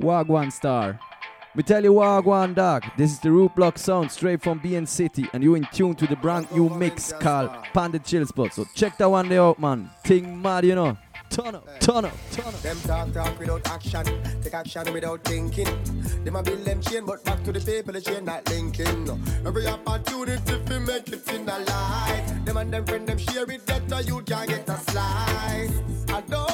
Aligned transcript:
Wagwan 0.00 0.52
Star. 0.52 1.00
We 1.54 1.62
tell 1.62 1.82
you 1.82 1.94
Wagwan 1.94 2.54
Dog, 2.54 2.84
this 2.98 3.12
is 3.12 3.18
the 3.20 3.30
Root 3.30 3.54
Block 3.54 3.78
sound 3.78 4.10
straight 4.10 4.42
from 4.42 4.60
BN 4.60 4.86
City 4.86 5.26
and 5.32 5.42
you 5.42 5.54
in 5.54 5.66
tune 5.72 5.94
to 5.94 6.06
the 6.06 6.16
brand 6.16 6.52
new 6.52 6.68
mix 6.68 7.14
called 7.14 7.50
Pan 7.72 7.92
Di 7.92 7.98
Chill 8.00 8.26
Spot. 8.26 8.52
So 8.52 8.66
check 8.74 8.98
that 8.98 9.08
one 9.08 9.30
day 9.30 9.38
out 9.38 9.58
man. 9.58 9.88
Thing 10.04 10.42
mad 10.42 10.66
you 10.66 10.74
know. 10.74 10.98
Turn 11.30 11.54
up, 11.54 11.80
turn 11.80 12.04
up, 12.04 12.12
turn 12.30 12.46
up. 12.46 12.62
Them 12.62 12.76
talk 12.82 13.12
talk 13.12 13.38
without 13.38 13.66
action, 13.68 14.04
take 14.42 14.54
action 14.54 14.92
without 14.92 15.24
thinking. 15.24 15.66
Them 16.24 16.36
a 16.36 16.42
build 16.42 16.64
them 16.64 16.82
chain, 16.82 17.04
but 17.06 17.24
back 17.24 17.42
to 17.44 17.52
the 17.52 17.60
people 17.60 17.94
the 17.94 18.00
chain 18.02 18.26
not 18.26 18.46
linking. 18.50 19.08
Every 19.46 19.66
opportunity 19.66 20.60
to 20.66 20.80
make 20.80 21.08
it 21.08 21.28
in 21.32 21.48
a 21.48 21.58
life. 21.58 22.44
Them 22.44 22.56
and 22.58 22.70
them 22.70 22.84
friend 22.84 23.06
them 23.08 23.18
share 23.18 23.50
it 23.50 23.64
better, 23.64 24.02
you 24.02 24.20
can 24.22 24.46
get 24.46 24.68
a 24.68 24.76
slice. 24.76 25.72
I 26.08 26.20
don't 26.28 26.45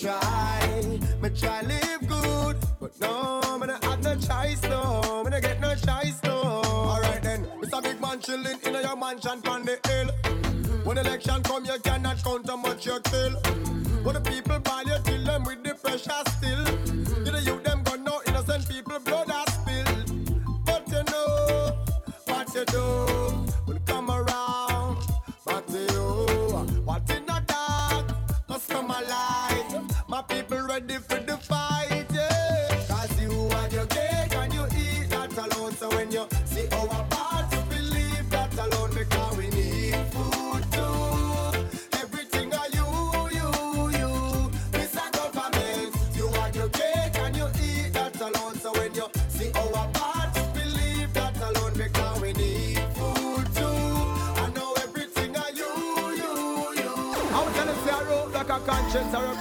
try. 0.00 0.98
Me 1.20 1.28
try 1.30 1.60
live 1.62 2.08
good, 2.08 2.56
but 2.80 3.00
no, 3.00 3.58
me 3.58 3.66
not 3.66 3.84
have 3.84 4.02
no 4.02 4.14
choice, 4.14 4.62
no, 4.62 5.22
me 5.24 5.30
not 5.30 5.42
get 5.42 5.60
no 5.60 5.74
choice, 5.74 6.20
no. 6.24 6.62
Alright 6.64 7.22
then, 7.22 7.46
Mr. 7.60 7.82
Big 7.82 8.00
Man 8.00 8.20
chilling 8.20 8.58
in 8.64 8.74
your 8.74 8.96
mansion 8.96 9.40
on 9.46 9.64
the 9.64 9.78
hill. 9.86 10.08
When 10.84 10.98
election 10.98 11.42
come, 11.42 11.64
you 11.64 11.78
cannot 11.80 12.22
count 12.22 12.48
how 12.48 12.56
much 12.56 12.86
you 12.86 13.00
kill. 13.04 13.32
When 14.04 14.14
the 14.14 14.20
people 14.20 14.58
buy 14.60 14.84
you, 14.86 14.96
kill 15.04 15.24
them 15.24 15.44
with 15.44 15.64
the 15.64 15.74
pressure 15.74 16.22
still. 16.36 16.67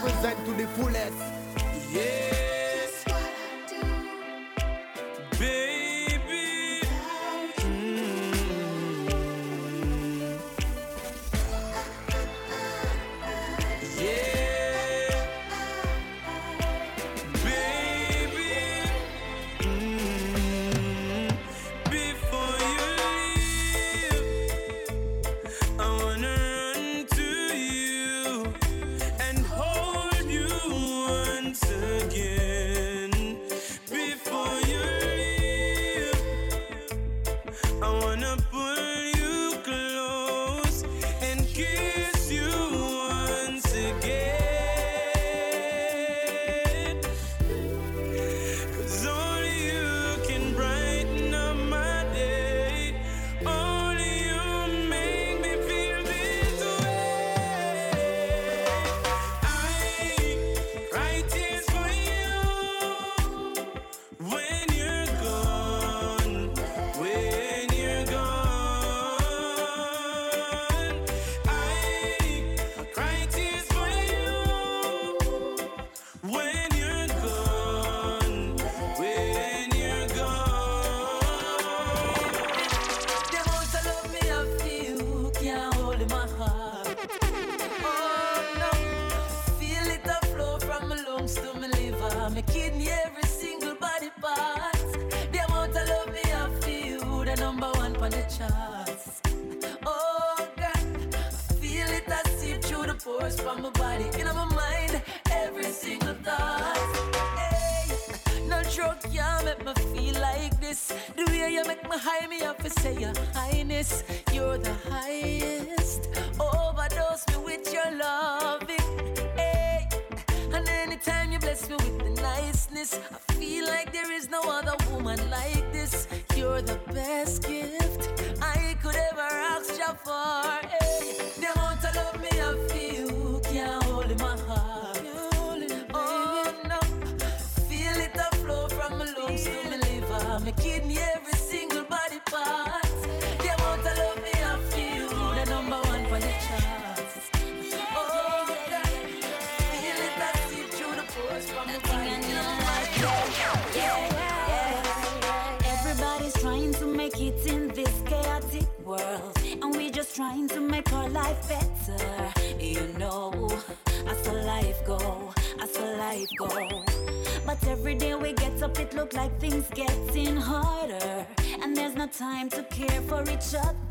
Represent 0.08 0.46
to 0.46 0.54
the 0.54 0.68
fullest. 0.68 1.27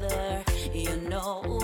Other. 0.07 0.45
You 0.73 0.97
know, 1.09 1.61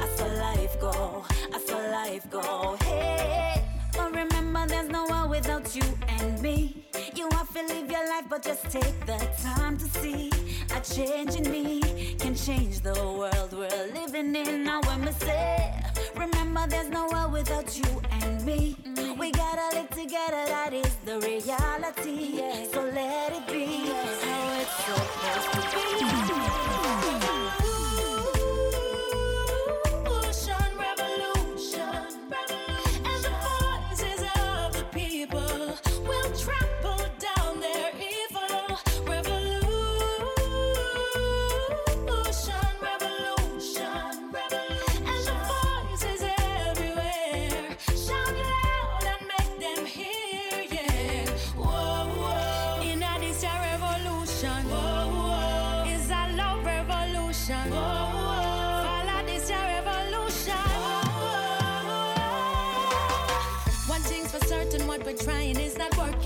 I 0.00 0.08
saw 0.08 0.26
life 0.26 0.80
go, 0.80 1.24
I 1.54 1.58
saw 1.60 1.78
life 1.78 2.30
go. 2.30 2.76
Hey. 2.82 3.62
But 3.92 4.14
remember, 4.14 4.66
there's 4.66 4.88
no 4.88 5.04
one 5.06 5.30
without 5.30 5.74
you 5.74 5.82
and 6.08 6.40
me. 6.40 6.86
You 7.14 7.28
have 7.32 7.52
to 7.54 7.62
live 7.66 7.90
your 7.90 8.06
life, 8.08 8.26
but 8.28 8.42
just 8.42 8.70
take 8.70 8.98
the 9.06 9.18
time 9.42 9.76
to 9.78 9.84
see 10.00 10.30
a 10.76 10.80
change 10.80 11.36
in 11.36 11.50
me 11.50 12.14
can 12.18 12.34
change 12.34 12.80
the 12.80 12.94
world 12.94 13.52
we're 13.52 13.92
living 13.94 14.34
in. 14.34 14.64
Now, 14.64 14.80
when 14.82 15.04
we 15.04 15.12
say, 15.12 15.74
remember, 16.16 16.66
there's 16.68 16.88
no 16.88 17.06
one 17.06 17.32
without 17.32 17.76
you 17.76 18.02
and 18.22 18.44
me. 18.44 18.76
We 19.18 19.32
gotta 19.32 19.76
live 19.76 19.90
together, 19.90 20.44
that 20.46 20.72
is 20.72 20.94
the 21.04 21.18
reality. 21.20 22.40
So 22.72 22.82
let 22.82 23.32
it 23.32 23.46
be 23.46 23.90
how 24.24 24.60
it's 24.60 24.74
supposed 24.84 25.70
to 25.70 26.72
be. 26.72 26.77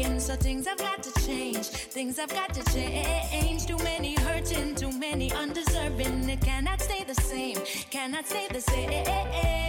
Not 0.09 0.21
so 0.21 0.37
things 0.37 0.67
have 0.67 0.79
got 0.79 1.03
to 1.03 1.27
change. 1.27 1.67
Things 1.67 2.17
have 2.19 2.31
got 2.31 2.53
to 2.55 2.63
change. 2.73 3.67
Too 3.67 3.77
many 3.79 4.15
hurting, 4.15 4.75
too 4.75 4.93
many 4.99 5.31
undeserving. 5.33 6.29
It 6.29 6.41
cannot 6.41 6.81
stay 6.81 7.05
the 7.05 7.15
same, 7.15 7.59
cannot 7.91 8.27
stay 8.27 8.49
the 8.51 8.61
same. 8.61 8.91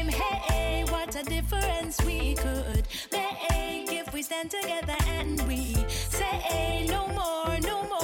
Hey, 0.10 0.86
what 0.90 1.16
a 1.16 1.24
difference 1.24 2.02
we 2.04 2.36
could 2.36 2.88
make 3.12 3.92
if 3.92 4.14
we 4.14 4.22
stand 4.22 4.52
together 4.52 4.96
and 5.08 5.42
we 5.48 5.76
say 5.90 6.86
no 6.90 7.08
more, 7.08 7.60
no 7.62 7.84
more. 7.84 8.03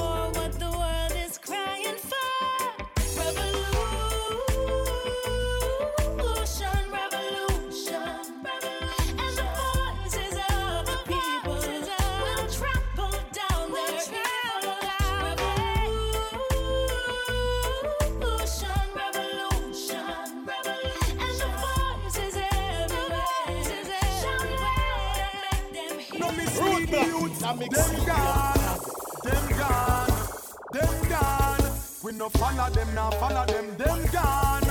We 32.10 32.16
no 32.18 32.28
follow 32.30 32.68
them, 32.72 32.88
now 32.96 33.12
follow 33.12 33.46
them, 33.46 33.78
them 33.78 34.04
gone, 34.12 34.64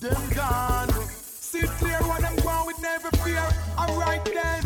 them 0.00 0.30
gone. 0.34 0.88
See 1.06 1.60
clear 1.60 1.98
what 2.00 2.22
them 2.22 2.34
go 2.42 2.64
with 2.66 2.82
never 2.82 3.08
fear. 3.18 3.46
Alright 3.78 4.24
then. 4.24 4.64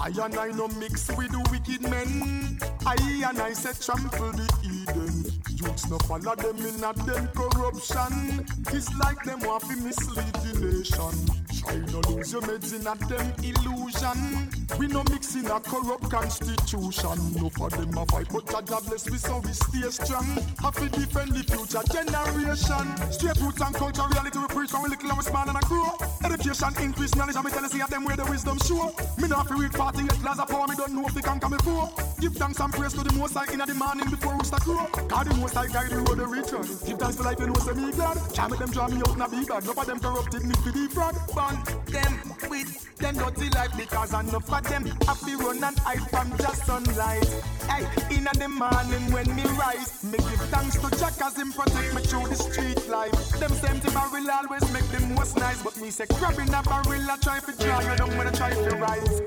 I 0.00 0.12
and 0.24 0.38
I 0.38 0.52
no 0.52 0.68
mix 0.68 1.08
with 1.16 1.32
the 1.32 1.44
wicked 1.50 1.82
men. 1.90 2.60
I 2.86 2.96
and 3.28 3.40
I 3.40 3.52
say 3.52 3.72
trample 3.80 4.32
the 4.32 4.46
Eden. 4.62 5.24
Youths 5.56 5.88
no 5.88 5.98
follow 6.00 6.34
them 6.34 6.58
in 6.58 6.84
a 6.84 6.92
them 6.92 7.28
corruption. 7.28 8.44
It's 8.68 8.92
like 8.98 9.22
them 9.24 9.40
want 9.40 9.64
to 9.64 9.76
mislead 9.76 10.34
the 10.44 10.52
nation. 10.60 11.14
Try 11.56 11.76
no 11.92 12.00
lose 12.10 12.32
your 12.32 12.42
meds 12.42 12.74
in 12.76 12.86
a 12.86 12.94
them 13.08 13.32
illusion. 13.40 14.50
We 14.78 14.88
no 14.88 15.02
mix 15.10 15.34
in 15.36 15.46
a 15.46 15.60
corrupt 15.60 16.10
constitution. 16.10 17.16
No 17.40 17.48
for 17.48 17.70
them 17.70 17.96
a 17.96 18.04
fight, 18.06 18.28
but 18.28 18.44
Jah 18.50 18.80
bless 18.84 19.08
we 19.08 19.16
so 19.16 19.40
we 19.40 19.52
stay 19.52 19.88
strong. 19.88 20.26
Have 20.60 20.76
to 20.76 20.88
defend 20.88 21.32
the 21.32 21.44
future 21.48 21.84
generation. 21.88 22.84
Straight 23.12 23.40
roots 23.40 23.62
and 23.62 23.74
culture, 23.74 24.04
reality 24.10 24.38
we 24.38 24.48
preach 24.48 24.72
when 24.72 24.82
we 24.82 24.88
little 24.90 25.08
and 25.08 25.18
we 25.18 25.24
small 25.24 25.48
and 25.48 25.56
I 25.56 25.60
grow. 25.64 25.96
Education 26.24 26.74
increase 26.82 27.14
knowledge 27.14 27.36
and 27.36 27.44
me 27.44 27.50
tell 27.50 27.62
you 27.62 27.68
see 27.68 27.82
them 27.88 28.04
where 28.04 28.16
the 28.16 28.24
wisdom 28.26 28.58
show. 28.58 28.92
Me 29.16 29.28
no 29.28 29.36
have 29.36 29.48
to 29.48 29.54
read 29.54 29.72
48 29.72 30.24
laws 30.24 30.38
of 30.40 30.48
power, 30.48 30.68
me 30.68 30.76
don't 30.76 30.92
know 30.92 31.06
if 31.06 31.14
they 31.14 31.22
can 31.22 31.40
come 31.40 31.52
before. 31.56 31.88
Give 32.20 32.34
thanks 32.34 32.60
and 32.60 32.73
praise 32.74 32.92
to 32.92 33.02
the 33.02 33.12
most 33.14 33.34
high 33.34 33.50
in 33.52 33.58
the 33.58 33.74
morning 33.74 34.08
before 34.10 34.36
we 34.36 34.44
start 34.44 34.62
grow. 34.64 34.86
God 35.08 35.26
the 35.26 35.34
most 35.36 35.54
high 35.54 35.68
guide 35.68 35.90
the 35.90 35.96
road 35.96 36.18
the 36.18 36.26
return. 36.26 36.66
Give 36.86 36.98
thanks 36.98 37.16
for 37.16 37.22
life, 37.24 37.38
you 37.38 37.46
know 37.46 37.54
say 37.54 37.72
me 37.72 37.92
glad. 37.92 38.18
Make 38.50 38.58
them 38.58 38.70
draw 38.70 38.88
me 38.88 38.98
out 38.98 39.14
in 39.14 39.22
a 39.22 39.28
big 39.28 39.48
bag. 39.48 39.62
Enough 39.64 39.78
of 39.78 39.86
them 39.86 40.00
corrupted 40.00 40.42
me 40.44 40.54
for 40.62 40.72
the 40.72 40.84
fraud. 40.90 41.14
Ban 41.34 41.54
them 41.90 42.12
with 42.50 42.70
them 42.98 43.14
dirty 43.16 43.48
life 43.50 43.72
because 43.76 44.10
enough 44.12 44.52
of 44.52 44.64
them 44.64 44.84
happy 45.06 45.34
run 45.36 45.62
and 45.62 45.78
hide 45.78 46.04
from 46.10 46.30
just 46.38 46.66
sunlight. 46.66 47.28
Hey, 47.70 47.86
in 48.14 48.24
the 48.24 48.48
morning 48.48 49.04
when 49.12 49.28
me 49.34 49.44
rise, 49.54 50.02
me 50.04 50.18
give 50.18 50.44
thanks 50.50 50.76
to 50.78 50.88
Jack 50.98 51.20
as 51.22 51.36
him 51.36 51.52
protect 51.52 51.94
me 51.94 52.02
through 52.02 52.28
the 52.28 52.36
street 52.36 52.80
life. 52.88 53.14
Them 53.38 53.52
same 53.52 53.80
thing 53.80 53.94
barrel 53.94 54.30
always 54.30 54.66
make 54.72 54.86
them 54.90 55.14
most 55.14 55.36
nice, 55.36 55.62
but 55.62 55.76
me 55.80 55.90
say 55.90 56.06
grabbing 56.18 56.52
a 56.52 56.62
barrel 56.62 57.10
I 57.10 57.16
try 57.22 57.38
to 57.40 57.52
draw 57.56 57.80
you 57.80 57.96
down 57.96 58.16
when 58.18 58.26
I 58.26 58.32
try 58.32 58.50
to 58.50 58.76
rise. 58.76 59.20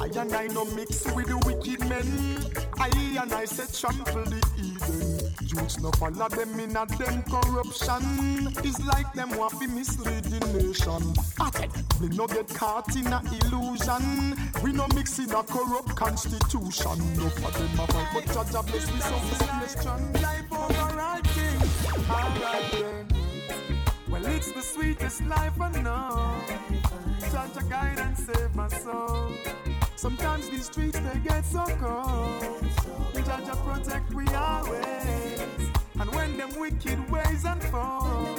I 0.00 0.06
and 0.18 0.32
I 0.34 0.46
no 0.48 0.64
mix 0.66 1.04
with 1.12 1.26
the 1.26 1.38
wicked 1.38 1.80
men. 1.88 2.44
I 2.78 2.90
and 3.20 3.32
I 3.32 3.44
say 3.44 3.64
trample 3.78 4.24
the 4.24 4.42
Eden. 4.58 5.34
Youths 5.40 5.80
no 5.80 5.90
follow 5.92 6.28
them 6.28 6.58
in 6.58 6.76
a 6.76 6.86
them 6.86 7.22
corruption. 7.24 8.52
It's 8.64 8.84
like 8.86 9.12
them 9.12 9.36
want 9.36 9.60
to 9.60 9.68
mislead 9.68 10.24
the 10.24 10.40
nation. 10.52 11.14
We 12.00 12.08
no 12.16 12.26
get 12.26 12.48
caught 12.48 12.94
in 12.96 13.06
a 13.06 13.22
illusion. 13.40 14.36
We 14.62 14.72
no 14.72 14.86
mix 14.94 15.18
in 15.18 15.30
a 15.30 15.42
corrupt 15.42 15.94
constitution. 15.96 16.98
No 17.16 17.28
for 17.28 17.50
them 17.52 17.80
a 17.80 17.86
fight, 17.86 18.08
but 18.14 18.26
Jah 18.26 18.44
Jah 18.52 18.62
bless 18.62 18.92
me 18.92 19.00
so 19.00 19.14
we 19.14 19.34
stay 19.34 19.80
strong. 19.80 20.12
Life 20.14 20.52
overriding. 20.52 21.60
Alright 22.10 22.72
then. 22.72 23.06
Well, 24.10 24.26
it's 24.26 24.52
the 24.52 24.62
sweetest 24.62 25.24
life 25.26 25.60
I 25.60 25.70
know. 25.82 26.34
Jah 27.30 27.48
Jah 27.54 27.62
guide 27.68 27.98
and 27.98 28.16
save 28.18 28.54
my 28.54 28.68
soul. 28.68 29.32
Sometimes 30.04 30.50
these 30.50 30.66
streets 30.66 30.98
they 30.98 31.18
get 31.20 31.46
so 31.46 31.64
cold. 31.80 32.62
Jah 33.24 33.40
Jah 33.46 33.56
protect 33.64 34.12
we 34.12 34.26
always. 34.34 35.40
And 35.98 36.14
when 36.14 36.36
them 36.36 36.50
wicked 36.60 37.10
ways 37.10 37.46
unfold, 37.46 38.38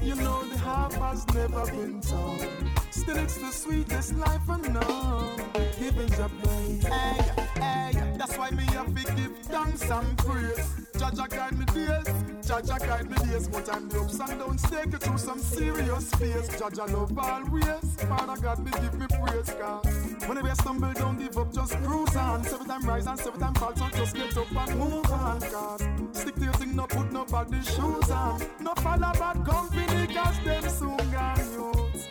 you 0.00 0.14
know 0.14 0.44
the 0.44 0.56
half 0.58 0.94
has 0.94 1.26
never 1.34 1.66
been 1.66 2.00
told. 2.00 2.46
Still, 2.92 3.16
it's 3.16 3.38
the 3.38 3.50
sweetest 3.50 4.14
life 4.18 4.48
I 4.48 4.58
know. 4.68 5.36
Giving 5.80 6.10
Jah 6.10 6.30
praise. 6.44 6.86
Hey, 6.86 7.60
hey, 7.60 8.14
that's 8.16 8.38
why 8.38 8.50
me 8.50 8.62
have 8.66 8.94
to 8.94 9.14
give 9.16 9.36
thanks 9.48 9.90
and 9.90 10.16
praise. 10.18 10.70
Jah 10.96 11.10
Jah 11.12 11.26
guide 11.28 11.58
me 11.58 11.64
days, 11.74 12.06
Jah 12.46 12.62
Jah 12.64 12.78
guide 12.78 13.10
me 13.10 13.16
days. 13.26 13.48
But 13.48 13.68
I'm 13.74 13.88
the 13.88 13.98
ups 13.98 14.20
and 14.20 14.38
downs, 14.38 14.62
take 14.62 14.92
you 14.92 14.98
through 14.98 15.18
some 15.18 15.40
serious 15.40 16.08
fears. 16.12 16.48
Jah 16.50 16.70
Jah 16.72 16.84
love 16.84 17.18
always. 17.18 17.96
Father 18.08 18.40
God, 18.40 18.60
me 18.60 18.70
give 18.80 18.94
me 18.94 19.06
praise, 19.08 19.52
cause 19.58 19.99
whenever 20.26 20.48
I 20.48 20.54
stumble, 20.54 20.92
don't 20.92 21.18
give 21.18 21.36
up, 21.38 21.52
just 21.52 21.76
cruise 21.82 22.16
on. 22.16 22.44
Seven 22.44 22.66
time 22.66 22.82
rise 22.82 23.06
and 23.06 23.18
seven 23.18 23.40
time 23.40 23.54
fall, 23.54 23.74
so 23.76 23.88
just 23.90 24.14
get 24.14 24.36
up 24.36 24.68
and 24.68 24.78
move 24.78 25.10
on, 25.10 25.40
cause 25.40 25.82
stick 26.12 26.34
to 26.36 26.44
your 26.44 26.52
thing, 26.54 26.76
no 26.76 26.86
put 26.86 27.12
no 27.12 27.20
nobody 27.24 27.62
shoes 27.62 28.10
on. 28.10 28.40
No 28.60 28.74
follow 28.76 29.12
bad 29.12 29.44
company, 29.44 30.06
cause 30.14 30.38
them 30.44 30.68
soon 30.68 31.10
gone, 31.10 31.38
youths. 31.52 32.06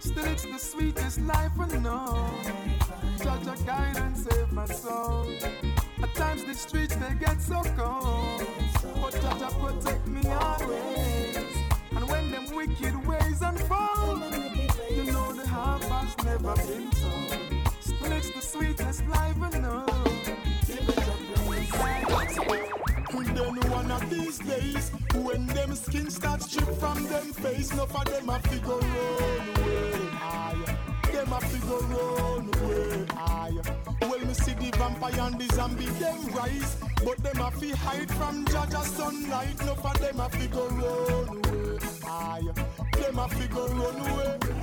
Still, 0.00 0.24
it's 0.24 0.44
the 0.44 0.58
sweetest 0.58 1.20
life 1.22 1.52
I 1.58 1.66
know. 1.78 2.30
Jah 3.22 3.38
Jah 3.44 3.56
guide 3.64 3.96
and 3.98 4.16
save 4.16 4.52
my 4.52 4.66
soul. 4.66 5.26
At 6.02 6.14
times 6.14 6.44
the 6.44 6.54
streets 6.54 6.94
they 6.96 7.14
get 7.14 7.40
so 7.40 7.62
cold, 7.76 8.25
Then 23.36 23.70
one 23.70 23.90
of 23.90 24.08
these 24.08 24.38
days, 24.38 24.90
when 25.12 25.46
them 25.48 25.74
skin 25.74 26.08
start 26.10 26.40
strip 26.40 26.74
from 26.80 27.04
them 27.04 27.34
face, 27.34 27.70
enough 27.70 27.94
of 27.94 28.04
them 28.06 28.30
a 28.30 28.38
figure 28.48 28.78
run 28.78 29.48
away. 29.58 29.92
Them 31.12 31.32
a 31.34 31.40
figure 31.42 31.84
run 31.92 32.50
away. 32.62 33.04
Well, 34.00 34.20
me 34.20 34.32
see 34.32 34.54
the 34.54 34.70
vampire 34.78 35.20
and 35.20 35.38
the 35.38 35.54
zombie 35.54 35.84
them 35.84 36.26
rise, 36.28 36.78
but 37.04 37.18
them 37.18 37.42
a 37.42 37.50
fi 37.50 37.72
hide 37.72 38.10
from 38.12 38.46
Jah 38.46 38.70
sunlight. 38.70 39.60
Enough 39.60 39.84
of 39.84 40.00
them 40.00 40.20
a 40.20 40.30
figure 40.30 40.68
run 40.80 41.28
away. 41.28 41.78
Them 43.02 43.18
a 43.18 43.28
figure 43.28 43.66
run 43.66 44.00
away. 44.00 44.55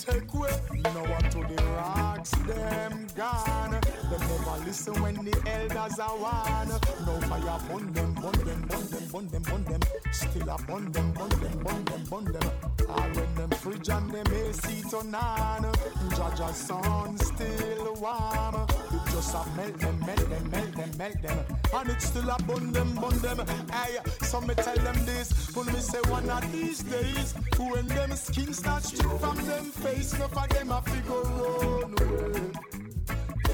Take 0.00 0.32
way, 0.32 0.50
no 0.94 1.02
one 1.02 1.22
to 1.30 1.54
the 1.54 1.62
rocks, 1.76 2.30
them 2.30 3.06
gone. 3.14 3.72
Them 3.72 3.82
never 4.10 4.64
listen 4.64 4.94
when 5.02 5.14
the 5.16 5.42
elders 5.46 5.98
are 5.98 6.16
one. 6.16 6.68
No 7.04 7.20
fire 7.28 7.58
burn 7.68 7.92
them, 7.92 8.14
burn 8.14 8.32
them, 8.32 8.64
burn 8.66 8.86
them, 8.88 9.08
burn 9.12 9.28
them, 9.28 9.42
burn 9.42 9.64
them. 9.64 9.80
Still 10.10 10.48
a 10.48 10.56
burn 10.66 10.90
them, 10.92 11.12
burn 11.12 11.28
them, 11.28 11.58
burn 11.62 11.84
them, 11.84 12.04
burn 12.08 12.24
them. 12.32 12.50
Or 12.88 13.02
when 13.14 13.34
them 13.34 13.50
fridge 13.50 13.88
and 13.90 14.10
them 14.10 14.26
AC 14.32 14.82
turn 14.90 15.14
on, 15.14 15.70
Jah 16.16 16.52
sun 16.54 17.18
still 17.18 17.94
warm. 18.00 18.79
Just 19.10 19.34
a 19.34 19.44
melt 19.56 19.78
them, 19.78 19.98
melt 20.06 20.30
them, 20.30 20.50
melt 20.50 20.72
them, 20.76 20.90
melt 20.96 21.22
them. 21.22 21.38
And 21.74 21.90
it 21.90 22.00
still 22.00 22.30
a 22.30 22.36
burn 22.44 22.72
them, 22.72 22.94
burn 22.94 23.18
them. 23.18 23.44
Hey, 23.72 23.98
so 24.22 24.40
me 24.40 24.54
tell 24.54 24.76
them 24.76 25.04
this, 25.04 25.54
when 25.54 25.66
me 25.66 25.80
say 25.80 25.98
one 26.08 26.30
of 26.30 26.52
these 26.52 26.82
days, 26.84 27.34
when 27.58 27.86
them 27.88 28.14
skin 28.14 28.54
start 28.54 28.84
strip 28.84 29.10
from 29.20 29.36
them 29.46 29.64
face, 29.64 30.14
enough 30.14 30.36
of 30.36 30.48
them 30.48 30.70
a 30.70 30.80
figure 30.82 31.22
run 31.22 31.94
away. 32.00 32.52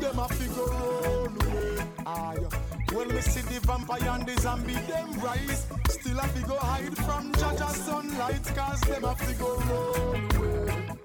Them 0.01 0.19
a 0.19 0.29
figure 0.29 0.65
run 0.65 1.37
away. 1.43 1.85
Aye. 2.07 2.49
When 2.93 3.09
me 3.09 3.21
see 3.21 3.41
the 3.41 3.61
vampire 3.67 4.09
and 4.11 4.27
the 4.27 4.41
zombie, 4.41 4.75
them 4.75 5.19
rise. 5.21 5.67
Still 5.89 6.19
a 6.19 6.27
figure 6.29 6.59
hide 6.61 6.97
from 6.99 7.33
Jah 7.33 7.69
sunlight, 7.71 8.45
cause 8.55 8.81
them 8.83 9.05
a 9.05 9.15
figure 9.17 9.45
run 9.45 9.71
away. 9.71 10.99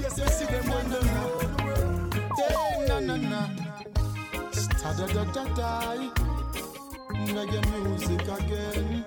Yes, 0.00 0.20
we 0.20 0.26
see 0.28 0.46
them 0.46 0.68
when 0.68 0.90
them 0.90 1.06
run 1.14 1.60
away. 1.60 2.20
Hey, 2.36 2.86
na 2.88 3.00
na 3.00 3.16
na. 3.16 3.65
Sta 4.86 5.06
da 5.06 5.06
da 5.14 5.24
da 5.32 5.44
da. 5.54 5.94
Reggae 7.34 7.60
music 7.82 8.22
again. 8.22 9.04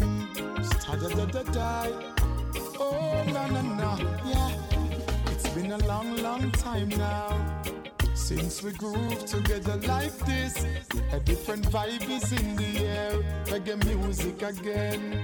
Mm. 0.00 1.00
Da 1.00 1.08
da 1.08 1.24
da 1.26 1.42
da. 1.42 1.86
Oh 2.80 3.22
na 3.26 3.46
na 3.48 3.62
na. 3.62 3.98
Yeah. 4.24 4.50
It's 5.30 5.48
been 5.50 5.72
a 5.72 5.78
long, 5.86 6.16
long 6.22 6.50
time 6.52 6.88
now 6.88 7.62
Since 8.14 8.62
we 8.62 8.72
groove 8.72 9.26
together 9.26 9.76
like 9.86 10.16
this, 10.24 10.64
a 11.12 11.20
different 11.20 11.66
vibe 11.70 12.08
is 12.08 12.32
in 12.32 12.56
the 12.56 12.86
air. 12.86 13.12
Reggae 13.52 13.76
music 13.84 14.40
again. 14.40 15.22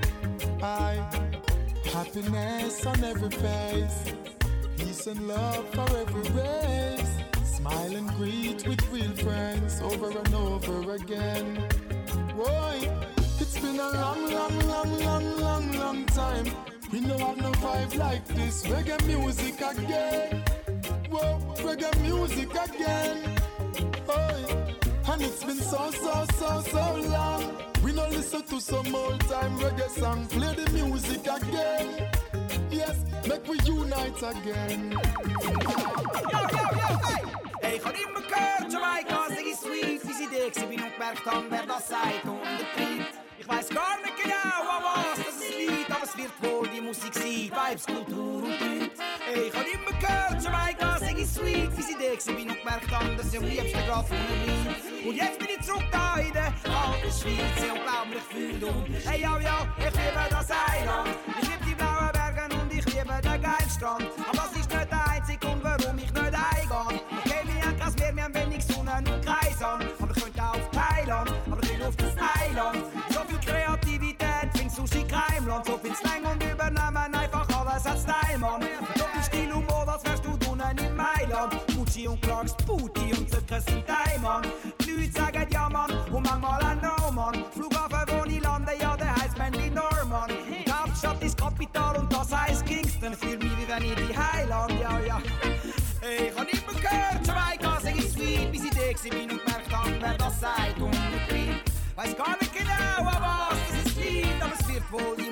I 0.63 1.01
happiness 1.87 2.85
on 2.85 3.03
every 3.03 3.31
face, 3.31 4.13
peace 4.77 5.07
and 5.07 5.27
love 5.27 5.65
for 5.71 5.89
every 5.97 6.29
race. 6.33 7.40
Smile 7.61 7.95
and 7.95 8.09
greet 8.17 8.67
with 8.67 8.91
real 8.91 9.13
friends 9.17 9.83
over 9.83 10.09
and 10.09 10.35
over 10.35 10.95
again. 10.95 11.63
Boy, 12.35 12.91
it's 13.39 13.59
been 13.59 13.79
a 13.79 13.89
long, 13.91 14.33
long, 14.33 14.59
long, 14.61 14.99
long, 15.01 15.37
long, 15.39 15.73
long 15.73 16.07
time. 16.07 16.47
We 16.91 17.01
don't 17.01 17.21
have 17.21 17.37
no 17.37 17.53
vibe 17.53 17.97
like 17.99 18.27
this. 18.29 18.67
Reggae 18.67 19.07
music 19.07 19.61
again. 19.61 20.43
Whoa, 21.11 21.39
reggae 21.57 22.01
music 22.01 22.49
again. 22.51 23.37
Oi. 24.09 24.73
And 25.13 25.21
it's 25.21 25.45
been 25.45 25.57
so, 25.57 25.91
so, 25.91 26.25
so, 26.39 26.63
so 26.63 26.95
long. 27.11 27.57
We 27.85 27.93
don't 27.93 28.11
listen 28.11 28.43
to 28.43 28.59
some 28.59 28.95
old 28.95 29.21
time 29.29 29.59
reggae 29.59 29.91
song. 29.91 30.27
Play 30.29 30.55
the 30.55 30.71
music 30.71 31.27
again. 31.27 32.09
Yes, 32.71 33.05
make 33.29 33.47
we 33.47 33.59
unite 33.67 34.23
again. 34.23 34.93
Yo, 34.93 35.01
yo, 35.31 35.77
yo, 36.41 36.97
hey! 37.05 37.30
Hey, 37.71 37.79
gaat 37.79 37.93
in 37.93 38.13
mijn 38.13 38.25
keur, 38.27 38.71
Jamaica, 38.71 39.27
zeg 39.29 39.45
ich 39.45 39.57
sweet. 39.57 40.03
Wie 40.03 40.13
sie 40.13 40.29
dich, 40.29 40.55
sie 40.55 40.67
bin 40.67 40.83
und 40.83 40.99
merkt 40.99 41.25
dann, 41.25 41.45
wer 41.51 41.67
das 41.67 41.87
seid 41.87 42.25
und 42.25 42.43
Trieb. 42.75 43.07
Ich 43.39 43.49
weiß 43.49 43.69
gar 43.69 43.97
nicht 44.03 44.17
genau, 44.23 44.59
an 44.75 44.83
was 44.83 45.25
das 45.25 45.37
ist 45.37 45.57
Lied, 45.57 45.89
aber 45.89 46.05
es 46.05 46.17
wird 46.17 46.35
wohl 46.43 46.69
die 46.69 46.81
Musik 46.81 47.15
sein, 47.15 47.53
Vibes, 47.59 47.87
Kultur 47.87 48.43
und 48.43 48.59
Beat. 48.59 48.91
Hey, 49.25 49.43
ich 49.47 49.55
hab 49.55 49.67
immer 49.75 49.99
gehört, 50.01 50.43
Jamaica, 50.43 50.99
sing 50.99 51.19
ich 51.19 51.29
sweet, 51.29 51.71
wie 51.77 51.83
sie 51.83 51.95
dich, 51.95 52.21
sie 52.21 52.33
bin 52.33 52.51
und 52.51 52.65
merkt 52.65 52.91
dann, 52.91 53.17
dass 53.17 53.33
ich 53.33 53.39
am 53.39 53.45
liebsten 53.45 53.87
grad 53.87 54.09
von 54.09 54.19
mir. 54.19 55.09
Und 55.09 55.15
jetzt 55.15 55.39
bin 55.39 55.49
ich 55.57 55.65
zurück 55.65 55.87
da 55.93 56.17
in 56.17 56.33
der 56.33 56.53
alten 56.65 57.13
Schweiz, 57.19 57.57
ja, 57.65 57.73
unglaublich 57.73 58.27
viel 58.33 58.65
und 58.65 59.09
hey, 59.09 59.21
ja, 59.21 59.39
ja, 59.39 59.59
ich 59.79 59.85
liebe 59.85 60.25
das 60.29 60.51
Eiland. 60.51 61.11
Ich 61.41 61.49
liebe 61.49 61.65
die 61.69 61.75
blauen 61.77 62.11
Berge 62.13 62.49
und 62.53 62.75
ich 62.75 62.85
liebe 62.87 63.21
den 63.23 63.43
geilen 63.43 63.71
Strand. 63.71 64.10
Viel 75.91 75.97
Slang 75.97 76.25
und 76.25 76.43
übernehmen 76.45 77.15
einfach 77.15 77.49
alles 77.49 77.85
als 77.85 78.03
Style, 78.03 78.39
Mann. 78.39 78.61
Doppel 78.61 79.23
Stil 79.25 79.53
Mode, 79.53 79.93
als 79.93 80.05
wärst 80.05 80.25
du 80.25 80.37
drinnen 80.37 80.79
in 80.79 80.95
Mailand. 80.95 81.57
Gucci 81.75 82.07
und 82.07 82.23
Clarks, 82.23 82.55
Booty 82.65 83.13
und 83.13 83.29
Zirkus 83.29 83.65
sind 83.65 83.85
Diamond. 83.89 84.47
Die 84.85 84.91
Leute 84.93 85.13
sagen 85.13 85.47
ja, 85.51 85.69
Mann, 85.69 85.91
und 86.13 86.23
manchmal 86.23 86.63
auch 86.63 87.07
no, 87.07 87.13
Mann. 87.13 87.45
Flughafen, 87.53 88.07
wo 88.07 88.25
ich 88.25 88.41
lande, 88.41 88.73
ja, 88.81 88.97
der 88.97 89.17
heißt 89.17 89.37
Manly 89.37 89.71
Norman. 89.71 90.31
Die 90.65 90.73
Hauptstadt 90.73 91.21
ist 91.25 91.37
Kapital 91.37 91.97
und 91.97 92.13
das 92.13 92.33
heißt 92.33 92.65
Kingston. 92.67 93.13
Fühl 93.15 93.39
mich 93.39 93.51
wie 93.59 93.67
wenn 93.67 93.83
ich 93.83 93.95
die 93.97 94.17
Highland, 94.17 94.73
ja, 94.81 95.01
ja. 95.01 95.21
Hey, 96.01 96.29
ich 96.29 96.39
hab 96.39 96.49
immer 96.49 96.81
gehört, 96.81 97.27
Jamaica, 97.27 97.81
sing 97.81 97.97
ich 97.99 98.11
sweet, 98.13 98.53
bis 98.53 98.63
ich 98.63 98.71
da 98.71 99.09
bin 99.09 99.23
und 99.23 99.45
gemerkt 99.45 99.73
hab, 99.73 99.89
wer 100.01 100.15
das 100.15 100.41
sagt 100.41 100.79
und 100.79 100.93
betrieb. 100.93 101.61
Weiß 101.97 102.17
gar 102.17 102.37
nicht 102.41 102.55
genau, 102.55 103.05
was 103.05 103.19
das 103.51 103.87
ist 103.87 103.97
Lied, 103.97 104.41
aber 104.41 104.53
es 104.59 104.69
wird 104.69 104.93
wohl 104.93 105.17
die 105.19 105.30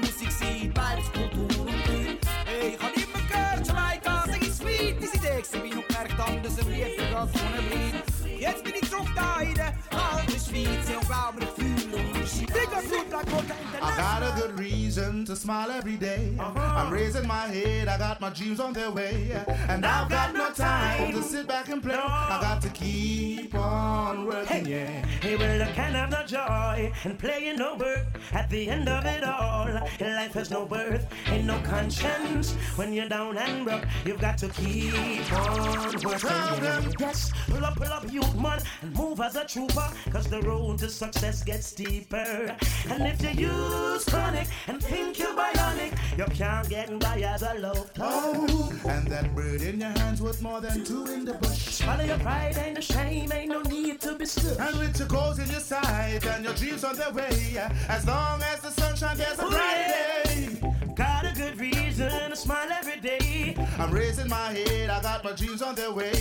Digga, 13.19 13.33
gut, 13.33 13.49
like 13.49 13.49
Coca 13.49 13.65
I 13.65 13.68
got 13.99 14.23
a 14.23 14.41
good 14.41 14.59
reason 14.59 15.25
to 15.25 15.35
smile 15.35 15.71
every 15.73 15.97
day. 15.97 16.33
Uh-huh. 16.39 16.59
I'm 16.79 16.93
raising 16.93 17.27
my 17.27 17.47
head, 17.49 17.89
I 17.89 17.99
got 17.99 18.21
my 18.21 18.31
dreams 18.31 18.61
on 18.61 18.73
their 18.73 18.91
way. 18.93 19.33
And 19.69 19.85
I've 19.85 20.09
got 20.09 20.33
no 20.35 20.51
time 20.53 21.13
to 21.13 21.23
sit 21.23 21.49
back 21.49 21.69
and 21.69 21.83
play. 21.83 21.97
I 21.97 22.39
got 22.41 22.63
to 22.63 22.69
keep 22.69 23.55
on 23.55 24.27
working, 24.27 24.67
yeah. 24.67 25.05
Hey, 25.21 25.35
well, 25.37 25.63
I 25.63 25.73
can 25.73 25.93
have 25.95 26.11
no 26.11 26.25
joy 26.25 26.93
and 27.05 27.19
playing 27.19 27.57
no 27.57 27.75
work. 27.75 28.07
At 28.33 28.49
the 28.51 28.69
end 28.69 28.89
of 28.89 29.05
it 29.05 29.25
all, 29.25 29.67
life 30.01 30.35
has 30.35 30.51
no 30.51 30.65
worth, 30.65 31.07
ain't 31.27 31.47
no 31.47 31.59
conscience. 31.65 32.53
When 32.77 32.93
you're 32.93 33.09
down 33.09 33.37
and 33.37 33.65
broke, 33.65 33.85
you've 34.05 34.21
got 34.21 34.39
to 34.39 34.49
keep 34.49 35.33
on 35.33 35.93
working. 36.05 36.29
yeah. 36.63 36.91
Yes, 37.01 37.33
pull 37.49 37.65
up, 37.65 37.75
pull 37.77 37.93
up, 37.93 38.13
youth 38.13 38.35
man, 38.37 38.61
and 38.83 38.95
move 38.95 39.21
as 39.21 39.35
a 39.35 39.45
trooper. 39.45 39.89
Cause 40.13 40.29
the 40.29 40.41
road 40.43 40.79
to 40.79 40.89
success 40.89 41.43
gets 41.43 41.67
steeper. 41.67 42.57
And 42.91 43.03
if 43.03 43.21
you 43.23 43.49
use 43.49 43.88
chronic 43.97 44.49
and 44.67 44.83
think 44.83 45.19
you're 45.19 45.35
bionic, 45.35 45.93
you 46.19 46.25
can't 46.35 46.69
get 46.69 46.99
by 47.01 47.21
as 47.21 47.43
a 47.43 47.55
love 47.59 47.91
Oh, 48.01 48.73
and 48.87 49.07
that 49.09 49.35
bird 49.35 49.63
in 49.63 49.81
your 49.81 49.91
hands 49.91 50.21
worth 50.21 50.41
more 50.43 50.61
than 50.61 50.85
two 50.85 51.07
in 51.07 51.25
the 51.25 51.35
bush. 51.35 51.77
Swallow 51.79 52.05
your 52.05 52.19
pride, 52.19 52.57
and 52.59 52.75
no 52.75 52.81
shame, 52.81 53.33
ain't 53.33 53.49
no 53.51 53.61
need 53.63 54.01
to 54.01 54.15
be 54.15 54.27
stood. 54.27 54.59
And 54.59 54.79
with 54.79 54.99
your 54.99 55.09
goals 55.09 55.39
in 55.39 55.49
your 55.51 55.61
sight 55.61 56.25
and 56.27 56.45
your 56.45 56.55
dreams 56.55 56.85
on 56.85 56.97
their 56.97 57.13
way, 57.13 57.57
as 57.89 58.07
long 58.07 58.43
as 58.43 58.61
the 58.61 58.71
sunshine, 58.71 59.17
there's 59.17 59.39
a 59.39 59.47
bright 59.47 59.87
day. 60.25 60.61
Got 60.95 61.27
a 61.27 61.33
good 61.35 61.59
reason 61.59 62.31
to 62.31 62.37
smile 62.37 62.69
every 62.73 63.01
day. 63.01 63.55
I'm 63.79 63.91
raising 63.91 64.29
my 64.29 64.53
head, 64.53 64.91
I 64.91 65.01
got 65.03 65.23
my 65.25 65.33
dreams 65.33 65.63
on 65.63 65.75
their 65.75 65.93
way. 65.93 66.13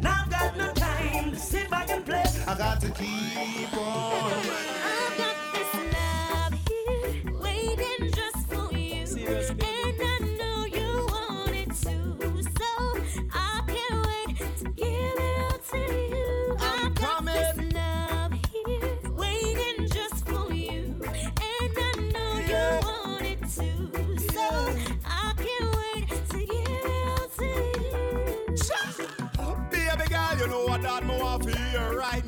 Now 0.00 0.22
I've 0.24 0.30
got 0.30 0.56
no 0.56 0.72
time 0.72 1.32
to 1.32 1.36
sit 1.38 1.68
back 1.70 1.90
and 1.90 2.04
play. 2.04 2.24
I 2.46 2.56
got 2.56 2.80
to 2.82 2.90
keep 2.90 3.76
on. 3.76 5.33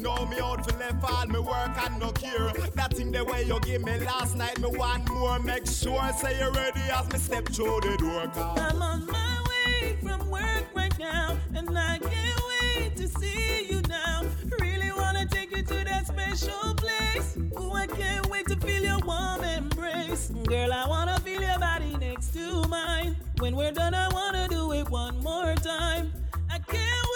Hear 0.07 0.17
Right 0.17 0.31
now 0.31 0.31
me 0.31 0.41
out 0.41 0.71
for 0.71 0.79
left 0.79 1.05
all 1.05 1.27
me 1.27 1.39
work 1.39 1.85
and 1.85 2.01
no 2.01 2.11
care 2.13 2.53
That 2.75 2.95
thing 2.95 3.13
the 3.13 3.25
way 3.25 3.45
you 3.45 3.59
give 3.61 3.83
me 3.85 3.99
last 4.01 4.37
night 4.37 4.59
Me 4.61 4.69
want 4.69 5.11
more, 5.11 5.39
make 5.39 5.67
sure 5.67 6.11
say 6.19 6.39
you 6.39 6.51
ready 6.51 6.81
as 6.93 7.13
me 7.13 7.19
step 7.19 7.47
through 7.47 7.81
the 7.83 7.97
door 7.99 8.29
Cause 8.29 8.59
I'm 8.59 8.83
on 8.83 9.07
my 9.07 9.45
way 9.49 9.97
from 10.03 10.31
work 10.31 10.65
right 10.75 10.99
now, 10.99 11.37
and 11.55 11.77
I 11.79 11.99
can't 11.99 12.41
wait 12.49 12.97
to 12.97 13.09
see 13.09 13.67
you 13.71 13.81
now. 13.89 14.23
Really 14.61 14.91
wanna 14.93 15.27
take 15.27 15.51
you 15.57 15.63
to 15.63 15.85
that 15.85 16.07
special 16.07 16.75
place. 16.75 17.39
Oh, 17.57 17.73
I 17.73 17.87
can't 17.87 18.27
wait 18.29 18.47
to 18.47 18.57
feel 18.57 18.83
your 18.83 18.99
warm 19.01 19.43
embrace. 19.45 20.31
Girl, 20.45 20.73
I 20.73 20.89
wanna 20.89 21.19
feel 21.21 21.41
your 21.41 21.59
body 21.59 21.97
next 21.99 22.33
to 22.35 22.67
mine. 22.69 23.17
When 23.39 23.57
we're 23.57 23.73
done, 23.73 23.95
I 23.95 24.09
wanna 24.09 24.49
do 24.49 24.73
it 24.73 24.89
one 24.89 25.21
more 25.23 25.55
time. 25.57 26.13
I 26.51 26.59
can't 26.59 27.07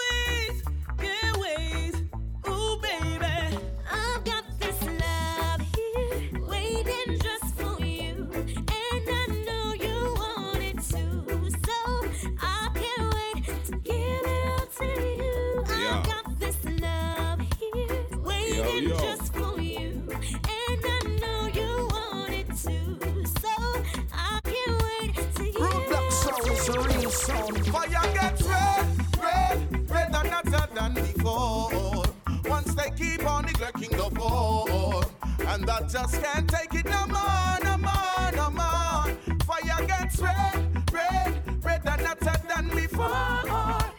And 35.53 35.69
I 35.69 35.81
just 35.81 36.23
can't 36.23 36.47
take 36.47 36.73
it 36.73 36.85
no 36.85 37.05
more, 37.07 37.57
no 37.61 37.77
more, 37.77 38.31
no 38.33 38.49
more 38.51 39.03
Fire 39.43 39.85
gets 39.85 40.17
red, 40.19 40.93
red, 40.93 41.41
red 41.61 41.81
and 41.85 42.01
hotter 42.01 42.41
than 42.47 42.69
before 42.69 43.09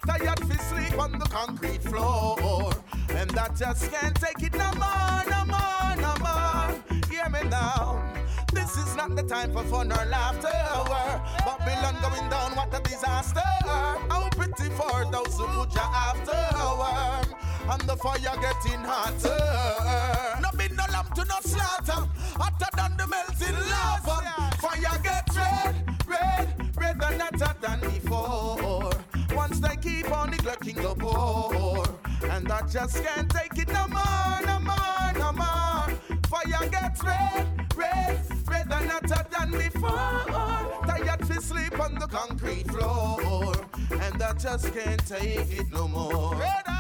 Tired 0.07 0.41
fi 0.41 0.57
sleep 0.57 0.99
on 0.99 1.19
the 1.19 1.27
concrete 1.27 1.83
floor 1.83 2.73
And 3.11 3.29
that 3.33 3.55
just 3.55 3.93
can't 3.93 4.17
take 4.17 4.43
it 4.43 4.55
no 4.55 4.71
more, 4.81 5.23
no 5.29 5.45
more, 5.45 5.97
no 6.01 6.15
more 6.25 7.11
Hear 7.11 7.29
me 7.29 7.47
now 7.51 8.03
this 8.53 8.77
is 8.77 8.97
not 8.97 9.17
the 9.17 9.23
time 9.23 9.51
for 9.53 9.65
fun 9.65 9.91
or 9.91 10.05
laughter. 10.05 10.53
Babylon 11.45 11.97
going 12.03 12.29
down, 12.29 12.55
what 12.55 12.69
a 12.79 12.83
disaster. 12.83 13.41
How 13.41 14.29
pretty 14.33 14.69
for 14.75 15.11
those 15.11 15.39
who 15.39 15.47
put 15.47 15.75
you 15.75 15.81
after. 15.81 16.33
and 17.73 17.83
the 17.89 17.97
fire 17.97 18.19
getting 18.21 18.85
hotter. 18.85 20.22
To 21.23 21.29
no 21.29 21.41
slaughter, 21.41 22.09
hotter 22.37 22.69
than 22.77 22.97
the 22.97 23.07
melting 23.07 23.57
lava. 23.71 24.57
Fire 24.59 24.99
get 25.03 25.29
red, 25.37 25.75
red, 26.07 26.77
red 26.77 27.01
than 27.01 27.21
hotter 27.21 27.55
than 27.61 27.81
before. 27.81 28.91
Once 29.35 29.61
they 29.61 29.77
keep 29.77 30.11
on 30.11 30.31
neglecting 30.31 30.77
the 30.77 30.95
poor, 30.95 31.85
and 32.31 32.51
I 32.51 32.63
just 32.69 33.03
can't 33.03 33.31
take 33.31 33.59
it 33.59 33.69
no 33.69 33.87
more, 33.89 34.41
no 34.47 34.59
more, 34.61 35.13
no 35.15 35.33
more. 35.33 35.87
Fire 36.29 36.69
gets 36.69 37.03
red, 37.03 37.47
red, 37.77 38.21
red 38.49 38.69
than 38.69 38.89
hotter 38.89 39.27
than 39.31 39.51
before. 39.53 40.87
Tired 40.87 41.27
to 41.27 41.41
sleep 41.41 41.79
on 41.79 41.95
the 41.95 42.07
concrete 42.07 42.69
floor, 42.69 43.55
and 44.01 44.23
I 44.23 44.33
just 44.35 44.73
can't 44.75 45.07
take 45.07 45.53
it 45.53 45.73
no 45.73 45.89
more. 45.89 46.35
Red 46.37 46.72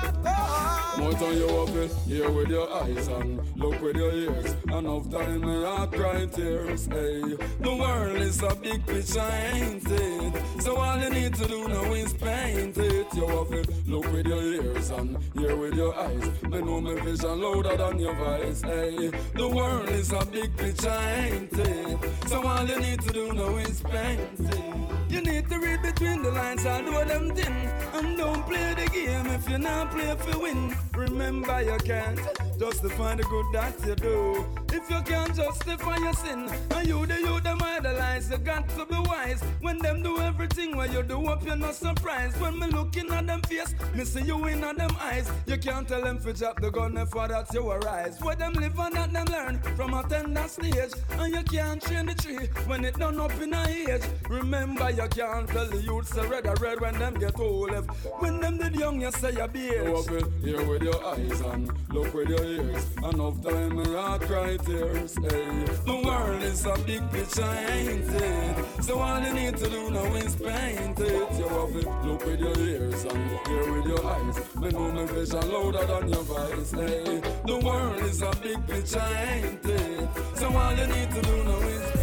More 0.99 1.12
time 1.14 1.37
you 1.37 1.49
open, 1.49 1.88
hear 2.06 2.30
with 2.30 2.49
your 2.49 2.73
eyes 2.73 3.09
and 3.09 3.40
look 3.56 3.80
with 3.80 3.97
your 3.97 4.12
ears. 4.12 4.54
Enough 4.68 5.11
time 5.11 5.40
me 5.40 5.64
heart 5.64 5.92
cry 5.92 6.26
tears. 6.26 6.87
Hey, 6.87 7.23
the 7.61 7.76
world 7.76 8.16
is 8.18 8.42
a 8.42 8.54
big 8.54 8.87
picture, 8.87 9.21
ain't 9.21 9.90
it? 9.90 10.42
So 10.61 10.76
all 10.76 10.99
you 10.99 11.11
need 11.11 11.35
to 11.35 11.49
do 11.49 11.66
now 11.68 11.92
is 11.94 12.12
paint 12.12 12.76
it. 12.76 13.06
You 13.14 13.26
have 13.26 13.49
to 13.49 13.64
look 13.87 14.12
with 14.12 14.26
your 14.26 14.42
ears 14.42 14.90
and 14.90 15.18
hear 15.35 15.56
with 15.56 15.75
your 15.75 15.94
eyes. 15.99 16.42
Me 16.42 16.61
know 16.61 16.80
my 16.80 16.94
vision 17.00 17.40
louder 17.40 17.76
than 17.76 17.99
your 17.99 18.14
voice. 18.14 18.62
Hey, 18.62 19.11
the 19.35 19.49
world 19.49 19.88
is 19.88 20.12
a 20.12 20.25
big 20.26 20.56
picture, 20.56 20.90
ain't 20.90 21.52
it? 21.52 21.99
So 22.28 22.47
all 22.47 22.66
you 22.66 22.78
need 22.80 23.00
to 23.00 23.12
do 23.12 23.32
now 23.32 23.56
is 23.56 23.80
paint 23.80 24.21
it. 24.38 24.82
You 25.09 25.21
need 25.21 25.49
to 25.50 25.59
read 25.59 25.82
between 25.82 26.23
the 26.23 26.30
lines 26.30 26.64
and 26.64 26.87
do 26.87 26.92
them 27.04 27.35
thing. 27.35 27.68
And 27.92 28.16
don't 28.16 28.47
play 28.47 28.75
the 28.75 28.88
game 28.90 29.26
if 29.26 29.49
you're 29.49 29.59
not 29.59 29.91
play 29.92 30.14
for 30.16 30.38
win. 30.38 30.75
Remember 30.94 31.62
you 31.62 31.78
can't 31.84 32.18
justify 32.58 33.14
the 33.14 33.22
good 33.25 33.46
that 33.52 33.75
you 33.87 33.94
do. 33.94 34.46
If 34.72 34.88
you 34.88 35.02
can't 35.02 35.34
justify 35.34 35.96
your 35.99 36.14
sin, 36.14 36.49
and 36.70 36.88
you 36.88 37.04
the 37.06 37.20
you 37.20 37.40
them 37.40 37.62
idolize, 37.62 38.30
you 38.30 38.38
got 38.38 38.68
to 38.70 38.87
be 38.87 38.99
wise. 39.08 39.42
When 39.61 39.78
them 39.78 40.02
do 40.02 40.18
everything 40.18 40.76
what 40.76 40.92
you 40.92 41.02
do 41.02 41.26
up, 41.26 41.44
you're 41.44 41.56
not 41.56 41.75
surprised. 41.75 42.40
When 42.40 42.58
me 42.58 42.68
looking 42.68 43.11
at 43.12 43.26
them 43.26 43.42
face, 43.42 43.75
me 43.94 44.04
see 44.04 44.22
you 44.22 44.46
in 44.46 44.64
at 44.64 44.76
them 44.76 44.96
eyes. 45.00 45.30
You 45.46 45.58
can't 45.58 45.87
tell 45.87 46.02
them 46.02 46.18
to 46.20 46.32
drop 46.32 46.61
the 46.61 46.70
gun 46.70 46.94
for 47.06 47.28
that 47.28 47.52
you 47.52 47.70
arise. 47.70 48.18
Where 48.20 48.37
them 48.37 48.54
live 48.54 48.78
and 48.78 48.94
that 48.96 49.12
them 49.12 49.26
learn 49.26 49.58
from 49.76 49.94
a 49.94 50.02
tender 50.08 50.49
stage. 50.49 50.92
And 51.18 51.34
you 51.34 51.42
can't 51.42 51.82
train 51.82 52.06
the 52.06 52.14
tree 52.14 52.49
when 52.66 52.84
it 52.84 52.99
done 52.99 53.20
up 53.20 53.38
in 53.40 53.52
a 53.52 53.66
age. 53.68 54.02
Remember 54.28 54.90
you 54.90 55.08
can't 55.08 55.49
tell 55.49 55.66
the 55.66 55.82
youth 55.82 56.08
say 56.08 56.26
red 56.26 56.46
or 56.46 56.54
red 56.61 56.80
when 56.80 56.99
them 56.99 57.14
get 57.14 57.38
old. 57.38 57.72
If 57.72 57.84
when 58.20 58.40
them 58.40 58.56
did 58.56 58.75
young, 58.75 59.00
you 59.00 59.11
say 59.12 59.34
a 59.37 59.46
beard. 59.49 59.82
Go 59.85 59.97
up 59.97 60.11
with 60.11 60.83
your 60.83 61.07
eyes 61.07 61.41
and 61.41 61.73
look 61.92 62.14
with 62.14 62.29
your 62.29 62.45
ears. 62.45 62.87
Enough 62.99 63.42
time 63.42 63.77
me 63.77 63.85
heart 63.92 64.23
cry 64.23 64.57
tears. 64.59 65.16
Hey, 65.16 65.64
the 65.85 66.03
world 66.05 66.42
is 66.42 66.64
a 66.66 66.79
big 66.87 67.11
picture, 67.11 67.42
ain't 67.42 68.09
it? 68.09 68.85
So 68.85 69.01
all 69.01 69.21
you 69.21 69.35
need 69.35 69.57
to 69.57 69.68
do 69.68 69.90
now 69.90 70.14
is 70.14 70.37
paint 70.37 71.01
it. 71.01 71.33
You 71.37 71.49
to 71.49 72.07
look 72.07 72.25
with 72.25 72.40
your 72.40 72.59
ears 72.59 73.05
and 73.05 73.31
hear 73.49 73.73
with 73.73 73.87
your 73.87 74.07
eyes. 74.07 74.55
Me 74.55 74.71
know 74.71 74.92
my 74.92 75.05
vision 75.07 75.51
louder 75.53 75.85
than 75.85 76.09
your 76.11 76.23
voice. 76.23 76.71
Hey, 76.71 77.21
the 77.45 77.61
world 77.64 78.03
is 78.03 78.23
a 78.23 78.31
big 78.40 78.64
picture, 78.68 79.01
ain't 79.01 79.64
it? 79.64 80.09
So 80.37 80.47
all 80.47 80.77
you 80.77 80.87
need 80.87 81.11
to 81.11 81.23
do 81.23 81.45
now 81.45 81.59
is 81.59 82.02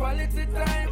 quality 0.00 0.46
time. 0.54 0.89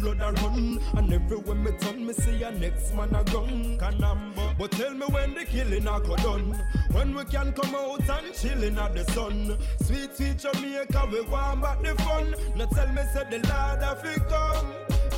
The 0.00 0.02
same 0.02 0.16
blood 0.16 0.20
a 0.20 0.42
run. 0.42 0.80
And 0.94 1.12
everywhere 1.12 1.54
me 1.54 1.72
turn, 1.78 2.06
me 2.06 2.12
see 2.12 2.42
a 2.42 2.50
next 2.52 2.94
man 2.94 3.14
a 3.14 3.24
gun. 3.24 3.78
Canamba. 3.78 4.58
But 4.58 4.70
tell 4.72 4.92
me 4.94 5.06
when 5.06 5.34
the 5.34 5.44
killing 5.44 5.86
a 5.86 6.00
go 6.00 6.16
done. 6.16 6.58
When 6.92 7.14
we 7.14 7.24
can 7.24 7.52
come 7.52 7.74
out 7.74 8.00
and 8.00 8.34
chillin' 8.34 8.78
at 8.78 8.94
the 8.94 9.04
sun. 9.12 9.56
Sweet 9.82 10.14
sweet 10.16 10.38
Jamaica, 10.38 11.08
we 11.10 11.20
want 11.22 11.62
back 11.62 11.82
the 11.82 11.94
fun. 12.02 12.34
Now 12.56 12.66
tell 12.66 12.88
me 12.88 13.02
say 13.12 13.24
the 13.30 13.38
Lord 13.48 13.82
have 13.82 14.04
it 14.04 14.28
come. 14.28 14.66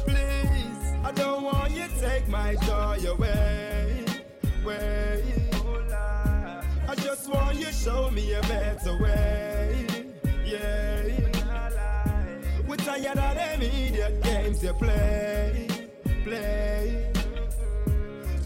Please, 0.07 0.95
I 1.05 1.13
don't 1.13 1.45
want 1.45 1.73
you 1.73 1.87
take 2.01 2.29
my 2.29 2.55
joy 2.67 2.99
away. 3.09 4.05
Way. 4.65 5.23
I 6.89 6.95
just 6.95 7.29
want 7.29 7.57
you 7.59 7.73
show 7.73 8.11
me 8.11 8.33
a 8.33 8.41
better 8.43 8.97
way. 9.03 9.56
Tired 13.03 13.19
of 13.19 13.35
them 13.35 13.63
idiot 13.63 14.23
games 14.23 14.63
you 14.63 14.73
play. 14.75 15.69
Play. 16.25 17.13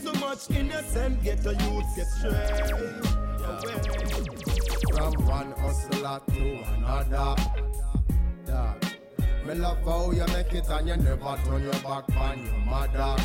So 0.02 0.12
much 0.14 0.50
innocent 0.50 1.22
get 1.22 1.42
the 1.42 1.50
youth 1.50 1.96
get 1.96 2.06
straight. 2.06 3.04
From 4.92 5.12
one 5.26 5.52
hustler 5.52 6.20
to 6.28 6.64
another. 6.74 7.36
Dog. 8.46 8.84
Me 9.46 9.54
love 9.54 9.78
how 9.84 10.10
you 10.10 10.26
make 10.28 10.52
it 10.52 10.68
and 10.68 10.88
you 10.88 10.96
never 10.96 11.38
turn 11.44 11.62
your 11.62 11.72
back 11.72 12.04
on 12.16 12.44
your 12.44 12.58
mother. 12.66 13.16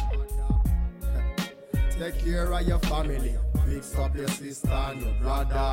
Take 1.99 2.19
care 2.25 2.51
of 2.51 2.67
your 2.67 2.79
family, 2.79 3.35
fix 3.65 3.95
up 3.97 4.15
your 4.15 4.27
sister 4.27 4.69
and 4.69 5.01
your 5.01 5.13
brother. 5.21 5.71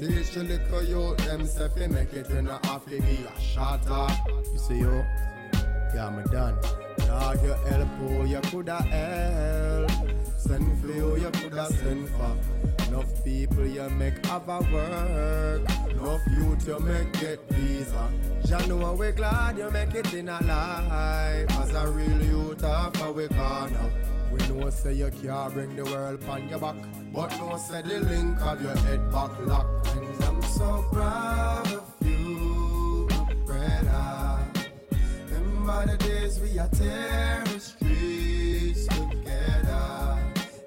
Teach 0.00 0.34
your 0.34 0.44
little 0.44 0.82
youth 0.82 1.18
themself 1.18 1.74
to 1.74 1.86
make 1.88 2.14
it 2.14 2.30
in 2.30 2.48
a 2.48 2.58
have 2.66 2.86
to 2.86 3.02
be 3.02 3.18
a 3.22 3.38
shatter. 3.38 4.06
You 4.50 4.58
see 4.58 4.78
yo, 4.78 5.04
yeah 5.94 6.08
me 6.08 6.22
done. 6.32 6.56
Dog 6.96 7.42
you 7.42 7.52
help 7.52 7.88
who 7.98 8.24
you 8.24 8.40
coulda 8.40 8.80
help. 8.80 9.90
Send 10.38 10.80
for 10.80 10.86
who 10.86 11.20
you 11.20 11.30
coulda 11.32 11.66
send 11.66 12.08
for. 12.08 12.34
Enough 12.88 13.24
people 13.24 13.66
you 13.66 13.90
make 13.90 14.24
have 14.24 14.48
a 14.48 14.60
work. 14.72 15.70
Enough 15.90 16.20
youth 16.30 16.66
you 16.66 16.78
make 16.80 17.12
get 17.20 17.40
visa. 17.50 18.10
Jah 18.46 18.66
know 18.68 18.94
we 18.94 19.10
glad 19.12 19.58
you 19.58 19.70
make 19.70 19.94
it 19.94 20.14
in 20.14 20.30
a 20.30 20.40
life. 20.40 21.60
As 21.60 21.74
a 21.74 21.86
real 21.88 22.22
youth 22.22 22.64
off 22.64 23.02
our 23.02 23.28
corner. 23.28 23.92
We 24.30 24.38
know 24.48 24.70
say 24.70 24.94
you 24.94 25.10
can't 25.22 25.52
bring 25.52 25.74
the 25.74 25.84
world 25.84 26.22
on 26.28 26.48
your 26.48 26.58
back. 26.60 26.76
But 27.12 27.30
no 27.38 27.56
say 27.56 27.82
the 27.82 28.00
link 28.00 28.40
of 28.40 28.62
your 28.62 28.76
head 28.76 29.10
back 29.10 29.30
locked. 29.40 29.88
And 29.96 30.24
I'm 30.24 30.42
so 30.42 30.84
proud 30.92 31.66
of 31.72 31.92
you, 32.06 33.08
brother. 33.44 34.38
Remember 35.32 35.86
the 35.86 35.96
days 35.98 36.38
we 36.38 36.58
are 36.60 36.68
tear 36.68 37.42
the 37.44 37.58
streets 37.58 38.86
together. 38.86 40.18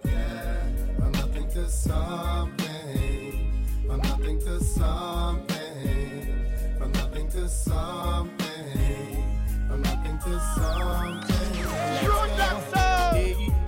Yeah, 0.03 0.65
from 0.97 1.11
nothing 1.13 1.49
to 1.51 1.69
something, 1.69 3.63
from 3.87 4.01
nothing 4.01 4.39
to 4.39 4.59
something, 4.59 6.35
from 6.77 6.91
nothing 6.91 7.29
to 7.29 7.47
something, 7.47 9.39
from 9.69 9.81
nothing 9.81 10.17
to 10.19 10.39
something. 10.55 11.32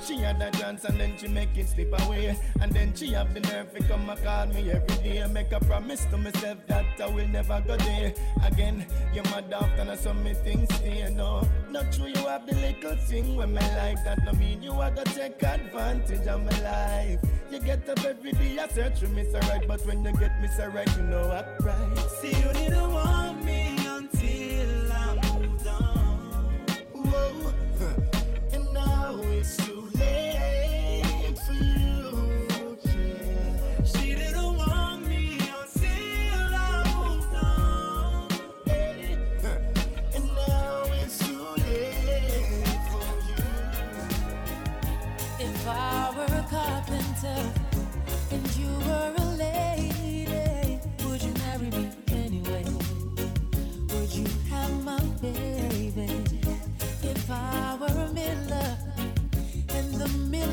She 0.06 0.18
had 0.18 0.40
a 0.40 0.52
chance 0.52 0.86
and 0.86 1.00
then 1.00 1.18
she 1.18 1.28
make 1.28 1.58
it 1.58 1.68
slip 1.68 2.00
away. 2.02 2.38
And 2.62 2.72
then 2.72 2.94
she 2.94 3.14
have 3.14 3.34
the 3.34 3.40
nerve 3.40 3.74
to 3.74 3.82
come 3.88 4.08
and 4.08 4.24
call 4.24 4.46
me 4.48 4.70
every 4.70 4.98
day. 4.98 5.26
Make 5.28 5.52
a 5.52 5.60
promise 5.60 6.06
to 6.06 6.18
myself 6.18 6.60
that 6.68 6.86
I 7.02 7.08
will 7.08 7.28
never 7.28 7.64
go 7.66 7.76
there 7.76 8.14
again. 8.46 8.86
You're 9.16 9.24
mother 9.26 9.68
and 9.80 9.90
I 9.90 9.96
saw 9.96 10.14
me 10.14 10.36
things 10.36 10.70
you 10.86 11.10
no. 11.10 11.42
Not 11.72 11.92
true, 11.92 12.08
you 12.08 12.28
have 12.28 12.46
the 12.46 12.54
little 12.56 12.96
thing 12.98 13.36
with 13.36 13.50
my 13.50 13.76
life 13.78 13.98
that 14.06 14.24
no 14.24 14.34
mean 14.34 14.62
you 14.62 14.74
are 14.74 14.92
gonna 14.92 15.06
take 15.06 15.42
advantage 15.42 16.28
of 16.28 16.44
my 16.44 16.60
life. 16.62 17.20
You 17.52 17.60
get 17.60 17.90
up 17.90 18.06
every 18.06 18.34
day, 18.34 18.60
I 18.60 18.68
search 18.68 19.00
for 19.00 19.08
Mr. 19.08 19.42
Right, 19.50 19.68
but 19.68 19.84
when 19.88 20.04
you 20.04 20.14
get 20.14 20.32
Mr. 20.40 20.72
Right, 20.72 20.90
you 20.98 21.04
know 21.04 21.32
I 21.32 21.42
cry. 21.62 21.76
See, 22.22 22.30
you 22.30 22.54
need 22.54 22.74
a 22.74 22.88
woman. 22.88 23.45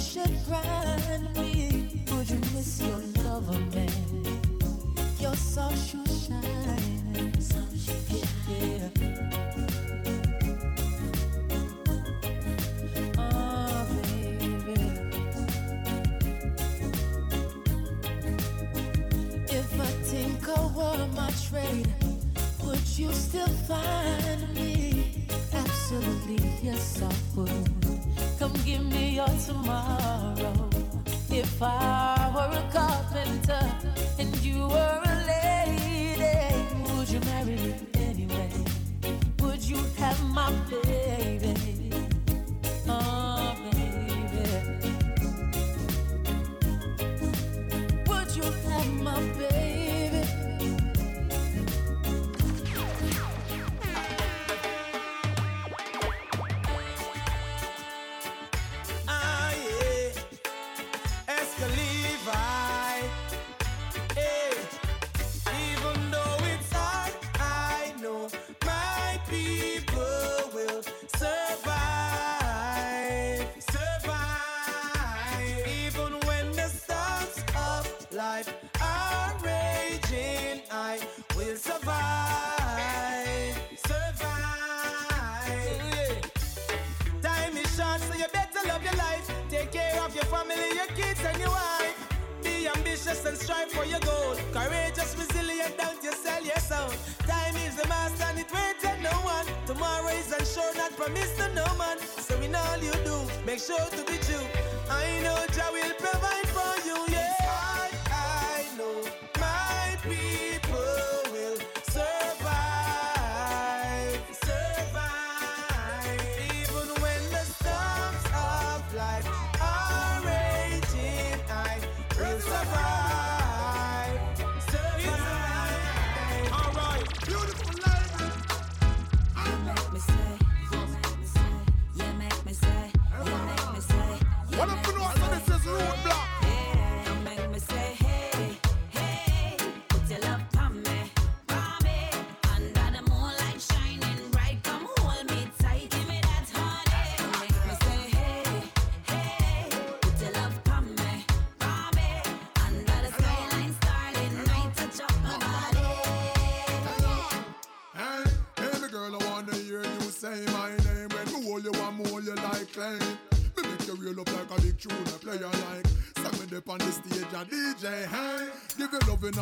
should 0.03 0.37
find 0.51 1.33
me. 1.37 2.05
Would 2.11 2.29
you 2.29 2.41
miss 2.55 2.83
your 2.83 2.99
lover 3.25 3.55
oh, 3.55 3.75
man? 3.75 3.89
Your 5.21 5.37
soft 5.37 5.79
shoe 5.89 6.05
shine. 6.07 6.43
Oh, 13.17 13.87
if 19.49 19.81
I 19.81 19.91
think 20.11 20.49
of 20.49 21.15
my 21.15 21.31
trade, 21.49 21.89
would 22.65 22.99
you 22.99 23.13
still 23.13 23.55
find 23.69 24.55
me? 24.55 25.27
Absolutely, 25.53 26.41
yes, 26.63 27.03
I 27.03 27.37
would 27.37 27.82
give 28.65 28.85
me 28.85 29.17
your 29.17 29.29
tomorrow. 29.47 30.71
If 31.31 31.63
I 31.63 32.31
were 32.35 32.57
a 32.59 32.71
carpenter 32.73 33.65
and 34.19 34.37
you 34.39 34.69
were 34.69 35.01
a 35.05 35.17
lady, 35.33 36.55
would 36.97 37.09
you 37.09 37.21
marry 37.21 37.57
me 37.57 37.75
anyway? 37.95 38.51
Would 39.41 39.63
you 39.63 39.79
have 39.99 40.23
my 40.31 40.51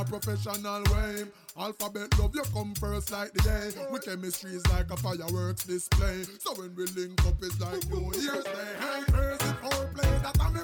a 0.00 0.04
professional 0.04 0.82
way. 0.94 1.24
Alphabet 1.58 2.18
love, 2.18 2.34
you 2.34 2.42
come 2.54 2.74
first 2.74 3.10
like 3.10 3.32
the 3.32 3.42
day. 3.42 3.70
We 3.92 3.98
chemistry 3.98 4.52
is 4.52 4.66
like 4.68 4.90
a 4.90 4.96
fireworks 4.96 5.64
display. 5.64 6.22
So 6.38 6.54
when 6.54 6.74
we 6.74 6.86
link 6.86 7.20
up, 7.26 7.34
it's 7.42 7.60
like 7.60 7.84
New 7.90 8.12
Year's 8.20 8.44
Day. 8.44 8.72
Hey, 8.78 9.00
is 9.00 9.40
it 9.40 9.56
foreplay 9.60 10.22
that 10.22 10.36
I'm 10.40 10.56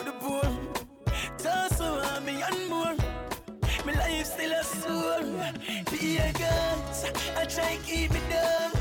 for 0.00 0.04
the 0.04 0.12
poor. 0.18 0.42
Toss 1.38 1.80
around 1.80 2.24
me 2.24 2.42
and 2.42 2.68
more. 2.68 2.96
My 3.84 3.92
life 3.92 4.26
still 4.26 4.52
a 4.52 4.64
soul. 4.64 5.22
Be 5.90 5.96
Fear 5.96 6.32
guns, 6.38 7.04
I 7.36 7.44
try 7.44 7.78
keep 7.84 8.12
me 8.12 8.20
down, 8.30 8.72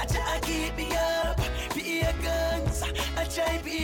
I 0.00 0.04
try 0.06 0.38
keep 0.42 0.76
me 0.76 0.88
up. 0.96 1.36
Be 1.74 1.80
Fear 1.80 2.14
guns, 2.22 2.82
I 3.16 3.24
try 3.24 3.58
be 3.64 3.81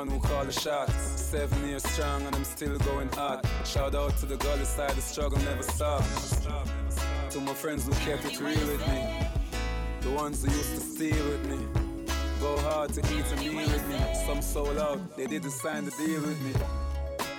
one 0.00 0.08
who 0.08 0.18
call 0.18 0.46
the 0.46 0.52
shots. 0.52 0.94
Seven 0.94 1.68
years 1.68 1.82
strong 1.82 2.22
and 2.26 2.34
I'm 2.34 2.44
still 2.44 2.78
going 2.78 3.08
hot. 3.08 3.44
Shout 3.66 3.94
out 3.94 4.16
to 4.20 4.24
the 4.24 4.38
gully 4.38 4.64
side, 4.64 4.92
the 4.92 5.02
struggle 5.02 5.38
never 5.40 5.62
stops. 5.62 6.46
To 7.32 7.40
my 7.40 7.52
friends 7.52 7.84
who 7.84 7.92
kept 8.06 8.24
it 8.24 8.40
real 8.40 8.66
with 8.72 8.84
me. 8.88 9.00
The 10.00 10.10
ones 10.12 10.42
who 10.42 10.50
used 10.50 10.74
to 10.76 10.80
steal 10.80 11.24
with 11.32 11.44
me. 11.50 11.58
Go 12.40 12.56
hard 12.60 12.94
to 12.94 13.00
eat 13.14 13.26
a 13.34 13.36
meal 13.44 13.68
with 13.68 13.86
me. 13.88 13.98
Some 14.26 14.40
sold 14.40 14.78
out, 14.78 14.98
they 15.18 15.26
didn't 15.26 15.50
sign 15.50 15.84
the 15.84 15.90
deal 15.90 16.22
with 16.22 16.40
me. 16.46 16.52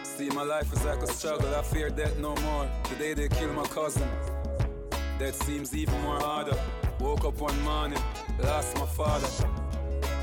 See, 0.04 0.30
my 0.30 0.44
life 0.44 0.72
is 0.72 0.86
like 0.86 1.02
a 1.02 1.08
struggle, 1.08 1.56
I 1.56 1.64
fear 1.64 1.90
death 1.90 2.20
no 2.20 2.36
more. 2.48 2.70
The 2.90 2.96
day 2.96 3.14
they 3.16 3.28
kill 3.28 3.54
my 3.54 3.64
cousin, 3.64 4.08
that 5.18 5.34
seems 5.34 5.76
even 5.76 6.00
more 6.02 6.20
harder. 6.20 6.58
Woke 7.00 7.26
up 7.26 7.42
one 7.42 7.60
morning, 7.64 8.04
lost 8.44 8.78
my 8.78 8.86
father. 8.86 9.61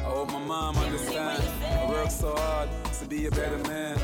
I 0.09 0.11
hope 0.11 0.33
my 0.33 0.39
mom 0.39 0.75
understand. 0.79 1.43
I 1.63 1.87
work 1.91 2.11
so 2.11 2.35
hard 2.35 2.71
to 2.99 3.05
be 3.07 3.27
a 3.27 3.31
better 3.31 3.59
man. 3.69 4.01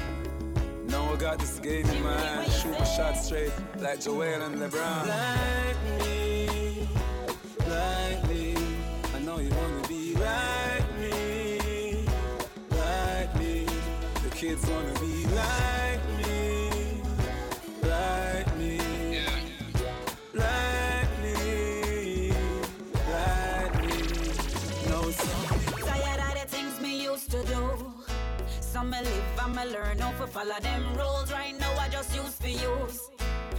Now 0.87 1.11
I 1.11 1.17
got 1.17 1.39
this 1.39 1.59
game 1.61 1.87
in 1.87 2.03
my 2.03 2.13
hand. 2.21 2.53
Shoot 2.53 2.79
my 2.79 2.85
shot 2.85 3.17
straight 3.17 3.53
like 3.79 4.03
Joel 4.03 4.43
and 4.43 4.57
LeBron. 4.57 5.07
Like 5.09 5.79
me, 5.99 6.87
like 7.71 8.29
me. 8.29 8.55
I 9.15 9.19
know 9.21 9.39
you 9.39 9.49
wanna 9.49 9.89
be 9.89 10.15
like 10.17 10.89
me, 11.01 12.05
like 12.71 13.35
me. 13.39 13.67
The 14.25 14.31
kids 14.37 14.69
wanna 14.69 14.93
be 15.01 15.14
follow 30.27 30.59
them 30.61 30.83
rules. 30.97 31.33
Right 31.33 31.59
now 31.59 31.73
I 31.79 31.89
just 31.89 32.15
use 32.15 32.35
for 32.35 32.49
use. 32.49 33.11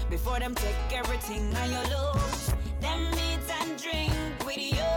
Before 0.09 0.39
them 0.39 0.55
take 0.55 0.75
everything 0.93 1.53
and 1.53 1.71
you 1.71 1.83
lose. 1.95 2.53
Them 2.81 3.11
meet 3.11 3.45
and 3.61 3.81
drink 3.81 4.13
with 4.45 4.57
you. 4.57 4.91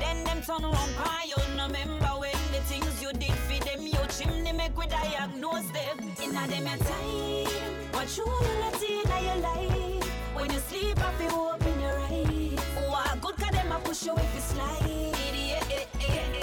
Then 0.00 0.24
them 0.24 0.42
turn 0.42 0.64
around 0.64 0.92
by 0.96 1.26
you. 1.26 1.56
No 1.56 1.66
remember 1.66 2.12
when 2.18 2.38
the 2.52 2.60
things 2.70 3.02
you 3.02 3.12
did 3.12 3.32
for 3.46 3.64
them. 3.64 3.86
You 3.86 3.98
chimney 4.08 4.52
make 4.52 4.76
we 4.76 4.86
diagnose 4.86 5.66
them. 5.70 5.96
Inna 6.22 6.46
them 6.46 6.66
your 6.66 6.78
time. 6.78 7.74
What 7.92 8.16
you 8.16 8.26
let 8.60 8.82
in 8.82 9.24
your 9.24 9.36
life. 9.36 10.04
When 10.34 10.50
you 10.52 10.58
sleep, 10.58 10.98
I 10.98 11.12
feel 11.14 11.52
open 11.54 11.80
your 11.80 11.98
eyes. 11.98 12.58
Oh, 12.78 12.94
I 12.94 13.16
good 13.20 13.36
cause 13.36 13.50
them 13.50 13.72
a 13.72 13.78
push 13.80 14.06
you 14.06 14.14
if 14.16 14.34
you 14.34 14.40
slide. 14.40 15.14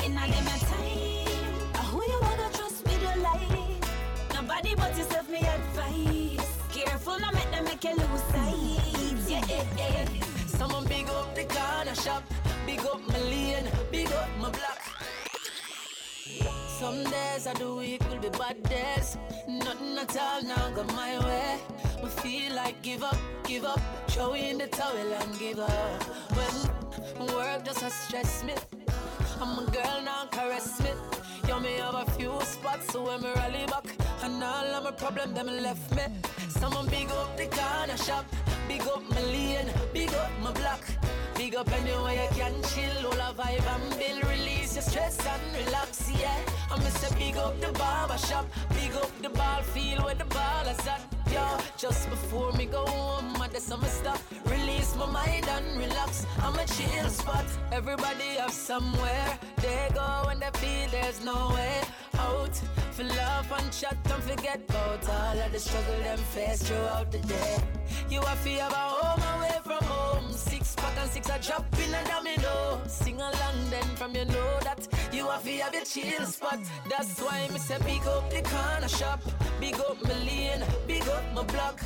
Inna 0.06 0.22
them 0.22 0.46
your 0.46 0.60
time. 0.70 1.11
Make 7.84 7.94
you 7.94 8.00
lose 8.00 8.22
sight. 8.24 9.30
Yeah, 9.30 9.41
yeah, 9.48 9.63
yeah. 9.78 10.06
Someone 10.46 10.86
big 10.86 11.08
up 11.10 11.34
the 11.36 11.44
corner 11.46 11.96
shop, 11.96 12.24
big 12.65 12.80
up 12.82 13.02
my 13.08 13.20
lane, 13.20 13.67
big 13.91 14.12
up 14.12 14.30
my 14.39 14.50
block. 14.50 14.80
Some 16.67 17.04
days 17.04 17.46
of 17.48 17.60
the 17.60 17.74
week 17.74 18.02
will 18.10 18.20
be 18.20 18.30
bad 18.30 18.62
days. 18.63 19.17
Nothing 19.48 19.98
at 19.98 20.17
all 20.17 20.41
now 20.44 20.72
go 20.72 20.84
my 20.96 21.20
way. 21.20 21.60
We 22.04 22.10
feel 22.10 22.56
like 22.56 22.82
give 22.82 23.04
up, 23.04 23.17
give 23.46 23.65
up, 23.65 23.80
throw 24.08 24.34
in 24.34 24.58
the 24.58 24.67
towel 24.67 24.98
and 24.98 25.39
give 25.39 25.60
up. 25.60 26.04
When 27.17 27.36
work 27.36 27.65
just 27.65 27.82
has 27.82 27.94
stress 27.94 28.44
me, 28.44 28.54
I'm 29.41 29.58
a 29.58 29.71
girl 29.71 30.01
now 30.06 30.27
caress 30.30 30.80
me. 30.84 30.91
Yo, 31.47 31.60
me 31.60 31.73
have 31.77 31.95
a 31.95 32.06
few 32.12 32.32
spots, 32.41 32.93
so 32.93 33.01
when 33.08 33.23
me 33.23 33.30
rally 33.36 33.65
back, 33.65 33.88
and 34.21 34.43
all 34.43 34.75
of 34.75 34.84
my 34.84 34.91
problem 34.91 35.34
them 35.34 35.47
left 35.47 35.95
me. 35.95 36.04
Someone 36.47 36.88
big 36.88 37.10
up 37.10 37.36
the 37.38 37.47
corner 37.47 37.97
shop, 37.97 38.25
big 38.67 38.82
up 38.82 39.01
my 39.10 39.21
lane, 39.21 39.71
big 39.93 40.13
up 40.13 40.30
my 40.43 40.51
block. 40.51 40.84
Big 41.36 41.56
up 41.56 41.71
anywhere 41.71 42.13
you 42.13 42.30
can 42.38 42.54
chill, 42.69 43.08
all 43.08 43.13
a 43.13 43.34
vibe 43.34 43.65
and 43.73 43.97
build, 43.97 44.23
release 44.32 44.75
your 44.75 44.84
stress 44.84 45.17
and 45.25 45.65
relax, 45.65 46.12
yeah. 46.21 46.38
I 46.69 46.77
miss 46.77 46.93
say 46.99 47.15
big 47.17 47.36
up 47.38 47.60
the 47.60 47.71
barber 47.71 48.19
shop, 48.19 48.45
big 48.69 48.93
up 48.93 49.12
the 49.23 49.30
ball 49.30 49.63
field 49.73 50.04
where 50.04 50.13
the 50.13 50.25
ball 50.25 50.67
is 50.67 50.88
at, 50.88 51.01
yo. 51.34 51.58
Just 51.77 52.08
before 52.12 52.51
me 52.51 52.67
go 52.67 52.86
home, 52.86 53.41
I 53.41 53.47
do 53.47 53.60
some 53.60 53.84
stuff, 53.86 54.21
my 54.95 55.06
mind 55.06 55.47
and 55.47 55.77
relax. 55.77 56.25
I'm 56.41 56.56
a 56.56 56.65
chill 56.65 57.10
spot. 57.10 57.45
Everybody 57.71 58.38
have 58.39 58.51
somewhere 58.51 59.39
they 59.58 59.89
go 59.93 60.23
when 60.25 60.39
they 60.39 60.49
feel 60.56 60.89
there's 60.89 61.23
no 61.23 61.51
way 61.54 61.82
out. 62.19 62.56
For 62.91 63.04
love 63.04 63.51
and 63.58 63.71
chat, 63.71 63.97
don't 64.04 64.23
forget 64.23 64.62
about 64.69 65.08
all 65.10 65.39
of 65.39 65.51
the 65.51 65.60
struggle 65.60 65.99
them 65.99 66.17
face 66.17 66.63
throughout 66.63 67.12
the 67.12 67.19
day. 67.19 67.58
You 68.10 68.21
have 68.21 68.43
to 68.43 68.49
have 68.49 68.71
a 68.71 68.75
home 68.75 69.39
away 69.39 69.58
from 69.63 69.84
home. 69.86 70.32
Six 70.32 70.75
pack 70.75 70.97
and 70.99 71.10
six 71.10 71.30
a 71.30 71.39
drop 71.39 71.65
in 71.80 71.93
a 71.93 72.04
domino. 72.08 72.82
Sing 72.88 73.19
along 73.21 73.58
then 73.69 73.88
from 73.95 74.15
you 74.15 74.25
know 74.25 74.60
that 74.63 74.88
you 75.13 75.27
have 75.27 75.43
to 75.43 75.51
have 75.51 75.73
your 75.73 75.86
chill 75.86 76.25
spot. 76.25 76.60
That's 76.89 77.19
why 77.21 77.47
me 77.51 77.60
say 77.60 77.77
big 77.86 78.06
up 78.08 78.30
the 78.30 78.41
corner 78.41 78.89
shop, 78.89 79.21
big 79.60 79.75
up 79.75 80.01
my 80.04 80.17
lane, 80.25 80.63
big 80.88 81.08
up 81.08 81.23
my 81.34 81.43
block. 81.43 81.80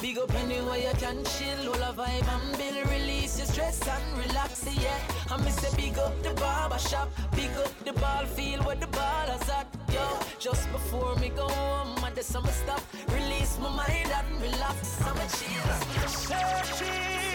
Big 0.00 0.16
up 0.18 0.34
anywhere 0.34 0.78
you 0.78 0.92
can 0.98 1.22
chill, 1.24 1.68
all 1.68 1.82
a 1.82 1.92
vibe 1.92 2.28
and 2.34 2.56
build, 2.56 2.90
release 2.90 3.36
your 3.38 3.46
stress 3.46 3.86
and 3.86 4.18
relax, 4.18 4.64
yeah. 4.80 4.98
I 5.30 5.36
miss 5.44 5.56
say 5.56 5.76
big 5.76 5.98
up 5.98 6.22
the 6.22 6.32
barber 6.40 6.78
shop, 6.78 7.10
big 7.32 7.50
up 7.58 7.72
the 7.84 7.92
ball 7.92 8.24
field 8.24 8.64
where 8.64 8.76
the 8.76 8.86
ball 8.86 9.28
is 9.28 9.48
at, 9.50 9.66
yo. 9.92 10.18
Just 10.38 10.72
before 10.72 11.14
me 11.16 11.28
go 11.28 11.46
home, 11.48 12.02
I 12.02 12.10
do 12.14 12.22
some 12.22 12.46
stuff, 12.46 12.82
release 13.12 13.58
my 13.60 13.68
mind 13.68 14.10
and 14.10 14.42
relax, 14.42 15.00
I'm 15.02 15.16
a 15.16 15.26
chill. 15.36 16.08
Searching, 16.08 16.88
waiting, 16.88 17.29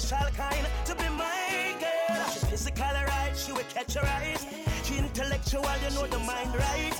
special 0.00 0.28
kind 0.34 0.66
to 0.84 0.94
be 0.96 1.08
my 1.10 1.74
girl. 1.78 2.24
She 2.32 2.40
physical 2.46 2.84
right, 2.84 3.32
she 3.36 3.52
will 3.52 3.68
catch 3.72 3.94
your 3.94 4.06
eyes. 4.06 4.44
She 4.82 4.98
intellectual, 4.98 5.64
you 5.82 5.94
know 5.94 6.06
the 6.06 6.18
mind 6.18 6.54
right. 6.54 6.94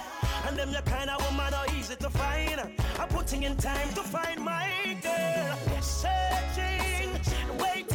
And 0.47 0.57
them 0.57 0.71
the 0.71 0.83
kind 0.83 1.11
of 1.11 1.19
woman 1.27 1.53
are 1.55 1.67
easy 1.77 1.97
to 1.97 2.11
find. 2.11 2.61
I'm 2.99 3.09
putting 3.09 3.43
in 3.43 3.57
time 3.57 3.89
to 3.95 4.03
find 4.03 4.41
my 4.41 4.97
girl. 5.03 5.59
Searching, 5.81 7.11
waiting, 7.59 7.94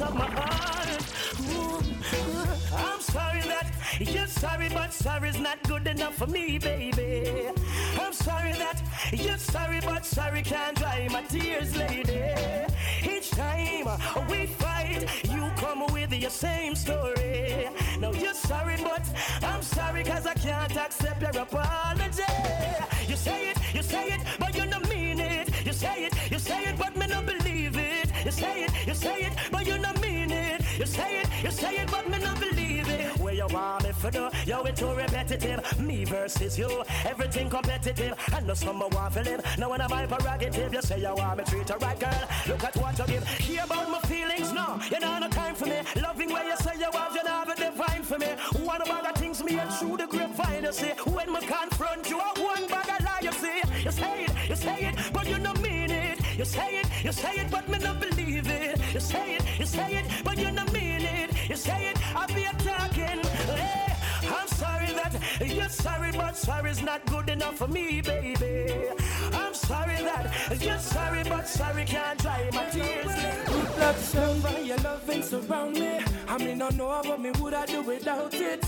of 0.00 0.14
my 0.14 0.26
heart. 0.26 1.02
Ooh, 1.50 1.82
I'm 2.76 3.00
sorry 3.00 3.40
that 3.42 3.66
you're 3.98 4.26
sorry, 4.26 4.68
but 4.68 4.92
sorry's 4.92 5.40
not 5.40 5.60
good 5.64 5.86
enough 5.86 6.14
for 6.14 6.26
me, 6.26 6.58
baby. 6.58 7.48
I'm 8.00 8.12
sorry 8.12 8.52
that 8.52 8.80
you're 9.12 9.38
sorry, 9.38 9.80
but 9.80 10.04
sorry 10.04 10.42
can't 10.42 10.76
dry 10.76 11.08
my 11.10 11.22
tears, 11.22 11.76
lady. 11.76 12.22
Each 13.02 13.30
time 13.30 13.86
we 14.30 14.46
fight, 14.46 15.04
you 15.24 15.50
come 15.56 15.84
with 15.92 16.12
your 16.12 16.30
same 16.30 16.76
story. 16.76 17.68
Now 17.98 18.12
you're 18.12 18.34
sorry, 18.34 18.76
but 18.82 19.04
I'm 19.42 19.62
sorry 19.62 20.04
cause 20.04 20.26
I 20.26 20.34
can't 20.34 20.76
accept 20.76 21.22
your 21.22 21.42
apology. 21.42 22.22
you 23.08 23.16
say 23.16 23.50
it, 23.50 23.74
you 23.74 23.82
say 23.82 24.08
it, 24.08 24.20
but 24.38 24.54
you 24.54 24.66
don't 24.66 24.88
mean 24.88 25.18
it. 25.18 25.48
You 25.66 25.72
say 25.72 26.04
it, 26.06 26.12
you 26.30 26.38
say 26.38 26.64
it, 26.66 26.78
but 26.78 26.87
say 30.88 31.20
it, 31.20 31.28
you 31.44 31.50
say 31.50 31.76
it, 31.76 31.90
but 31.90 32.08
me 32.08 32.18
not 32.18 32.40
believe 32.40 32.88
it. 32.88 33.18
Where 33.20 33.34
you 33.34 33.46
want 33.48 33.84
me 33.84 33.92
for 33.92 34.10
do? 34.10 34.28
Yo, 34.46 34.62
it's 34.62 34.80
too 34.80 34.92
repetitive. 34.94 35.60
Me 35.80 36.04
versus 36.04 36.58
you, 36.58 36.70
everything 37.04 37.48
competitive. 37.50 38.14
I 38.32 38.40
know 38.40 38.54
some 38.54 38.78
want 38.78 39.14
to 39.14 39.22
live. 39.22 39.40
Now 39.58 39.70
when 39.70 39.80
I'm 39.80 39.90
prerogative, 40.08 40.72
you 40.72 40.82
say 40.82 41.00
you 41.00 41.14
want 41.14 41.38
me 41.38 41.44
treat 41.44 41.68
her 41.68 41.78
right, 41.78 41.98
girl. 41.98 42.28
Look 42.48 42.64
at 42.64 42.76
what 42.76 42.98
you 42.98 43.06
give. 43.06 43.28
Hear 43.38 43.64
about 43.64 43.90
my 43.90 44.00
feelings, 44.00 44.52
no. 44.52 44.80
You 44.90 45.00
know 45.00 45.18
no 45.18 45.28
time 45.28 45.54
for 45.54 45.66
me. 45.66 45.78
Loving 45.96 46.30
where 46.32 46.44
you 46.44 46.56
say 46.56 46.72
you 46.78 46.90
have, 46.92 47.14
you 47.14 47.24
know 47.24 47.44
the 47.46 47.54
divine 47.54 48.02
for 48.02 48.18
me. 48.18 48.28
One 48.64 48.80
of 48.80 48.88
the 48.88 49.20
things 49.20 49.42
me 49.44 49.58
and 49.58 49.70
through 49.74 49.98
the 49.98 50.06
grapevine, 50.06 50.64
you 50.64 50.72
see. 50.72 50.92
When 51.04 51.32
me 51.32 51.40
confront 51.40 52.08
you, 52.08 52.18
I 52.18 52.32
one 52.40 52.66
bag 52.68 52.88
of 52.88 53.04
lie, 53.04 53.20
you 53.22 53.32
see. 53.32 53.60
You 53.84 53.90
say 53.90 54.24
it, 54.24 54.32
you 54.48 54.56
say 54.56 54.78
it, 54.88 54.94
but 55.12 55.26
you 55.28 55.38
don't 55.38 55.60
mean 55.62 55.90
it. 55.90 56.18
You 56.38 56.44
say 56.44 56.78
it, 56.80 56.86
you 57.04 57.12
say 57.12 57.34
it, 57.34 57.50
but 57.50 57.68
me 57.68 57.78
not 57.78 58.00
believe 58.00 58.48
it. 58.48 58.78
You 58.94 59.00
say 59.00 59.36
it, 59.36 59.42
you 59.58 59.66
say 59.66 59.92
it, 59.98 60.06
You 61.48 61.56
say 61.56 61.88
it, 61.88 61.98
I 62.14 62.26
be 62.26 62.44
talking. 62.62 63.22
Hey, 63.56 63.86
eh, 63.86 64.30
I'm 64.36 64.48
sorry 64.48 64.92
that 64.92 65.14
you're 65.40 65.68
sorry, 65.70 66.12
but 66.12 66.36
sorry's 66.36 66.82
not 66.82 67.06
good 67.06 67.30
enough 67.30 67.56
for 67.56 67.68
me, 67.68 68.02
baby. 68.02 68.90
I'm 69.32 69.54
sorry 69.54 69.96
that 69.96 70.30
you're 70.60 70.78
sorry, 70.78 71.22
but 71.24 71.48
sorry 71.48 71.86
can't 71.86 72.18
dry 72.20 72.50
my 72.52 72.66
tears. 72.66 73.14
Good 73.46 73.78
luck, 73.78 73.96
silver, 73.96 74.60
your 74.60 74.76
loving 74.78 75.22
surround 75.22 75.74
me. 75.76 76.00
I 76.28 76.36
mean, 76.36 76.60
I 76.60 76.68
know 76.68 76.88
what 76.88 77.18
me 77.18 77.30
would 77.40 77.54
I 77.54 77.64
do 77.64 77.80
without 77.80 78.34
it. 78.34 78.62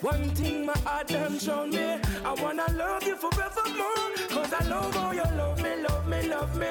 One 0.00 0.30
thing 0.30 0.66
my 0.66 0.78
heart 0.84 1.08
done 1.08 1.38
shown 1.38 1.70
me 1.70 1.96
I 2.24 2.34
wanna 2.42 2.66
love 2.76 3.04
you 3.04 3.14
forevermore 3.14 4.10
Cause 4.28 4.52
I 4.52 4.64
love 4.68 4.94
how 4.94 5.12
you 5.12 5.22
love 5.36 5.62
me, 5.62 5.76
love 5.82 6.08
me, 6.08 6.28
love 6.28 6.56
me 6.56 6.66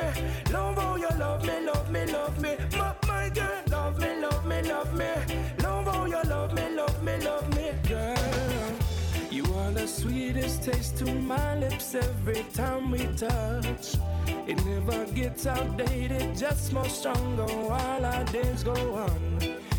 Love 0.51 0.77
how 0.77 0.95
you 0.97 1.09
love 1.17 1.45
me, 1.45 1.65
love 1.65 1.89
me, 1.89 2.05
love 2.07 2.41
me 2.41 2.57
My, 2.77 2.93
my 3.07 3.29
girl, 3.29 3.61
love 3.69 3.99
me, 3.99 4.15
love 4.19 4.45
me, 4.45 4.61
love 4.63 4.93
me 4.93 5.40
love 6.81 7.03
me, 7.03 7.17
love 7.25 7.47
me, 7.55 7.71
Girl, 7.87 8.73
you 9.29 9.43
are 9.55 9.71
the 9.71 9.87
sweetest 9.87 10.63
taste 10.63 10.97
to 10.97 11.05
my 11.05 11.59
lips 11.59 11.95
every 11.95 12.43
time 12.53 12.91
we 12.91 13.05
touch 13.17 13.95
It 14.47 14.57
never 14.65 15.05
gets 15.13 15.45
outdated, 15.45 16.37
just 16.37 16.73
more 16.73 16.89
stronger 16.89 17.49
while 17.69 18.05
our 18.05 18.23
days 18.25 18.63
go 18.63 18.75
on 18.95 19.21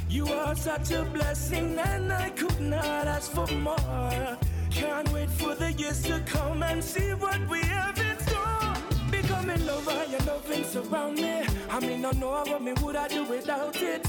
you 0.08 0.26
are 0.26 0.54
such 0.54 0.90
a 0.90 1.04
blessing, 1.04 1.78
and 1.78 2.12
I 2.12 2.28
could 2.30 2.60
not 2.60 3.06
ask 3.06 3.32
for 3.32 3.46
more. 3.54 4.36
Can't 4.70 5.10
wait 5.10 5.30
for 5.30 5.54
the 5.54 5.72
years 5.72 6.02
to 6.02 6.20
come 6.26 6.62
and 6.62 6.84
see 6.84 7.14
what 7.14 7.40
we 7.48 7.60
have 7.60 7.98
in 7.98 8.18
store. 8.18 8.74
Becoming 9.10 9.64
lover, 9.64 10.04
your 10.10 10.20
loving 10.20 10.64
surround 10.64 11.16
me. 11.16 11.44
I 11.70 11.80
mean, 11.80 12.04
I 12.04 12.10
know 12.10 12.44
what 12.46 12.60
me 12.60 12.74
would 12.82 12.94
I 12.94 13.08
do 13.08 13.24
without 13.24 13.80
it. 13.80 14.04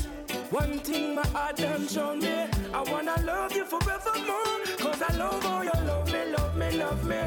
One 0.54 0.78
thing 0.78 1.16
my 1.16 1.26
heart 1.30 1.56
done 1.56 1.88
shown 1.88 2.20
me. 2.20 2.46
I 2.72 2.82
wanna 2.92 3.16
love 3.26 3.54
you 3.54 3.66
forevermore. 3.66 4.60
Cause 4.78 5.02
I 5.02 5.16
love 5.18 5.42
how 5.42 5.64
you 5.64 5.72
love 5.88 6.12
me, 6.14 6.26
love 6.26 6.56
me, 6.56 6.78
love 6.78 7.04
me. 7.08 7.22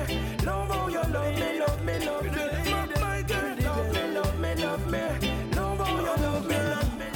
Love 0.45 0.68
how 0.68 0.87
you 0.87 1.03
love 1.03 1.35
me, 1.35 1.59
love 1.59 1.85
me, 1.85 2.07
love 2.07 2.24
me. 2.24 3.01
My, 3.01 3.22
girl, 3.22 3.57
love 3.66 3.93
me, 3.93 4.14
love 4.14 4.39
me, 4.39 4.55
love 4.55 4.87
me. 4.93 5.01
Love 5.57 5.79
how 5.79 5.97
you 5.99 6.22
love 6.22 6.47
me, 6.47 6.57
love 6.57 6.99
me. 6.99 7.07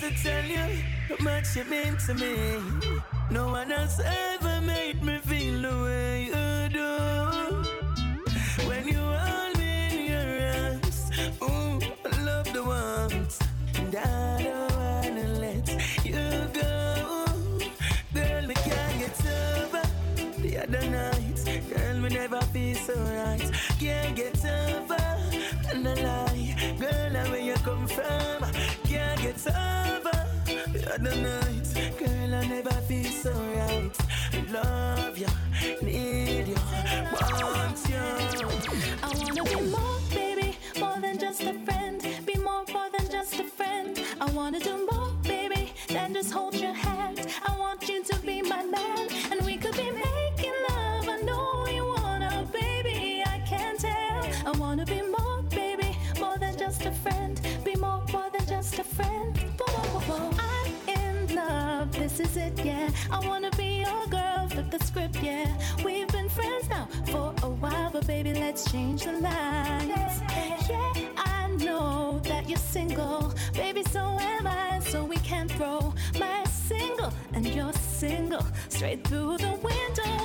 to 0.00 0.10
tell 0.22 0.44
you 0.46 0.82
how 1.08 1.16
much 1.20 1.54
you 1.54 1.64
mean 1.64 1.96
to 2.06 2.14
me. 2.14 2.62
No 3.30 3.48
one 3.48 3.70
else 3.70 4.00
ever 4.00 4.60
made 4.62 5.02
me 5.02 5.18
feel 5.18 5.60
the 5.60 5.82
way 5.84 6.24
you 6.32 6.68
do. 6.70 6.90
When 8.66 8.88
you 8.88 8.98
hold 8.98 9.58
me 9.58 9.72
in 9.90 10.06
your 10.12 10.28
arms, 10.64 11.10
oh, 11.42 11.78
love 11.82 11.91
the 12.62 12.68
warmth, 12.68 13.48
and 13.74 13.96
I 13.96 14.42
don't 14.42 14.72
wanna 14.76 15.28
let 15.40 15.68
you 16.04 16.22
go. 16.52 17.26
Girl, 18.14 18.46
me 18.46 18.54
can't 18.54 18.98
get 18.98 19.26
over 19.26 19.82
the 20.42 20.58
other 20.62 20.90
night. 20.90 21.38
Girl, 21.70 21.96
me 21.98 22.08
never 22.08 22.40
feel 22.52 22.76
so 22.76 22.94
right. 22.94 23.50
Can't 23.78 24.16
get 24.16 24.44
over 24.44 24.96
and 25.70 25.88
I 25.88 25.94
lie. 25.94 26.76
Girl, 26.78 27.30
where 27.30 27.40
you 27.40 27.54
come 27.54 27.86
from, 27.86 28.42
can't 28.84 29.20
get 29.20 29.46
over 29.46 30.18
the 30.72 30.94
other 30.94 31.16
nights. 31.16 31.74
Girl, 31.98 32.34
I 32.34 32.46
never 32.46 32.76
feel 32.88 33.10
so 33.10 33.32
right. 33.56 33.96
Love 34.52 35.18
you, 35.18 35.28
need 35.82 36.48
you, 36.48 36.56
want 37.42 37.80
you. 37.88 38.02
I 39.02 39.08
wanna 39.18 39.44
be 39.44 39.70
more, 39.70 40.01
yeah. 62.64 62.90
I 63.10 63.18
wanna 63.26 63.50
be 63.56 63.80
your 63.80 64.06
girl, 64.06 64.48
flip 64.48 64.70
the 64.70 64.84
script, 64.84 65.16
yeah. 65.22 65.46
We've 65.84 66.08
been 66.08 66.28
friends 66.28 66.68
now 66.68 66.86
for 67.06 67.34
a 67.42 67.48
while, 67.48 67.90
but 67.90 68.06
baby, 68.06 68.34
let's 68.34 68.70
change 68.70 69.04
the 69.04 69.12
lines. 69.12 70.20
Yeah, 70.70 70.92
I 71.16 71.48
know 71.58 72.20
that 72.24 72.48
you're 72.48 72.58
single, 72.58 73.34
baby, 73.54 73.82
so 73.84 74.00
am 74.20 74.46
I, 74.46 74.80
so 74.80 75.04
we 75.04 75.16
can 75.16 75.48
throw 75.48 75.92
my 76.18 76.44
single 76.44 77.12
and 77.32 77.46
your 77.46 77.72
single 77.72 78.44
straight 78.68 79.06
through 79.06 79.38
the 79.38 79.52
window. 79.62 80.21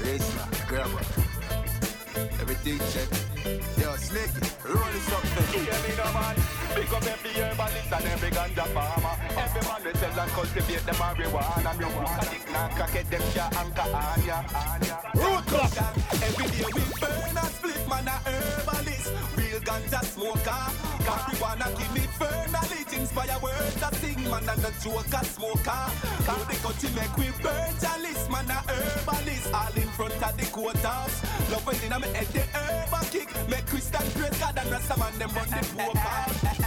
Lighter, 0.00 0.12
razor, 0.12 0.66
grabber. 0.68 1.04
Everything 2.40 2.78
check. 2.92 3.08
Yo, 3.78 3.96
Slicky, 3.96 4.40
roll 4.64 4.92
this 4.92 5.12
up, 5.12 5.22
baby. 5.22 5.64
Hear 5.64 5.80
me 5.82 5.96
now, 5.96 6.12
man. 6.12 6.36
Big 6.74 6.92
up 6.92 7.04
every 7.04 7.30
herbalist 7.30 7.92
and 7.92 8.04
every 8.06 8.30
ganja 8.30 8.66
farmer. 8.68 9.16
Every 9.36 9.62
man 9.62 9.84
we 9.84 9.98
sell 9.98 10.20
and 10.20 10.30
cultivate 10.32 10.86
the 10.86 10.92
marijuana. 10.92 11.78
Me 11.78 11.84
walk 11.96 12.22
a 12.22 12.26
dick 12.30 12.48
and 12.54 12.72
crack 12.74 13.10
them 13.10 13.22
ya 13.34 13.50
anchor 13.58 13.88
on 13.94 14.22
ya. 14.24 14.42
Root 15.14 15.46
clock. 15.46 15.76
Every 16.22 16.46
day 16.48 16.64
we 16.74 16.82
burn 17.00 17.29
inspire 23.10 23.38
words 23.40 23.82
a 23.82 23.94
sing 23.96 24.22
man 24.30 24.48
and 24.48 24.64
a 24.64 24.70
joker 24.80 25.24
smoker. 25.24 25.70
How 26.26 26.44
they 26.44 26.56
cut 26.56 26.84
it 26.84 26.94
make 26.94 27.16
we 27.16 27.26
chalice 27.80 28.28
man 28.30 28.50
a 28.50 28.62
herbalist. 28.70 29.52
All 29.52 29.74
in 29.74 29.88
front 29.88 30.22
of 30.22 30.36
the 30.36 30.46
courthouse. 30.46 31.22
Love 31.50 31.66
when 31.66 31.82
in 31.82 31.92
a 31.92 31.98
me 31.98 32.08
head 32.08 32.26
the 32.28 32.40
herb 32.56 32.92
a 32.92 33.04
kick. 33.10 33.28
Make 33.48 33.66
Christian 33.66 34.06
praise 34.12 34.38
God 34.38 34.58
and 34.58 34.70
rest 34.70 34.96
man 34.96 35.18
them 35.18 35.30
run 35.34 35.50
the 35.50 35.66
cut 35.76 36.59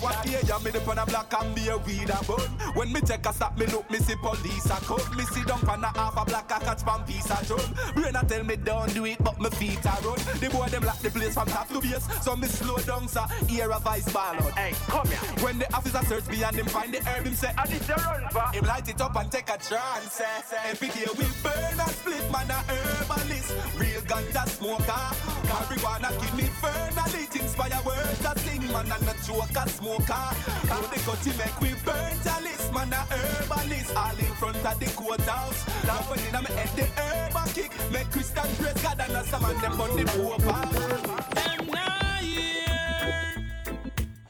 what 0.00 0.26
year 0.26 0.40
ya 0.46 0.58
me 0.60 0.70
dip 0.70 0.86
on 0.88 0.98
a 0.98 1.06
black 1.06 1.32
and 1.40 1.54
be 1.54 1.68
a 1.68 1.76
weed 1.78 2.10
a 2.10 2.18
bun. 2.24 2.40
When 2.74 2.92
me 2.92 3.00
take 3.00 3.26
a 3.26 3.32
stop 3.32 3.56
me 3.58 3.66
look 3.66 3.90
me 3.90 3.98
see 3.98 4.16
police 4.16 4.66
a 4.66 4.76
come. 4.84 5.16
Me 5.16 5.24
see 5.24 5.44
down 5.44 5.66
on 5.68 5.84
a 5.84 5.88
half 5.88 6.16
a 6.16 6.24
black 6.24 6.50
a 6.50 6.58
catch 6.64 6.84
pan 6.84 7.02
piece 7.04 7.30
a 7.30 7.44
drum. 7.44 7.60
Brain 7.94 8.16
a 8.16 8.24
tell 8.24 8.44
me 8.44 8.56
don't 8.56 8.92
do 8.94 9.04
it 9.04 9.22
but 9.22 9.40
me 9.40 9.50
feet 9.50 9.84
a 9.84 9.94
run. 10.04 10.18
The 10.40 10.48
boy 10.52 10.66
them 10.68 10.84
lock 10.84 10.98
the 11.00 11.10
place 11.10 11.34
from 11.34 11.48
top 11.48 11.68
to 11.68 11.80
base. 11.80 12.06
So 12.22 12.36
me 12.36 12.48
slow 12.48 12.76
down 12.78 13.08
sir. 13.08 13.26
Hear 13.48 13.70
a 13.70 13.78
voice 13.78 14.10
ball 14.12 14.34
out. 14.34 14.52
Hey, 14.58 14.72
come 14.88 15.08
here. 15.08 15.44
When 15.44 15.58
the 15.58 15.72
officer 15.74 16.04
search 16.06 16.26
me 16.28 16.42
and 16.42 16.56
him 16.56 16.66
find 16.66 16.92
the 16.92 16.98
herb, 17.04 17.26
him 17.26 17.34
say, 17.34 17.52
I 17.56 17.66
this 17.66 17.88
your 17.88 17.96
run 17.98 18.28
for. 18.30 18.46
Him 18.52 18.64
light 18.64 18.88
it 18.88 19.00
up 19.00 19.16
and 19.16 19.30
take 19.30 19.48
a 19.48 19.58
chance. 19.58 20.12
Say, 20.12 20.24
say. 20.46 20.56
Every 20.70 20.88
day 20.88 21.06
we 21.18 21.24
burn 21.42 21.80
and 21.80 21.90
split 21.90 22.30
man 22.32 22.50
a 22.50 22.60
herbalist. 22.70 23.52
Real 23.78 24.00
ganja 24.02 24.48
smoker. 24.48 25.04
Marijuana 25.46 26.10
give 26.20 26.34
me 26.36 26.44
fernal 26.60 27.14
it 27.14 27.36
inspire 27.36 27.80
words 27.84 28.24
a 28.24 28.38
sing 28.40 28.66
man 28.72 28.90
and 28.90 29.08
a 29.08 29.14
joker 29.24 29.68
smoker. 29.76 30.26
Come 30.68 30.86
the 30.92 30.98
cutty 31.04 31.32
make 31.38 31.60
we 31.60 31.70
burn 31.84 32.18
talisman, 32.24 32.92
a 32.92 33.02
herbalist, 33.12 33.96
all 33.96 34.18
in 34.18 34.32
front 34.40 34.56
of 34.56 34.78
the 34.80 34.86
courthouse. 34.96 35.66
Now 35.86 36.00
when 36.08 36.18
in 36.20 36.32
my 36.32 36.50
head 36.50 36.70
the 36.76 36.84
herbal 37.00 37.52
kick, 37.52 37.72
make 37.92 38.10
Christian 38.10 38.48
dress 38.56 38.82
God 38.82 39.00
and 39.00 39.12
us 39.12 39.32
a 39.32 39.40
man 39.40 39.60
them 39.60 39.80
on 39.80 39.96
the 39.96 40.04
poor 40.14 40.38
Them 40.38 41.66
not 41.70 42.20
here. 42.20 43.46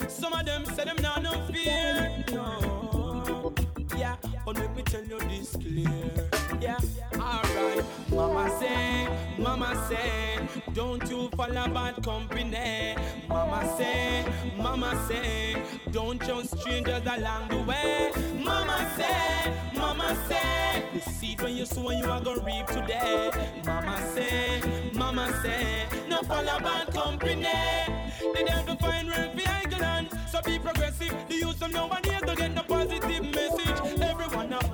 Some 0.09 0.33
of 0.33 0.45
them 0.45 0.65
say 0.67 0.85
them 0.85 0.97
not 1.01 1.23
no 1.23 1.33
fear. 1.47 2.25
No. 2.33 3.55
Yeah, 3.97 4.17
but 4.45 4.57
let 4.59 4.75
me 4.77 4.83
tell 4.83 5.05
you 5.05 5.19
this 5.21 5.53
clear. 5.53 6.46
Yeah, 6.61 6.79
alright. 7.15 7.85
Mama 8.11 8.59
say, 8.59 9.09
Mama 9.39 9.87
say, 9.89 10.39
don't 10.73 11.09
you 11.11 11.29
follow 11.37 11.69
bad 11.69 12.03
company. 12.03 12.97
Mama 13.29 13.75
say, 13.77 14.25
Mama 14.57 15.07
say, 15.07 15.57
don't 15.93 16.21
trust 16.21 16.59
strangers 16.59 17.03
along 17.07 17.49
the 17.49 17.59
way. 17.63 18.11
Mama 18.43 18.91
say, 18.97 19.53
Mama 19.79 20.17
say, 20.29 20.83
the 20.95 21.01
seed 21.11 21.41
when 21.43 21.57
you 21.57 21.67
sow 21.67 21.91
you 21.91 22.05
are 22.07 22.21
gonna 22.21 22.43
reap 22.43 22.67
today. 22.67 23.31
Mama 23.67 24.01
say, 24.15 24.61
Mama 24.95 25.33
say, 25.43 25.87
no 26.09 26.23
follow 26.23 26.59
bad 26.61 26.93
company. 26.93 27.43
They 27.43 28.47
have 28.49 28.67
to 28.67 28.77
find 28.77 29.09
work 29.09 29.35
for 29.35 29.47
so 30.31 30.41
be 30.43 30.59
progressive. 30.59 31.15
The 31.29 31.35
youth 31.35 31.63
of 31.63 31.73
nobody 31.73 32.11
to 32.11 32.35
get 32.37 32.55
the 32.55 32.63
positive 32.63 33.11
a 33.11 33.36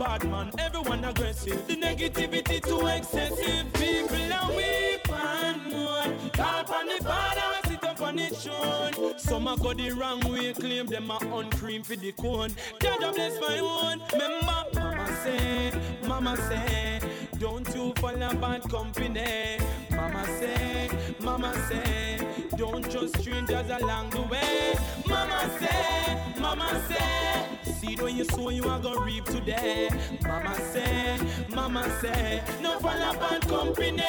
bad 0.02 0.28
man, 0.28 0.50
everyone 0.58 1.04
aggressive. 1.04 1.66
The 1.68 1.76
negativity 1.76 2.60
too 2.60 2.86
excessive. 2.86 3.72
People 3.74 4.32
are 4.32 4.50
weak 4.50 5.08
and 5.08 5.62
more. 5.72 6.30
Call 6.32 6.74
on 6.74 6.86
the 6.88 7.04
father, 7.04 7.68
sit 7.68 7.84
up 7.84 8.00
on 8.02 8.18
it 8.18 8.34
shown. 8.36 9.18
Some 9.18 9.46
a 9.46 9.56
go 9.56 9.72
the 9.72 9.90
wrong 9.92 10.20
way, 10.32 10.52
claim 10.54 10.86
them 10.86 11.10
a 11.10 11.18
uncream 11.32 11.84
for 11.84 11.94
the 11.94 12.12
cone. 12.12 12.50
Judge 12.80 13.14
bless 13.14 13.40
my 13.40 13.58
own. 13.58 14.02
Remember, 14.12 14.64
mama 14.74 15.06
say, 15.22 15.72
mama 16.08 16.36
say, 16.48 17.00
don't 17.38 17.68
you 17.74 17.92
follow 17.96 18.34
bad 18.34 18.62
company. 18.68 19.58
Mama 19.92 20.26
say, 20.38 20.90
mama 21.20 21.54
say, 21.68 22.18
don't 22.56 22.90
trust 22.90 23.20
strangers 23.20 23.70
along 23.70 24.10
the 24.10 24.22
way. 24.22 24.74
Mama 25.06 25.50
say, 25.60 26.40
mama 26.40 26.84
say, 26.88 27.61
seed 27.82 28.00
when 28.00 28.16
you 28.16 28.24
sow 28.24 28.50
you 28.50 28.64
are 28.64 28.78
gonna 28.78 29.00
reap 29.00 29.24
today. 29.24 29.88
Mama 30.24 30.54
say, 30.72 31.18
mama 31.48 31.84
say, 32.00 32.42
no 32.60 32.78
follow 32.78 33.12
bad 33.18 33.42
company. 33.48 34.04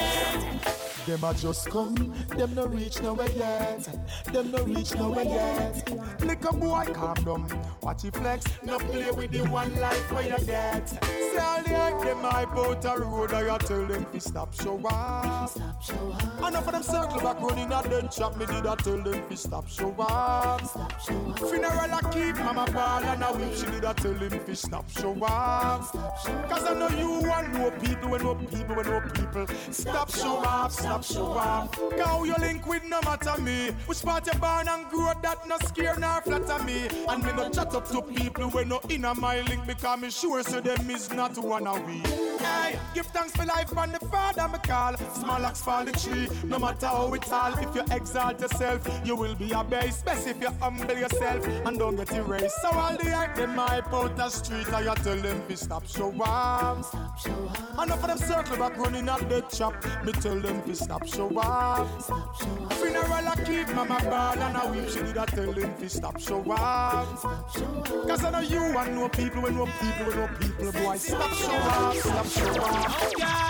Them 1.06 1.22
a 1.22 1.34
just 1.34 1.68
come, 1.68 1.94
them 2.28 2.54
no 2.54 2.66
reach 2.66 3.02
nowhere 3.02 3.28
yet. 3.36 3.86
Them 4.32 4.50
no 4.50 4.64
reach 4.64 4.94
nowhere 4.94 5.24
yet. 5.24 5.90
Little 6.20 6.52
boy, 6.56 6.86
calm 6.94 7.14
down. 7.24 7.66
Watch 7.82 8.04
it 8.04 8.16
flex, 8.16 8.46
no 8.64 8.78
play 8.78 9.10
with 9.10 9.30
the 9.30 9.42
one 9.50 9.74
life 9.80 10.10
where 10.12 10.22
you 10.22 10.46
get. 10.46 10.88
Say 10.88 11.38
all 11.38 11.62
the 11.62 11.68
hype, 11.68 12.00
them 12.00 12.18
hype 12.20 12.56
out 12.56 12.84
a 12.86 13.00
road, 13.00 13.34
I 13.34 13.58
tell 13.58 13.84
them 13.86 14.06
to 14.12 14.20
stop 14.20 14.54
show 14.54 14.80
up. 14.86 15.50
Stop 15.50 15.82
show 15.82 16.12
up. 16.12 16.48
Enough 16.48 16.66
of 16.66 16.72
them 16.72 16.82
circle 16.82 17.20
back 17.20 17.40
running 17.40 17.70
and 17.70 17.92
then 17.92 18.08
chop 18.08 18.36
me, 18.38 18.46
did 18.46 18.66
I 18.66 18.74
tell 18.76 18.96
them 18.96 19.28
to 19.28 19.36
stop 19.36 19.68
show 19.68 19.94
up. 19.98 20.64
Stop 20.64 21.00
show 21.02 21.30
up. 21.30 21.38
Funeral 21.38 21.94
I 21.94 22.00
keep, 22.12 22.36
mama 22.36 22.66
ball 22.72 23.04
and 23.04 23.22
I 23.22 23.30
whip, 23.32 23.54
she 23.54 23.66
did 23.66 23.84
I 23.84 23.92
tell 23.92 24.14
them 24.14 24.30
to 24.30 24.56
stop 24.56 24.88
show 24.88 25.12
up. 25.22 25.84
Stop 25.84 26.24
show 26.24 26.32
up. 26.32 26.48
Cause 26.48 26.64
I 26.64 26.74
know 26.74 26.88
you 26.88 27.28
want 27.28 27.52
no 27.52 27.70
people, 27.72 28.08
when 28.08 28.22
no 28.22 28.34
people, 28.34 28.76
when 28.76 28.86
no 28.86 29.00
people. 29.00 29.46
Stop 29.70 30.10
show 30.10 30.38
up, 30.38 30.72
stop 30.72 30.93
show 31.02 31.32
up. 31.32 31.74
Go 31.96 32.24
you 32.24 32.34
link 32.38 32.66
with 32.66 32.84
no 32.84 33.00
matter 33.02 33.40
me. 33.40 33.70
Which 33.86 34.02
part 34.02 34.26
you 34.26 34.38
born 34.38 34.68
and 34.68 34.86
grow 34.88 35.12
that 35.22 35.46
no 35.48 35.56
scare 35.66 35.96
nor 35.98 36.20
flatter 36.20 36.62
me. 36.64 36.88
And 37.08 37.24
me 37.24 37.32
no 37.32 37.48
chat 37.50 37.74
up 37.74 37.88
to 37.88 38.02
people 38.02 38.50
when 38.50 38.68
no 38.68 38.80
in 38.88 39.02
my 39.02 39.40
link 39.42 39.66
because 39.66 40.00
me 40.00 40.10
sure 40.10 40.42
so 40.42 40.60
them 40.60 40.90
is 40.90 41.12
not 41.12 41.36
one 41.38 41.66
of 41.66 41.84
we. 41.86 41.98
Hey, 42.38 42.78
give 42.94 43.06
thanks 43.06 43.32
for 43.34 43.44
life 43.44 43.76
and 43.76 43.92
the 43.92 44.06
father 44.06 44.48
me 44.48 44.58
call. 44.62 44.96
Small 45.14 45.46
axe 45.46 45.62
fall 45.62 45.84
the 45.84 45.92
tree, 45.92 46.28
no 46.44 46.58
matter 46.58 46.86
how 46.86 47.12
it's 47.14 47.32
all. 47.32 47.54
If 47.54 47.74
you 47.74 47.84
exalt 47.90 48.40
yourself, 48.40 48.86
you 49.04 49.16
will 49.16 49.34
be 49.34 49.52
a 49.52 49.64
base. 49.64 50.02
Best 50.02 50.26
if 50.26 50.40
you 50.40 50.50
humble 50.60 50.96
yourself 50.96 51.46
and 51.46 51.78
don't 51.78 51.96
get 51.96 52.12
erased. 52.12 52.60
So 52.62 52.68
all 52.70 52.96
the 52.96 53.10
hype 53.10 53.34
them 53.34 53.54
hype 53.54 53.92
out 53.92 54.16
the 54.16 54.28
street, 54.28 54.72
I 54.72 54.94
tell 54.96 55.16
them 55.16 55.42
to 55.48 55.56
stop 55.56 55.86
show 55.86 56.12
up. 56.22 56.84
Stop 56.84 57.18
show 57.18 57.32
up. 57.48 57.84
Enough 57.84 58.02
of 58.02 58.08
them 58.08 58.18
circle 58.18 58.56
back 58.56 58.76
running 58.76 59.08
at 59.08 59.28
the 59.28 59.40
chop. 59.42 59.74
Me 60.04 60.12
tell 60.12 60.38
them 60.40 60.62
to 60.62 60.74
stop 60.84 61.06
show 61.06 61.28
up. 61.38 62.02
Stop 62.02 62.40
show 62.40 62.64
up. 62.64 62.72
Funeral 62.74 63.28
I 63.28 63.34
keep 63.44 63.74
mama 63.74 63.98
ball 64.04 64.38
and 64.38 64.56
I 64.56 64.70
weep. 64.70 64.88
She 64.90 64.98
did 65.00 65.18
I 65.18 65.24
tell 65.26 65.52
them 65.52 65.74
to 65.80 65.88
stop 65.88 66.20
show 66.20 66.40
up. 66.52 67.18
Stop 67.18 67.56
show 67.56 67.64
up. 67.64 68.08
Cause 68.08 68.24
I 68.24 68.30
know 68.30 68.40
you 68.40 68.78
and 68.78 68.94
no 68.94 69.08
people 69.08 69.42
when 69.42 69.56
no 69.56 69.64
people 69.64 70.06
when 70.06 70.16
no 70.16 70.28
people 70.38 70.72
boy. 70.72 70.96
Stop 70.96 71.32
show 71.32 71.52
up. 71.52 71.94
Stop 71.96 72.26
show 72.26 72.62
up. 72.62 73.02
Okay. 73.12 73.44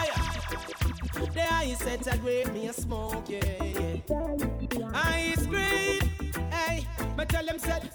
The 1.35 1.53
ice 1.53 1.78
set 1.78 2.14
a 2.14 2.18
great 2.18 2.53
me 2.53 2.68
a 2.68 2.72
smoke, 2.72 3.24
yeah, 3.28 3.41
yeah. 3.62 4.91
Ice 4.95 5.47
cream, 5.47 6.01
hey, 6.51 6.87
but 7.16 7.28
tell 7.28 7.45
them 7.45 7.59
said. 7.59 7.91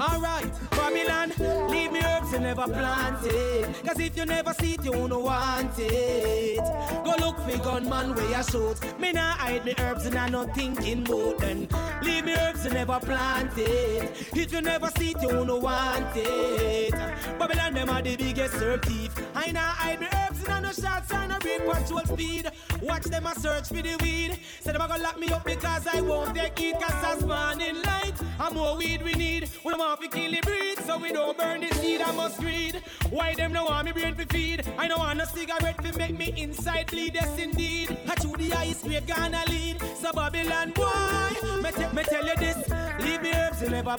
Alright, 0.00 0.50
Babylon, 0.70 1.28
leave 1.70 1.92
me 1.92 2.00
herbs 2.02 2.32
and 2.32 2.44
never 2.44 2.64
plant 2.64 3.18
it. 3.22 3.84
Cause 3.84 4.00
if 4.00 4.16
you 4.16 4.24
never 4.24 4.54
see 4.54 4.72
it, 4.72 4.82
you 4.82 4.92
won't 4.92 5.12
want 5.12 5.74
it. 5.76 6.56
Go 7.04 7.14
look 7.18 7.38
for 7.40 7.58
gunman 7.58 8.14
where 8.14 8.30
you 8.30 8.42
shoot. 8.44 8.80
Me 8.98 9.12
nah 9.12 9.32
hide 9.32 9.62
me 9.62 9.74
herbs 9.78 10.06
and 10.06 10.16
I 10.16 10.30
not 10.30 10.54
thinking 10.54 11.02
about 11.06 11.38
them. 11.40 11.68
Leave 12.02 12.24
me 12.24 12.32
herbs 12.32 12.64
and 12.64 12.72
never 12.72 12.98
plant 12.98 13.52
it. 13.58 14.26
If 14.34 14.50
you 14.54 14.62
never 14.62 14.88
see 14.96 15.10
it, 15.10 15.20
you 15.20 15.28
won't 15.28 15.62
want 15.62 16.16
it. 16.16 16.92
Babylon, 17.38 17.74
them 17.74 17.90
are 17.90 18.00
the 18.00 18.16
biggest 18.16 18.54
herb 18.54 18.82
thief. 18.86 19.12
I 19.34 19.52
nah 19.52 19.60
hide 19.60 20.00
me 20.00 20.06
herbs 20.06 20.39
and 20.48 20.52
I 20.52 20.60
no 20.60 20.72
shots 20.72 21.12
and 21.12 21.32
I 21.32 21.38
read 21.44 21.60
patrol 21.66 22.04
speed. 22.04 22.50
Watch 22.82 23.04
them 23.04 23.26
a 23.26 23.34
search 23.38 23.68
for 23.68 23.82
the 23.82 23.96
weed. 24.02 24.38
Say 24.60 24.72
them 24.72 24.80
a 24.80 24.88
gonna 24.88 25.02
lock 25.02 25.18
me 25.18 25.28
up 25.28 25.44
because 25.44 25.86
I 25.86 26.00
won't 26.00 26.34
take 26.34 26.60
it. 26.60 26.80
Cause 26.80 27.04
as 27.04 27.24
morning 27.24 27.82
light, 27.82 28.14
and 28.38 28.54
more 28.54 28.76
weed 28.76 29.02
we 29.02 29.14
need. 29.14 29.48
We 29.64 29.70
don't 29.70 29.80
want 29.80 30.00
to 30.00 30.08
kill 30.08 30.30
the 30.30 30.40
breed, 30.40 30.78
so 30.78 30.98
we 30.98 31.12
don't 31.12 31.36
burn 31.36 31.60
the 31.60 31.74
seed. 31.74 32.00
I 32.00 32.12
must 32.12 32.38
greed. 32.40 32.82
Why 33.10 33.34
them 33.34 33.52
no 33.52 33.64
want 33.64 33.86
me 33.86 33.92
brain 33.92 34.14
to 34.16 34.26
feed? 34.26 34.64
I 34.78 34.88
don't 34.88 34.98
want 34.98 35.20
a 35.20 35.26
cigarette 35.26 35.82
to 35.84 35.98
make 35.98 36.16
me 36.16 36.32
inside 36.36 36.86
bleed. 36.88 37.14
Yes 37.14 37.38
indeed. 37.38 37.96
I 38.08 38.14
chew 38.16 38.36
the 38.36 38.52
ice 38.54 38.82
we 38.84 38.98
gonna 39.00 39.42
lead. 39.48 39.80
So 39.96 40.12
Babylon 40.12 40.72
boy, 40.72 41.62
me, 41.62 41.70
te- 41.72 41.94
me 41.94 42.02
tell 42.04 42.26
you 42.26 42.36
this. 42.36 42.56
Leave 43.00 43.22
the 43.22 43.34
herbs 43.34 43.62
you 43.62 43.70
never 43.70 43.96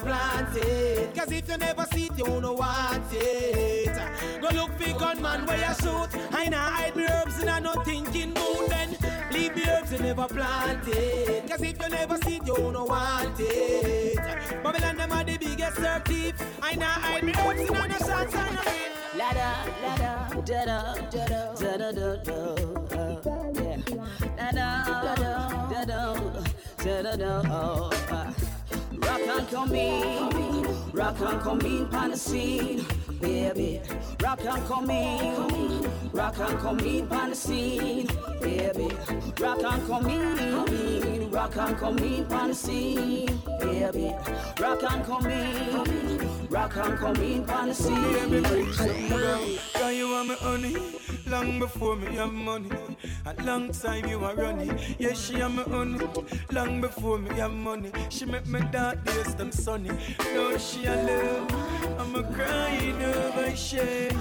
it. 0.56 1.16
Cause 1.16 1.32
if 1.32 1.50
you 1.50 1.58
never 1.58 1.86
see 1.92 2.06
it, 2.06 2.18
you 2.18 2.26
don't 2.26 2.58
want 2.58 3.04
it. 3.12 4.42
Go 4.42 4.50
look 4.50 4.72
for 4.80 5.00
gunman 5.00 5.46
where 5.46 5.58
you 5.58 5.76
shoot. 5.76 6.31
I 6.34 6.48
nah 6.50 6.58
hide 6.58 6.96
me 6.96 7.06
herbs 7.06 7.40
and 7.40 7.50
I 7.50 7.60
no 7.60 7.74
thinking 7.84 8.34
mood 8.34 8.70
then. 8.70 8.98
Leave 9.32 9.56
the 9.56 9.70
herbs 9.70 9.92
and 9.92 10.04
never 10.04 10.28
plant 10.28 10.88
it. 10.88 11.48
Cause 11.50 11.62
if 11.62 11.82
you 11.82 11.90
never 11.90 12.18
see 12.18 12.38
it, 12.38 12.48
you 12.48 12.72
no 12.72 12.86
want 12.86 13.40
it. 13.40 14.18
Babylon 14.64 14.98
them 14.98 15.12
are 15.12 15.24
the 15.24 15.38
biggest 15.38 15.78
herb 15.80 16.06
thief. 16.06 16.36
I 16.62 16.76
nah 16.76 16.86
hide 16.86 17.24
me 17.24 17.34
herbs 17.38 17.70
and 17.70 17.78
I 17.78 17.88
no 17.88 17.98
shots 17.98 18.36
on 18.36 18.56
no 18.56 18.62
La 19.18 19.34
da, 19.34 19.66
la 19.84 19.96
da, 19.98 20.30
da 20.42 20.66
da, 20.66 20.96
da 21.12 21.26
da, 21.28 21.54
da 21.60 21.76
da, 21.76 21.92
da 21.92 22.16
da, 22.16 22.42
da 22.42 23.52
da 24.40 24.52
da, 24.52 24.92
da 24.92 25.16
da, 25.16 25.50
da 25.70 25.86
da, 25.86 27.02
da 27.02 27.16
da, 27.16 27.42
da, 27.42 28.32
Rock 29.02 29.22
and 29.28 29.48
come 29.50 29.76
in, 29.76 30.92
rock 30.94 31.20
and 31.20 31.42
come 31.42 31.62
in, 31.62 31.88
pan 31.90 32.12
the 32.12 32.18
scene 32.18 32.86
baby. 33.22 33.82
Rock 34.22 34.44
and 34.46 34.66
come 34.68 34.90
in, 34.90 35.90
rock 36.12 36.38
and 36.40 36.60
come 36.60 36.80
in 36.80 37.12
on 37.12 37.30
the 37.30 37.36
scene, 37.36 38.08
baby. 38.42 38.90
Rock 39.40 39.64
and 39.64 39.88
come 39.88 40.10
in, 40.10 41.32
rock 41.32 41.56
and 41.58 41.78
come 41.78 41.98
in 42.00 42.32
on 42.34 42.48
the 42.50 42.56
scene, 42.56 43.42
baby. 43.60 44.14
Rock 44.60 44.84
and 44.84 45.06
come 45.06 45.26
in, 45.28 46.48
rock 46.50 46.76
and 46.78 46.98
come 46.98 47.16
in 47.16 47.50
on 47.50 47.68
the 47.68 47.74
scene, 47.74 48.30
baby. 48.30 48.66
Cause 49.74 49.94
you 49.96 50.08
are 50.08 50.24
my 50.24 50.36
honey, 50.36 50.76
long 51.28 51.60
before 51.60 51.96
me 51.96 52.16
have 52.16 52.34
money. 52.34 52.70
A 53.26 53.44
long 53.44 53.72
time 53.72 54.08
you 54.08 54.24
are 54.24 54.36
running. 54.36 54.78
Yeah, 54.98 55.14
she 55.14 55.42
am 55.42 55.56
my 55.56 55.64
honey, 55.64 56.08
long 56.52 56.82
before 56.82 57.18
me 57.18 57.36
have 57.36 57.52
money. 57.52 57.92
She 58.10 58.26
make 58.26 58.48
me 58.48 58.62
dark 58.72 59.04
days 59.06 59.36
them 59.36 59.52
sunny. 59.52 59.92
No, 60.34 60.58
she 60.58 60.86
a 60.86 60.96
love. 60.96 62.01
I'm 62.14 62.34
crying 62.34 63.02
over 63.02 63.56
shame. 63.56 64.20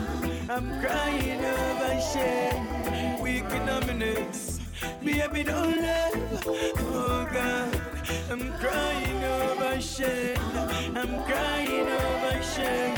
I'm 0.48 0.80
crying 0.80 1.44
over 1.44 2.00
shame. 2.00 3.20
Weak 3.20 3.50
minutes. 3.84 4.60
Baby, 5.02 5.42
don't 5.42 5.76
love. 5.76 6.42
Oh 6.46 7.28
God, 7.32 7.80
I'm 8.30 8.52
crying 8.58 9.24
over 9.24 9.80
shame. 9.80 10.38
I'm 10.94 11.24
crying 11.24 11.88
over 11.88 12.42
shame. 12.54 12.94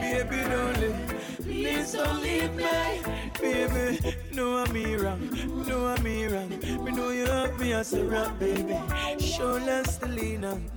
Baby, 0.00 0.48
don't 0.48 0.80
leave. 0.80 1.27
Please 1.58 1.92
don't 1.92 2.22
leave 2.22 2.54
me, 2.54 3.00
baby. 3.40 4.14
No, 4.32 4.58
I'm 4.58 4.72
me 4.72 4.94
wrong. 4.94 5.28
No, 5.66 5.88
I'm 5.88 6.00
me 6.04 6.26
wrong. 6.26 6.50
Me 6.84 6.92
know 6.92 7.10
you 7.10 7.26
have 7.26 7.58
me 7.58 7.72
as 7.72 7.92
a 7.94 8.04
rock, 8.04 8.38
baby. 8.38 8.78
Show 9.18 9.54
less 9.66 9.98
to 9.98 10.06
lean 10.06 10.44
on. 10.44 10.70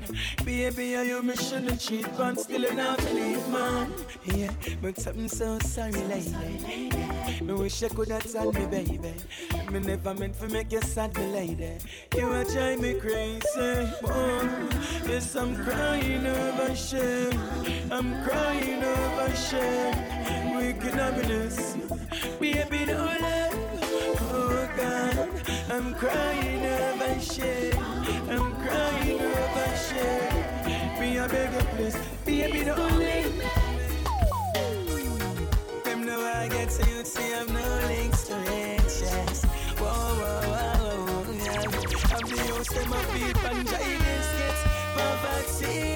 Baby, 0.44 0.96
I 0.98 1.04
you 1.04 1.22
me 1.22 1.36
shouldn't 1.36 1.80
cheat, 1.80 2.08
but 2.18 2.40
still 2.40 2.74
not 2.74 2.98
believe, 2.98 3.48
man. 3.50 3.94
Yeah, 4.26 4.50
but 4.82 5.06
I'm 5.06 5.28
so 5.28 5.60
sorry, 5.60 5.92
lady. 5.92 6.90
Me 7.44 7.54
wish 7.54 7.84
I 7.84 7.90
could 7.90 8.10
have 8.10 8.32
told 8.32 8.56
me, 8.56 8.66
baby. 8.66 9.14
Me 9.72 9.80
never 9.82 10.16
meant 10.16 10.40
to 10.40 10.48
make 10.48 10.72
you 10.72 10.82
sad, 10.82 11.16
me 11.16 11.28
lady. 11.28 11.78
You 12.18 12.26
are 12.26 12.44
driving 12.44 12.82
me 12.82 12.94
crazy. 12.96 13.46
Oh, 14.04 14.70
yes, 15.08 15.36
I'm 15.36 15.56
crying 15.64 16.26
over 16.26 16.76
shame. 16.76 17.40
I'm 17.92 18.24
crying 18.26 18.84
over 18.84 19.36
shame. 19.36 20.41
Wicked 20.62 20.94
happiness. 20.94 21.76
Baby, 22.40 22.86
don't 22.86 23.22
let 23.22 23.54
Oh 24.22 24.70
God, 24.78 25.30
I'm 25.70 25.94
crying 25.96 26.66
over 26.66 27.20
shame. 27.20 27.78
I'm 28.30 28.54
crying 28.64 29.22
over 29.22 29.72
shame. 29.88 31.00
Me 31.00 31.18
a 31.18 31.28
beg 31.28 31.54
you 31.54 31.66
please, 31.76 31.98
baby, 32.26 32.64
don't 32.66 33.00
let 33.00 33.32
Them 35.84 36.06
know 36.06 36.22
I 36.22 36.48
get 36.48 36.72
so 36.72 36.84
you 36.90 37.04
see 37.04 37.34
I'm 37.34 37.48
no 37.54 37.66
links 37.88 38.24
to 38.28 38.36
riches. 38.36 39.46
Whoa, 39.82 39.90
whoa, 40.22 40.42
whoa, 40.54 41.06
whoa, 41.06 41.34
yeah. 41.46 42.16
I'm 42.16 42.28
the 42.30 42.42
host, 42.54 42.72
them 42.76 42.94
a 42.94 43.00
peep 43.14 43.44
and 43.52 43.68
giants 43.68 44.30
gets 44.38 44.62
poverty. 44.96 45.91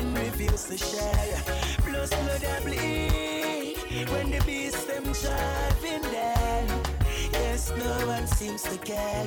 Everyone 0.00 0.24
reveals 0.24 0.64
to 0.64 0.78
share. 0.78 1.42
Plus 1.78 2.10
blood 2.10 2.44
I 2.44 2.60
bleed 2.64 4.08
when 4.10 4.30
the 4.30 4.42
beast 4.44 4.86
them 4.86 5.04
driving 5.04 6.02
there. 6.10 6.69
No 7.78 8.06
one 8.06 8.26
seems 8.26 8.62
to 8.62 8.76
care, 8.78 9.26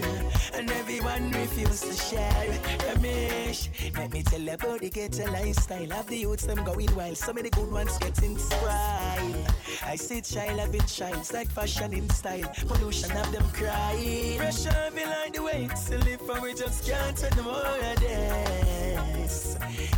and 0.54 0.70
everyone 0.72 1.32
refuses 1.32 1.82
to 1.82 1.94
share. 1.94 2.60
Ramesh, 2.80 3.70
let 3.98 4.12
me 4.12 4.24
tell 4.24 4.42
you 4.42 4.52
about 4.54 4.80
the 4.80 4.90
ghetto 4.90 5.32
lifestyle 5.32 5.94
of 5.94 6.08
the 6.08 6.18
youths 6.18 6.46
them 6.46 6.64
going 6.64 6.94
wild. 6.96 7.18
So 7.18 7.34
many 7.34 7.50
good 7.50 7.72
ones 7.72 7.98
getting 7.98 8.38
spoiled. 8.38 9.48
I 9.86 9.96
see 9.96 10.22
child 10.22 10.60
having 10.60 10.82
childs 10.86 11.34
like 11.34 11.50
fashion 11.50 11.94
in 11.94 12.10
style. 12.10 12.52
Pollution 12.68 13.12
of 13.12 13.32
them 13.32 13.50
crying. 13.54 14.38
Pressure 14.38 14.92
be 14.96 15.06
like 15.06 15.34
the 15.34 15.44
weight 15.44 15.76
to 15.88 15.98
live 16.00 16.22
for 16.22 16.42
we 16.42 16.54
just 16.54 16.86
can't 16.88 17.18
take 17.18 17.36
no 17.38 17.44
more 17.44 17.54
of 17.54 18.00
this. 18.00 19.58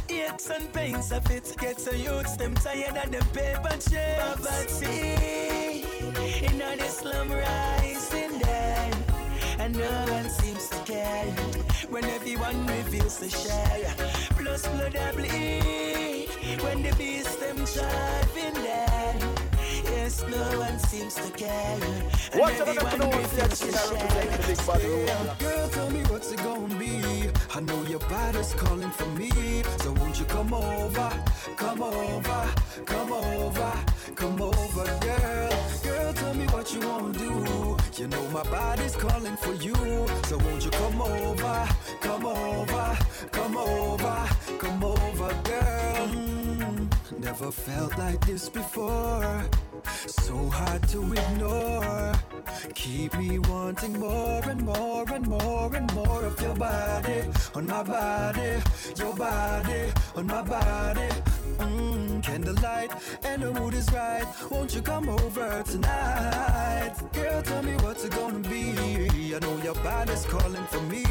Aches 0.09 0.49
and 0.49 0.71
pains 0.73 1.11
of 1.11 1.29
it 1.31 1.55
get 1.59 1.79
so 1.79 1.91
youths 1.91 2.35
them 2.37 2.53
tired 2.55 2.97
of 2.97 3.11
the 3.11 3.25
paper 3.33 3.77
chase. 3.77 4.19
Poverty 4.19 5.65
in 6.45 6.57
the 6.57 6.87
slum 6.87 7.29
there. 7.29 8.04
And 9.65 9.79
no 9.79 10.05
one 10.13 10.29
seems 10.29 10.69
to 10.69 10.77
care 10.83 11.25
when 11.89 12.05
everyone 12.05 12.67
reveals 12.67 13.17
to 13.17 13.27
share. 13.27 13.95
Plus 14.37 14.67
blood 14.67 14.95
I 14.95 15.11
bleed 15.13 16.29
when 16.61 16.83
the 16.83 16.93
beast 16.95 17.39
them 17.39 17.55
driving 17.55 18.53
there. 18.61 19.15
Yes, 19.85 20.23
no 20.29 20.59
one 20.59 20.77
seems 20.77 21.15
to 21.15 21.31
care. 21.31 21.79
And 22.31 22.39
Watch 22.41 22.61
out, 22.61 22.67
everyone 22.67 22.99
know 22.99 23.09
reveals 23.09 23.59
the 23.59 23.71
share. 23.71 25.35
Girl, 25.39 25.69
tell 25.69 25.89
me 25.89 26.01
what's 26.09 26.31
it 26.31 26.43
gonna 26.43 26.75
be. 26.75 27.31
I 27.55 27.59
know 27.61 27.81
your 27.85 28.01
body's 28.01 28.53
calling 28.53 28.91
for 28.91 29.07
me. 29.17 29.63
So 29.79 29.93
won't 29.93 30.19
you 30.19 30.25
come 30.25 30.53
over, 30.53 31.09
come 31.55 31.81
over, 31.81 32.49
come 32.85 33.11
over, 33.11 33.73
come 34.13 34.41
over, 34.43 34.85
girl. 34.99 35.49
Girl, 35.81 35.81
tell 35.81 35.81
me 35.81 35.89
what 35.89 35.94
you 36.75 37.13
do. 37.13 37.77
You 37.97 38.07
know 38.07 38.29
my 38.29 38.43
body's 38.43 38.95
calling 38.95 39.37
for 39.37 39.53
you. 39.53 39.75
So 40.27 40.37
won't 40.37 40.63
you 40.65 40.71
come 40.71 41.01
over, 41.01 41.69
come 42.01 42.25
over, 42.25 42.97
come 43.31 43.57
over, 43.57 44.29
come 44.59 44.83
over, 44.83 45.29
girl. 45.43 46.07
Mm, 46.07 47.19
never 47.19 47.51
felt 47.51 47.97
like 47.97 48.25
this 48.25 48.49
before. 48.49 49.45
So 50.07 50.49
hard 50.49 50.87
to 50.89 50.99
ignore. 51.13 52.13
Keep 52.73 53.17
me 53.17 53.39
wanting 53.39 53.99
more 53.99 54.43
and 54.49 54.61
more 54.61 55.05
and 55.11 55.27
more 55.27 55.75
and 55.75 55.93
more 55.93 56.23
of 56.25 56.39
your 56.41 56.55
body 56.55 57.23
on 57.53 57.67
my 57.67 57.83
body, 57.83 58.61
your 58.97 59.15
body 59.15 59.91
on 60.15 60.27
my 60.27 60.41
body. 60.41 61.09
Mm, 61.59 62.21
candlelight 62.23 62.91
and 63.23 63.41
the 63.41 63.51
mood 63.53 63.73
is 63.73 63.91
right. 63.91 64.25
Won't 64.49 64.75
you 64.75 64.81
come 64.81 65.09
over 65.09 65.63
tonight? 65.63 66.93
Girl, 67.13 67.41
tell 67.41 67.63
me 67.63 67.73
what's 67.77 68.03
it 68.03 68.11
gonna 68.11 68.39
be. 68.39 69.35
I 69.35 69.39
know 69.39 69.57
your 69.63 69.75
body's 69.75 70.25
calling 70.25 70.65
for 70.65 70.81
me. 70.81 71.03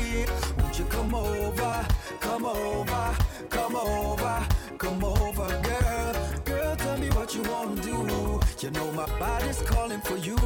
Won't 0.59 0.78
you 0.78 0.84
come 0.86 1.14
over, 1.14 1.86
come 2.20 2.45
over, 2.45 3.16
come 3.51 3.76
over, 3.76 4.47
come 4.78 5.05
over, 5.05 5.49
girl? 5.62 6.14
Girl, 6.45 6.76
tell 6.76 6.99
me 6.99 7.09
what 7.11 7.34
you 7.34 7.42
wanna 7.42 7.80
do. 7.82 8.40
You 8.61 8.70
know 8.70 8.90
my 8.92 9.07
body's 9.18 9.61
calling 9.62 10.01
for 10.01 10.16
you. 10.16 10.36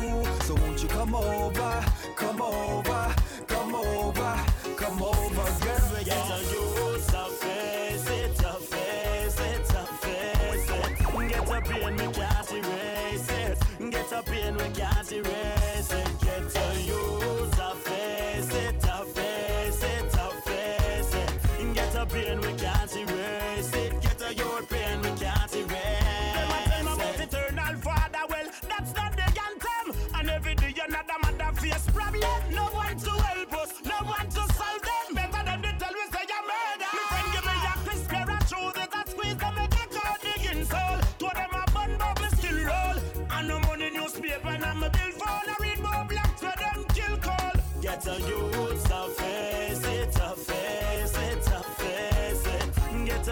So 0.43 0.55
won't 0.57 0.83
you 0.83 0.89
come 0.89 1.15
over, 1.15 1.85
come 2.17 2.43
over, 2.43 3.15
come 3.47 3.75
over, 3.75 4.45
come 4.77 5.03
over, 5.03 5.65
girl? 5.65 5.79
We 5.95 6.58
Get 14.49 14.57
a 14.57 14.65
pain, 14.65 14.73
we 14.73 14.98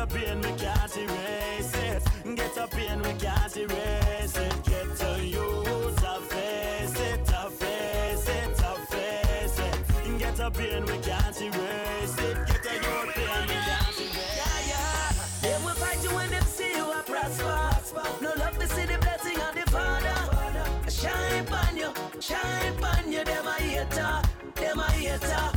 a 0.07 0.15
pain, 0.15 0.41
we 0.41 0.53
can't 0.59 0.97
erase 0.97 1.75
it. 1.75 2.03
Get 2.37 2.57
a 2.57 2.67
pain, 2.69 2.99
we 3.03 3.13
can't 3.15 3.57
erase 3.57 4.37
it. 4.37 4.65
Get 4.65 5.03
a 5.03 5.25
youth 5.25 5.97
to 5.97 6.21
face 6.21 7.01
it, 7.01 7.25
to 7.27 7.51
face 7.51 8.29
it, 8.29 8.57
to 8.57 8.71
face 8.91 9.59
it. 9.59 10.19
Get 10.19 10.39
a 10.41 10.51
pain, 10.51 10.85
we 10.85 10.99
can't 10.99 11.41
erase 11.41 12.19
it. 12.19 12.37
Get 12.47 12.67
a 12.67 12.75
your 12.75 13.07
pain, 13.13 13.47
we 13.47 13.55
can't 13.55 14.01
erase 14.01 14.01
it. 14.01 14.37
Yeah, 14.37 14.71
yeah. 14.71 15.13
They 15.43 15.65
will 15.65 15.75
fight 15.75 16.03
you 16.03 16.15
when 16.15 16.31
them 16.31 16.45
see 16.45 16.77
you 16.77 16.85
are 16.85 17.03
prosper. 17.03 18.03
No 18.21 18.33
love 18.37 18.59
to 18.59 18.69
see 18.69 18.87
the 18.87 18.99
blessing 18.99 19.41
of 19.41 19.55
the 19.55 19.71
Father. 19.71 20.91
Shine 20.91 21.47
on 21.49 21.77
you, 21.77 21.93
shine 22.21 22.85
on 22.85 23.13
you. 23.13 23.25
Them 23.25 23.47
a 23.47 23.53
hater, 23.55 24.23
them 24.55 24.79
a 24.79 24.91
hater. 24.93 25.56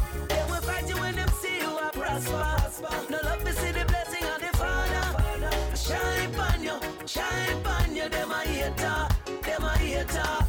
Shine 7.49 7.65
on 7.65 7.95
you. 7.95 8.09
Them 8.09 8.31
a 8.31 8.39
hater, 8.39 9.07
them 9.41 9.63
a 9.63 9.77
hater. 9.77 10.45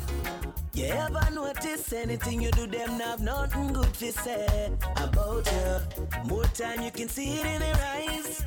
You 0.72 0.86
ever 0.86 1.30
notice 1.32 1.92
anything 1.92 2.40
you 2.42 2.50
do, 2.52 2.66
them 2.66 3.00
have 3.00 3.20
nothing 3.20 3.72
good 3.72 3.92
to 3.94 4.12
say 4.12 4.72
about 4.96 5.50
you. 5.52 6.28
More 6.28 6.44
time 6.44 6.82
you 6.82 6.90
can 6.90 7.08
see 7.08 7.38
it 7.38 7.46
in 7.46 7.60
their 7.60 7.76
eyes. 7.96 8.44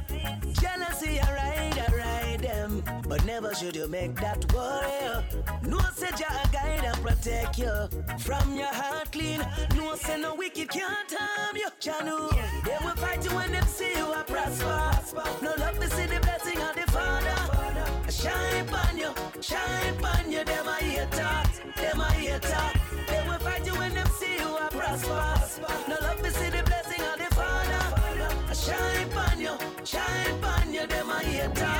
Jealousy, 0.59 1.19
alright, 1.19 1.77
alright, 1.89 2.41
them. 2.41 2.83
But 3.07 3.25
never 3.25 3.53
should 3.53 3.75
you 3.75 3.87
make 3.87 4.15
that 4.15 4.51
worry. 4.53 5.23
No, 5.67 5.79
say 5.95 6.09
Jah 6.17 6.49
guide 6.51 6.85
and 6.85 6.97
protect 7.03 7.59
you 7.59 7.73
from 8.19 8.55
your 8.55 8.73
heart 8.73 9.11
clean. 9.11 9.45
No, 9.75 9.95
say 9.95 10.19
no 10.19 10.33
wicked 10.35 10.69
can't 10.69 11.13
harm 11.13 11.57
you. 11.57 11.67
Jah 11.79 12.03
know 12.05 12.29
they 12.65 12.77
will 12.83 12.95
fight 12.95 13.23
you 13.23 13.35
when 13.35 13.51
them 13.51 13.67
see 13.67 13.93
you 13.95 14.11
a 14.11 14.23
prosper. 14.23 15.23
No 15.41 15.53
love 15.57 15.77
to 15.79 15.89
see 15.89 16.05
the 16.05 16.19
Shine 18.23 18.69
on 18.69 18.97
you, 18.97 19.11
shine 19.41 20.05
on 20.05 20.31
you. 20.31 20.45
Them 20.45 20.65
a 20.65 20.75
hater, 20.75 21.43
them 21.75 21.99
a 21.99 22.09
hater. 22.13 22.79
They 23.07 23.21
will 23.27 23.39
fight 23.39 23.65
you 23.65 23.73
when 23.75 23.93
them 23.93 24.07
see 24.17 24.35
you 24.39 24.47
a 24.55 24.69
prosper. 24.69 25.35
No 25.89 25.97
love 25.99 26.21
to 26.23 26.31
see 26.31 26.49
the 26.49 26.63
blessing 26.63 27.03
of 27.11 27.17
the 27.19 27.35
Father. 27.35 27.83
Shine 28.55 29.11
on 29.25 29.41
you, 29.41 29.57
shine 29.83 30.41
on 30.41 30.73
you. 30.73 30.87
Them 30.87 31.09
a 31.09 31.19
hater, 31.19 31.72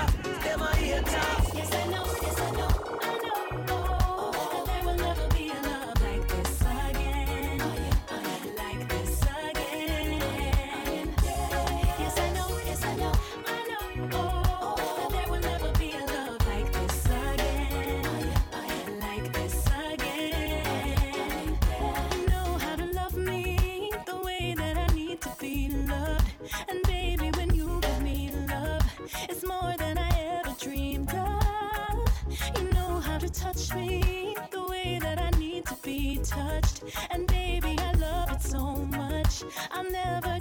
And 37.11 37.27
baby, 37.27 37.75
I 37.79 37.91
love 37.93 38.31
it 38.31 38.41
so 38.41 38.75
much. 38.75 39.43
I'll 39.71 39.89
never 39.89 40.32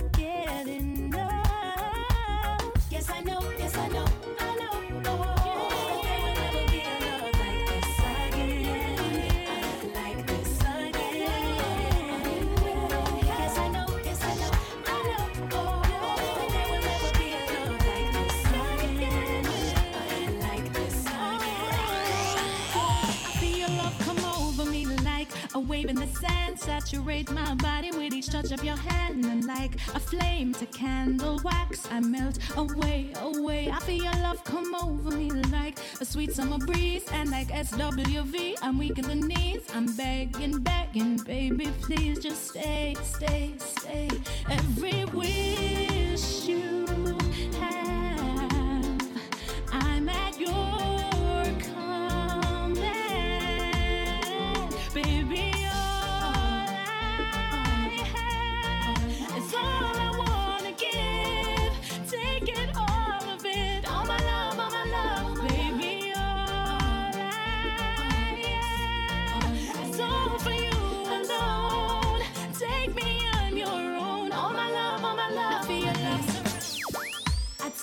Saturate 26.72 27.30
my 27.30 27.54
body 27.56 27.90
with 27.90 28.14
each 28.14 28.28
touch 28.28 28.50
of 28.50 28.64
your 28.64 28.76
hand. 28.76 29.26
And 29.26 29.44
like 29.44 29.74
a 29.94 30.00
flame 30.00 30.54
to 30.54 30.64
candle 30.64 31.38
wax, 31.44 31.86
I 31.90 32.00
melt 32.00 32.38
away, 32.56 33.12
away. 33.20 33.70
I 33.70 33.78
feel 33.80 34.04
your 34.04 34.18
love 34.22 34.42
come 34.44 34.74
over 34.74 35.10
me 35.10 35.30
like 35.30 35.78
a 36.00 36.06
sweet 36.06 36.32
summer 36.32 36.56
breeze. 36.56 37.04
And 37.12 37.30
like 37.30 37.48
SWV, 37.48 38.54
I'm 38.62 38.78
weak 38.78 38.98
in 38.98 39.06
the 39.06 39.14
knees. 39.16 39.64
I'm 39.74 39.94
begging, 39.96 40.60
begging, 40.60 41.18
baby, 41.18 41.68
please 41.82 42.20
just 42.20 42.48
stay, 42.48 42.96
stay, 43.02 43.52
stay. 43.58 44.08
Every 44.48 45.04
wish 45.04 45.81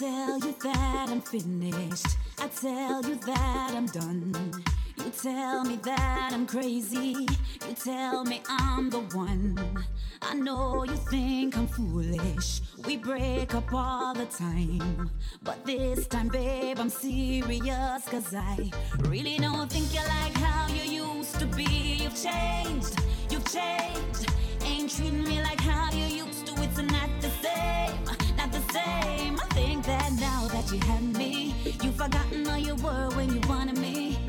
tell 0.09 0.39
you 0.39 0.55
that 0.63 1.07
I'm 1.09 1.21
finished. 1.21 2.17
I 2.39 2.47
tell 2.47 3.01
you 3.03 3.15
that 3.27 3.71
I'm 3.75 3.85
done. 3.85 4.63
You 4.97 5.11
tell 5.11 5.63
me 5.63 5.75
that 5.83 6.31
I'm 6.33 6.47
crazy. 6.47 7.27
You 7.67 7.73
tell 7.75 8.25
me 8.25 8.41
I'm 8.47 8.89
the 8.89 9.01
one. 9.23 9.55
I 10.21 10.33
know 10.33 10.83
you 10.83 10.97
think 11.11 11.57
I'm 11.57 11.67
foolish. 11.67 12.61
We 12.85 12.97
break 12.97 13.53
up 13.53 13.71
all 13.71 14.13
the 14.15 14.25
time. 14.25 15.11
But 15.43 15.63
this 15.65 16.07
time, 16.07 16.29
babe, 16.29 16.79
I'm 16.79 16.89
serious. 16.89 18.01
Cause 18.09 18.33
I 18.33 18.71
really 19.09 19.37
don't 19.37 19.71
think 19.71 19.93
you 19.93 20.03
like 20.17 20.35
how 20.37 20.67
you 20.69 21.03
used 21.05 21.39
to 21.39 21.45
be. 21.45 21.99
You've 22.03 22.19
changed, 22.27 22.95
you've 23.29 23.49
changed. 23.57 24.25
Ain't 24.65 24.89
treating 24.89 25.23
me 25.23 25.41
like 25.43 25.61
how 25.61 25.91
you 25.91 26.05
used 26.23 26.47
to. 26.47 26.53
It's 26.63 26.81
not 26.95 27.09
the 27.21 27.31
same, 27.43 27.95
not 28.37 28.51
the 28.51 28.61
same. 28.73 28.98
You 30.71 30.79
have 30.81 31.17
me, 31.17 31.55
you've 31.81 31.95
forgotten 31.95 32.45
how 32.45 32.57
you 32.57 32.75
were 32.75 33.09
when 33.15 33.33
you 33.33 33.41
wanted 33.49 33.77
me. 33.79 34.19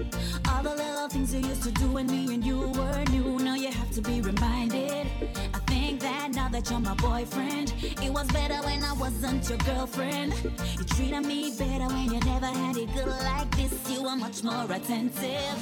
All 0.49 0.62
the 0.62 0.70
little 0.74 1.09
things 1.09 1.34
you 1.34 1.41
used 1.41 1.62
to 1.64 1.70
do 1.72 1.91
when 1.91 2.07
me 2.07 2.32
and 2.32 2.45
you 2.45 2.61
were 2.61 3.05
new. 3.11 3.38
Now 3.38 3.57
you 3.57 3.70
have 3.70 3.91
to 3.93 4.01
be 4.01 4.22
reminded. 4.22 5.07
I 5.53 5.59
think 5.66 6.01
that 6.01 6.30
now 6.32 6.49
that 6.49 6.70
you're 6.70 6.80
my 6.80 6.95
boyfriend, 6.95 7.74
it 7.82 8.11
was 8.11 8.26
better 8.28 8.55
when 8.64 8.82
I 8.82 8.93
wasn't 8.95 9.49
your 9.51 9.59
girlfriend. 9.59 10.32
You 10.78 10.84
treated 10.84 11.26
me 11.26 11.55
better 11.59 11.88
when 11.93 12.11
you 12.12 12.20
never 12.20 12.47
had 12.47 12.76
it 12.76 12.95
good 12.95 13.09
like 13.09 13.51
this. 13.57 13.74
You 13.91 14.03
were 14.05 14.16
much 14.16 14.43
more 14.43 14.64
attentive. 14.64 15.59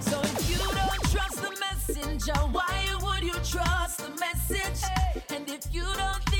So 0.00 0.18
if 0.22 0.50
you 0.50 0.64
don't 0.80 1.02
trust 1.12 1.42
the 1.42 1.54
messenger, 1.60 2.40
why 2.52 2.96
would 3.02 3.22
you 3.22 3.34
trust 3.44 3.98
the 3.98 4.10
message? 4.18 4.82
And 5.28 5.48
if 5.48 5.74
you 5.74 5.82
don't 5.82 6.22
think 6.30 6.39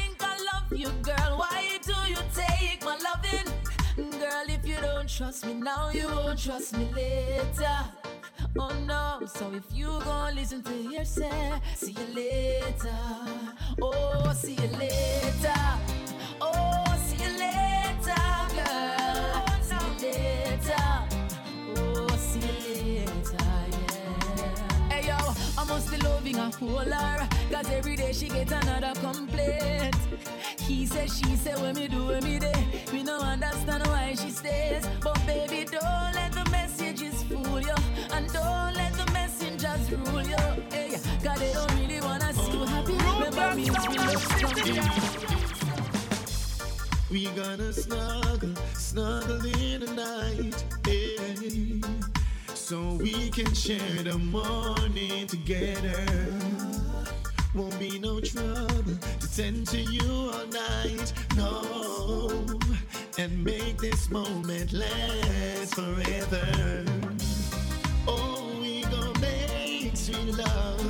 you, 0.77 0.89
girl, 1.03 1.39
why 1.39 1.79
do 1.83 1.95
you 2.09 2.17
take 2.35 2.85
my 2.85 2.97
loving? 2.99 3.53
Girl, 4.19 4.45
if 4.47 4.67
you 4.67 4.77
don't 4.81 5.09
trust 5.09 5.47
me 5.47 5.55
now, 5.55 5.91
you 5.91 6.07
won't 6.09 6.39
trust 6.39 6.77
me 6.77 6.89
later. 6.95 7.79
Oh 8.59 8.71
no, 8.87 9.27
so 9.27 9.53
if 9.55 9.65
you 9.73 9.87
gon' 10.05 10.35
listen 10.35 10.63
to 10.63 10.75
yourself, 10.75 11.61
see 11.77 11.93
you 11.93 12.15
later. 12.15 12.97
Oh, 13.83 14.33
see 14.35 14.55
you 14.55 14.69
later. 14.79 15.61
Oh, 16.41 16.85
see 17.05 17.23
you 17.23 17.39
later, 17.39 18.25
girl. 18.55 19.45
See 19.63 19.77
you 19.77 20.13
later. 20.13 20.85
Oh, 21.77 22.17
see 22.17 22.41
you 22.41 23.05
later, 23.05 23.47
yeah. 23.73 24.89
Hey 24.89 25.07
yo, 25.09 25.35
I 25.59 25.65
must 25.65 25.91
be 25.91 25.97
loving 25.99 26.37
a 26.37 26.51
her 26.51 27.29
Cause 27.51 27.71
every 27.73 27.97
day 27.97 28.13
she 28.13 28.29
get 28.29 28.51
another 28.53 28.99
complaint. 29.01 29.97
Said, 30.91 31.09
she 31.09 31.37
said, 31.37 31.61
when 31.61 31.77
me 31.77 31.87
do, 31.87 32.07
when 32.09 32.25
me 32.25 32.41
day. 32.41 32.67
We 32.93 33.05
don't 33.05 33.23
understand 33.23 33.87
why 33.87 34.13
she 34.17 34.31
stays. 34.31 34.85
But 35.01 35.25
baby, 35.25 35.65
don't 35.71 36.13
let 36.15 36.33
the 36.33 36.45
messages 36.51 37.23
fool 37.23 37.61
you. 37.61 37.75
And 38.13 38.27
don't 38.33 38.75
let 38.75 38.93
the 38.95 39.09
messengers 39.13 39.89
rule 39.93 40.23
you. 40.23 40.37
Hey, 40.73 40.99
cause 41.23 41.39
they 41.39 41.53
don't 41.53 41.73
really 41.79 42.01
wanna 42.01 42.33
see 42.35 42.51
you 42.51 42.65
happy. 42.65 42.95
Remember 42.95 43.55
me, 43.55 43.71
we 47.09 47.29
We 47.29 47.37
gonna 47.37 47.73
snuggle, 47.73 48.55
snuggle 48.75 49.47
in 49.47 49.83
the 49.83 49.93
night, 49.95 50.65
yeah. 50.89 51.87
So 52.55 52.95
we 52.95 53.31
can 53.31 53.55
share 53.55 54.03
the 54.03 54.19
morning 54.19 55.29
together. 55.29 56.05
Won't 57.55 57.79
be 57.79 58.01
no 58.01 58.21
trouble 58.21 58.99
to 59.37 59.65
to 59.65 59.79
you 59.79 60.31
all 60.33 60.47
night, 60.49 61.13
no. 61.37 62.45
And 63.17 63.45
make 63.45 63.79
this 63.79 64.11
moment 64.11 64.73
last 64.73 65.75
forever. 65.75 66.85
Oh, 68.09 68.59
we 68.61 68.83
gonna 68.83 69.19
make 69.21 69.97
sweet 69.97 70.37
love. 70.37 70.81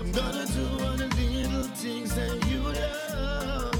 I'm 0.00 0.12
gonna 0.12 0.46
do 0.46 0.64
all 0.84 0.96
the 0.96 1.08
little 1.16 1.64
things 1.74 2.14
that 2.14 2.46
you 2.48 2.60
love. 2.60 3.72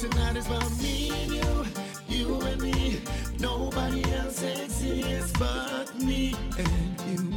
Tonight 0.00 0.36
is 0.36 0.46
about 0.46 0.70
me 0.82 1.10
and 1.22 1.32
you, 1.32 1.64
you 2.08 2.40
and 2.40 2.60
me. 2.60 3.00
Nobody 3.38 4.02
else 4.14 4.42
exists 4.42 5.32
but 5.38 5.94
me 6.02 6.34
and 6.58 7.00
you. 7.08 7.32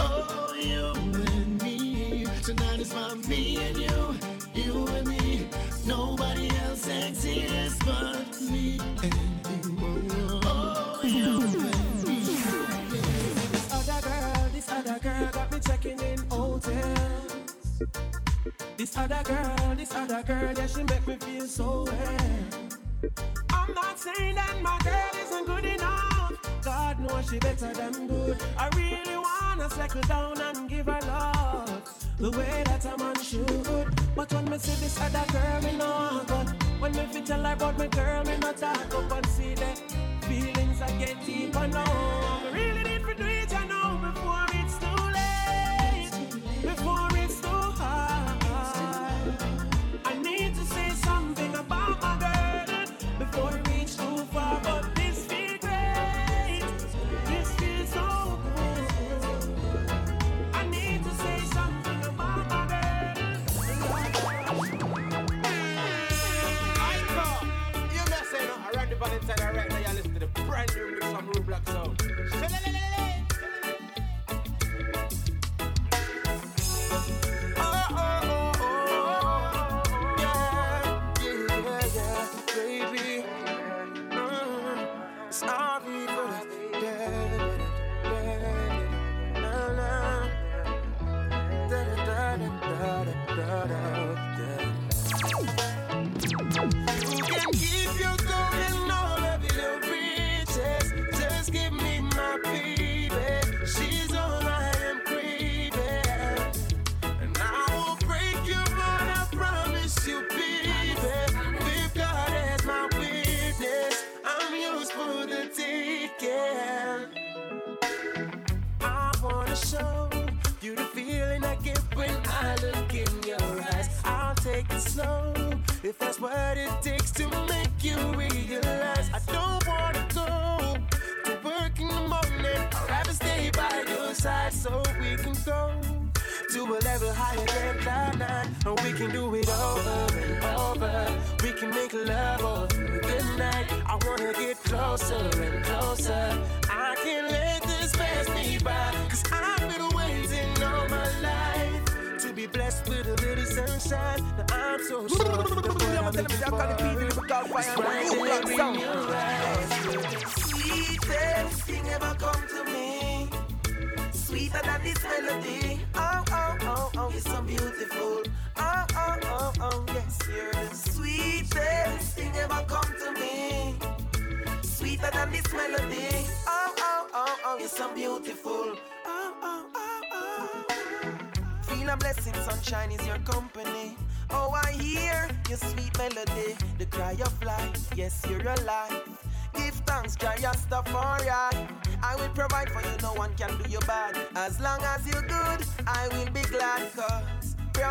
Oh, 0.00 0.52
you 0.58 1.11
This 18.76 18.96
other 18.96 19.22
girl, 19.24 19.74
this 19.76 19.94
other 19.94 20.22
girl, 20.22 20.52
yeah, 20.56 20.66
she 20.66 20.82
make 20.82 21.06
me 21.06 21.16
feel 21.16 21.46
so 21.46 21.84
well. 21.84 22.62
I'm 23.50 23.74
not 23.74 23.98
saying 23.98 24.34
that 24.34 24.60
my 24.62 24.78
girl 24.82 25.22
isn't 25.22 25.46
good 25.46 25.64
enough. 25.64 26.32
God 26.64 27.00
knows 27.00 27.30
she 27.30 27.38
better 27.38 27.72
than 27.72 28.08
good. 28.08 28.36
I 28.58 28.68
really 28.76 29.16
wanna 29.16 29.70
settle 29.70 30.00
down 30.02 30.40
and 30.40 30.68
give 30.68 30.86
her 30.86 31.00
love 31.06 31.82
the 32.18 32.30
way 32.30 32.62
that 32.66 32.84
a 32.84 32.96
man 32.98 33.16
should. 33.22 33.94
But 34.14 34.32
when 34.32 34.44
me 34.50 34.58
see 34.58 34.80
this 34.82 35.00
other 35.00 35.24
girl, 35.32 35.62
me 35.62 35.76
no 35.76 36.22
good. 36.26 36.48
When 36.80 36.92
me 36.92 37.06
fit 37.06 37.26
tell 37.26 37.42
her 37.44 37.52
about 37.52 37.78
my 37.78 37.86
girl, 37.86 38.24
me 38.24 38.36
not 38.38 38.56
talk 38.56 38.94
up 38.94 39.12
and 39.12 39.26
see 39.26 39.54
the 39.54 39.66
feelings 40.26 40.80
I 40.82 40.90
get 40.98 41.16
deeper 41.24 41.66
now. 41.68 42.40
Me 42.52 42.60
really 42.60 42.82
need 42.82 43.04
to 43.06 43.14
do 43.14 43.24
it, 43.24 43.54
I 43.54 43.66
know, 43.66 43.71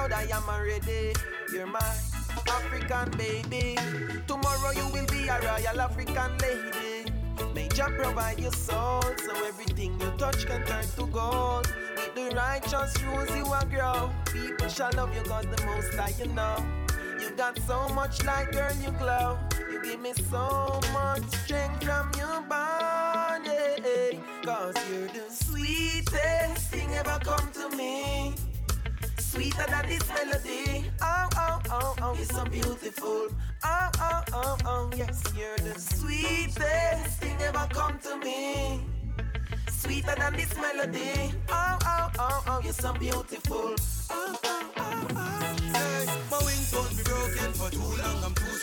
proud 0.01 0.13
I 0.13 0.23
am 0.35 0.49
already. 0.49 1.13
You're 1.53 1.67
my 1.67 1.79
African 2.47 3.11
baby. 3.17 3.77
Tomorrow 4.27 4.71
you 4.71 4.87
will 4.93 5.05
be 5.07 5.27
a 5.27 5.39
royal 5.41 5.81
African 5.81 6.37
lady. 6.39 7.11
May 7.53 7.67
Jah 7.69 7.89
provide 7.97 8.39
your 8.39 8.51
soul, 8.51 9.01
so 9.23 9.31
everything 9.45 9.99
you 9.99 10.11
touch 10.17 10.45
can 10.45 10.65
turn 10.65 10.85
to 10.97 11.05
gold. 11.07 11.67
With 11.95 12.15
the 12.15 12.35
righteous 12.35 13.01
rules 13.03 13.29
you 13.35 13.43
will 13.43 13.67
grow. 13.69 14.09
People 14.25 14.69
shall 14.69 14.91
love 14.93 15.13
you, 15.15 15.23
God 15.23 15.45
the 15.55 15.65
most 15.65 15.93
high, 15.93 16.13
you 16.19 16.27
know. 16.33 16.57
You 17.19 17.29
got 17.31 17.59
so 17.59 17.89
much 17.89 18.23
light, 18.25 18.51
girl, 18.51 18.73
you 18.83 18.91
glow. 18.91 19.37
You 19.71 19.83
give 19.83 19.99
me 19.99 20.13
so 20.13 20.79
much 20.93 21.27
strength 21.43 21.83
from 21.83 22.11
your 22.17 22.41
body. 22.41 24.19
Cause 24.43 24.75
you're 24.89 25.07
the 25.07 25.25
sweetest 25.29 26.71
thing 26.71 26.89
ever 26.93 27.19
come 27.23 27.51
to 27.53 27.75
me. 27.77 28.33
Sweeter 29.31 29.65
than 29.69 29.87
this 29.87 30.07
melody. 30.09 30.85
Oh, 31.01 31.29
oh, 31.37 31.61
oh, 31.71 31.95
oh, 32.01 32.15
you're 32.15 32.25
so 32.25 32.43
beautiful. 32.45 33.27
Oh, 33.63 33.89
oh, 33.99 34.23
oh, 34.33 34.57
oh, 34.65 34.91
yes, 34.97 35.23
you're 35.37 35.57
the 35.57 35.79
sweetest 35.79 37.19
thing 37.21 37.37
ever 37.41 37.67
come 37.71 37.97
to 37.99 38.17
me. 38.17 38.81
Sweeter 39.69 40.15
than 40.17 40.33
this 40.33 40.53
melody. 40.57 41.31
Oh, 41.49 41.77
oh, 41.85 42.11
oh, 42.19 42.43
oh, 42.47 42.61
you're 42.63 42.73
so 42.73 42.91
beautiful. 42.93 43.75
Oh, 44.09 44.37
oh, 44.43 44.71
oh, 44.77 45.07
oh. 45.15 45.55
Hey, 45.73 46.05
my 46.29 46.37
wings 46.45 46.73
won't 46.75 46.97
be 46.97 47.03
broken 47.03 47.53
for 47.53 47.69
too 47.71 47.79
long. 47.79 48.00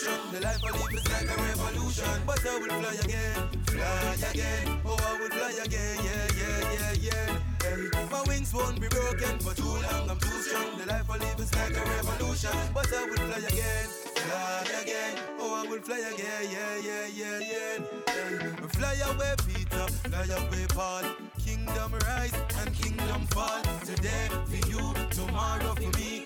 Strong. 0.09 0.31
The 0.31 0.39
life 0.41 0.63
I 0.65 0.71
live 0.71 0.93
is 0.93 1.07
like 1.11 1.29
a 1.29 1.41
revolution. 1.41 2.05
But 2.25 2.45
I 2.45 2.57
will 2.59 2.67
fly 2.67 2.95
again, 3.03 3.35
fly 3.65 4.29
again. 4.31 4.79
Oh, 4.85 4.97
I 4.97 5.19
will 5.19 5.29
fly 5.29 5.63
again, 5.63 5.97
yeah, 6.03 6.27
yeah, 6.39 6.73
yeah, 6.73 6.93
yeah. 7.07 7.39
Hey, 7.61 8.07
my 8.11 8.23
wings 8.27 8.53
won't 8.53 8.79
be 8.81 8.87
broken 8.87 9.39
for 9.39 9.53
too 9.53 9.65
long. 9.65 10.09
I'm 10.09 10.19
too 10.19 10.41
strong. 10.41 10.77
The 10.77 10.85
life 10.87 11.09
I 11.09 11.17
live 11.17 11.39
is 11.39 11.53
like 11.55 11.75
a 11.77 11.83
revolution. 11.83 12.57
But 12.73 12.91
I 12.93 13.05
will 13.05 13.17
fly 13.17 13.37
again, 13.37 13.85
fly 14.15 14.81
again. 14.81 15.17
Oh, 15.39 15.63
I 15.63 15.69
will 15.69 15.81
fly 15.81 15.97
again, 15.97 16.43
yeah, 16.49 16.75
yeah, 16.87 17.05
yeah, 17.13 17.39
yeah. 17.39 17.77
Hey, 18.07 18.67
fly 18.77 18.95
away, 19.09 19.35
Peter, 19.47 19.87
fly 20.09 20.25
away, 20.25 20.65
Paul. 20.69 21.03
Kingdom 21.45 21.93
rise 22.05 22.33
and 22.61 22.73
kingdom 22.73 23.27
fall. 23.27 23.61
Today 23.85 24.29
for 24.45 24.69
you, 24.69 24.93
tomorrow 25.11 25.75
for 25.75 25.99
me. 25.99 26.25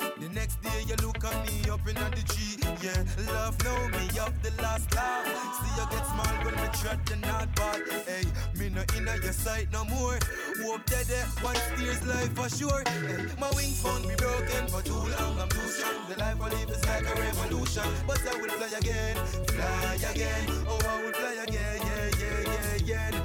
Day 0.64 0.84
you 0.88 0.96
look 1.06 1.24
at 1.24 1.36
me 1.46 1.70
up 1.70 1.88
in 1.88 1.96
the 1.96 2.24
tree. 2.32 2.58
Yeah, 2.82 3.04
love 3.34 3.56
know 3.64 3.88
me 3.98 4.06
up 4.20 4.34
the 4.42 4.52
last 4.62 4.94
laugh. 4.96 5.26
See 5.60 5.74
you 5.80 5.88
get 5.92 6.06
small 6.08 6.36
when 6.44 6.56
we 6.56 6.68
tread 6.80 7.00
the 7.06 7.16
not 7.18 7.54
ball. 7.56 7.80
Hey, 8.08 8.24
me 8.58 8.70
no 8.70 8.84
inna 8.98 9.16
your 9.24 9.34
sight 9.34 9.68
no 9.72 9.86
more. 9.86 10.18
Hope 10.64 10.86
that 10.88 11.06
there 11.08 11.26
one 11.42 11.56
steers 11.56 12.06
life 12.06 12.34
for 12.36 12.50
sure. 12.50 12.84
Hey, 12.88 13.26
my 13.40 13.50
wings 13.56 13.84
won't 13.84 14.08
be 14.08 14.16
broken 14.16 14.68
for 14.68 14.82
too 14.82 15.04
long. 15.20 15.40
I'm 15.40 15.50
too 15.50 15.68
strong. 15.68 16.08
The 16.10 16.18
life 16.18 16.42
I 16.42 16.50
live 16.50 16.70
is 16.70 16.86
like 16.86 17.06
a 17.12 17.22
revolution. 17.22 17.88
But 18.08 18.22
I 18.28 18.36
will 18.40 18.50
fly 18.50 18.72
again, 18.78 19.16
fly 19.48 19.96
again. 20.12 20.46
Oh, 20.68 20.80
I 20.88 21.04
will 21.04 21.14
fly 21.14 21.44
again, 21.44 21.80
yeah, 21.84 22.10
yeah, 22.20 22.78
yeah, 22.86 23.12
yeah. 23.12 23.23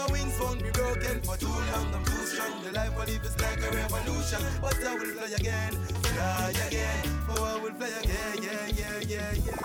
Hey, 0.00 0.06
my 0.06 0.12
wings 0.12 0.40
won't 0.40 0.62
be 0.62 0.70
broken 0.70 1.20
for 1.22 1.36
too 1.36 1.46
long. 1.46 1.94
I'm 1.94 2.04
too 2.04 2.24
strong. 2.26 2.62
The 2.64 2.72
life 2.72 2.92
I 2.96 3.04
live 3.04 3.24
is 3.24 3.40
like 3.40 3.58
a 3.58 3.70
revolution. 3.76 4.40
But 4.60 4.84
I 4.84 4.94
will 4.94 5.04
fly 5.06 5.28
again, 5.36 5.72
fly 5.72 6.52
again. 6.66 7.04
Oh, 7.28 7.44
I 7.44 7.62
will 7.62 7.72
fly 7.72 7.88
again, 7.88 8.42
yeah, 8.42 8.66
yeah, 8.80 9.00
yeah, 9.06 9.32
yeah. 9.46 9.60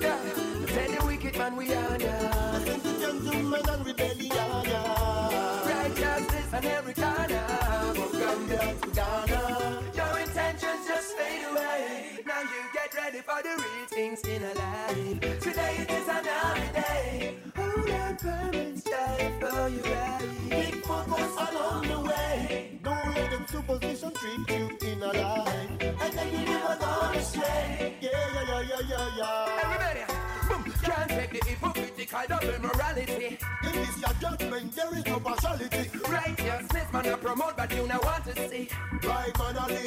Yeah, 0.00 0.18
tell 0.66 0.90
the 1.00 1.06
wicked 1.06 1.36
man 1.36 1.56
we 1.56 1.74
are, 1.74 1.98
yeah. 1.98 2.58
Thank 2.60 2.82
the 2.82 2.92
gentlemen 3.00 3.68
and 3.68 3.86
rebellion, 3.86 4.30
yeah. 4.30 5.68
Righteousness 5.68 6.54
on 6.54 6.64
every 6.64 6.94
corner. 6.94 7.46
From 7.94 8.12
Gambia 8.18 8.74
to 8.80 8.90
Ghana. 8.90 9.82
Your 9.94 10.18
intentions 10.18 10.86
just 10.86 11.16
fade 11.16 11.44
away. 11.50 12.18
Now 12.26 12.40
you 12.40 12.62
get 12.72 12.94
ready 12.94 13.20
for 13.20 13.42
the 13.42 13.62
real 13.62 13.86
things 13.88 14.20
in 14.22 14.42
a 14.42 14.54
life. 14.54 15.40
Today 15.40 15.76
it 15.80 15.90
is 15.90 16.08
another 16.08 16.72
day. 16.72 17.51
On, 17.74 18.16
parents, 18.16 18.82
die 18.84 19.32
for 19.40 19.68
you 19.68 19.82
right. 19.82 20.72
Keep 20.72 20.86
along 20.86 21.88
the 21.88 22.00
way. 22.00 22.78
Don't 22.82 23.14
let 23.14 23.30
them 23.30 23.46
superstition 23.48 24.12
trick 24.12 24.50
you 24.50 24.88
in 24.88 25.02
a 25.02 25.06
life. 25.06 25.70
And 25.80 26.12
then 26.12 26.32
you 26.32 26.44
never 26.46 26.76
gone 26.80 27.16
astray. 27.16 27.94
Yeah, 28.00 28.10
yeah, 28.12 28.44
yeah, 28.48 28.60
yeah, 28.60 28.80
yeah, 28.88 29.16
yeah. 29.16 29.60
Everybody, 29.62 30.04
boom, 30.48 30.74
can't 30.82 31.10
take 31.10 31.30
the 31.30 31.48
hypocritical 31.48 32.20
double 32.28 32.58
morality. 32.60 33.38
In 33.64 33.72
this 33.72 33.98
your 33.98 34.14
judgment, 34.20 34.74
there 34.74 34.98
is 34.98 35.06
no 35.06 35.20
partiality. 35.20 35.90
Righteousness, 36.08 36.92
man, 36.92 37.06
I 37.06 37.16
promote, 37.16 37.56
but 37.56 37.74
you 37.74 37.86
not 37.86 38.04
want 38.04 38.24
to 38.26 38.48
see. 38.48 38.68
Right 39.02 39.38
man, 39.38 39.58
I. 39.58 39.82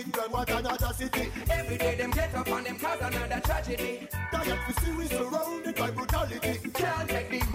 Every 1.49 1.77
day 1.77 1.95
them 1.95 2.11
get 2.11 2.33
up 2.36 2.47
and 2.47 2.65
them 2.65 2.77
cause 2.77 2.99
another 3.01 3.41
tragedy. 3.43 4.07
Tired 4.31 4.59
for 4.67 4.81
series 4.81 5.09
surrounded 5.09 5.75
by. 5.75 5.95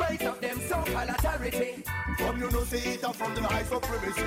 Can't 0.01 0.18
take 0.18 0.18
the 0.18 0.24
weight 0.24 0.34
of 0.34 0.40
them 0.40 0.61
so-called 0.68 1.09
authority. 1.09 1.84
From 2.18 2.40
you 2.40 2.51
know 2.51 2.64
see 2.64 2.90
it 2.90 3.14
from 3.14 3.34
the 3.34 3.42
high 3.42 3.62
supremacy. 3.62 4.22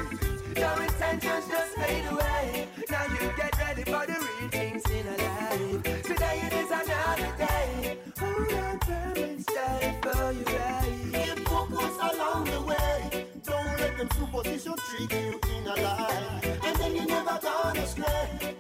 Your 0.56 0.84
intentions 0.84 1.48
just 1.48 1.76
fade 1.76 2.06
away. 2.06 2.68
Now 2.90 3.06
you 3.06 3.32
get 3.38 3.58
ready 3.58 3.84
for 3.84 4.06
the 4.06 4.14
real 4.14 4.50
things 4.50 4.84
in 4.90 5.08
a 5.08 5.18
life. 5.18 6.04
Today 6.04 6.42
it 6.44 6.54
is 6.54 6.72
another 6.72 7.34
day. 7.38 7.98
Hold 8.20 8.54
on, 8.54 8.80
parents, 8.80 9.46
die 9.46 10.00
for 10.02 10.32
you 10.32 10.46
right. 10.46 11.36
Keep 11.36 11.48
focus 11.48 11.98
along 12.14 12.46
the 12.46 12.62
way. 12.62 13.28
Don't 13.44 13.80
let 13.80 13.98
them 13.98 14.10
superstition 14.18 14.76
trick 14.76 15.12
you 15.12 15.40
in 15.58 15.68
a 15.68 15.76
life. 15.82 16.66
And 16.66 16.76
then 16.78 16.96
you 16.96 17.06
never 17.06 17.40
astray. 17.78 18.53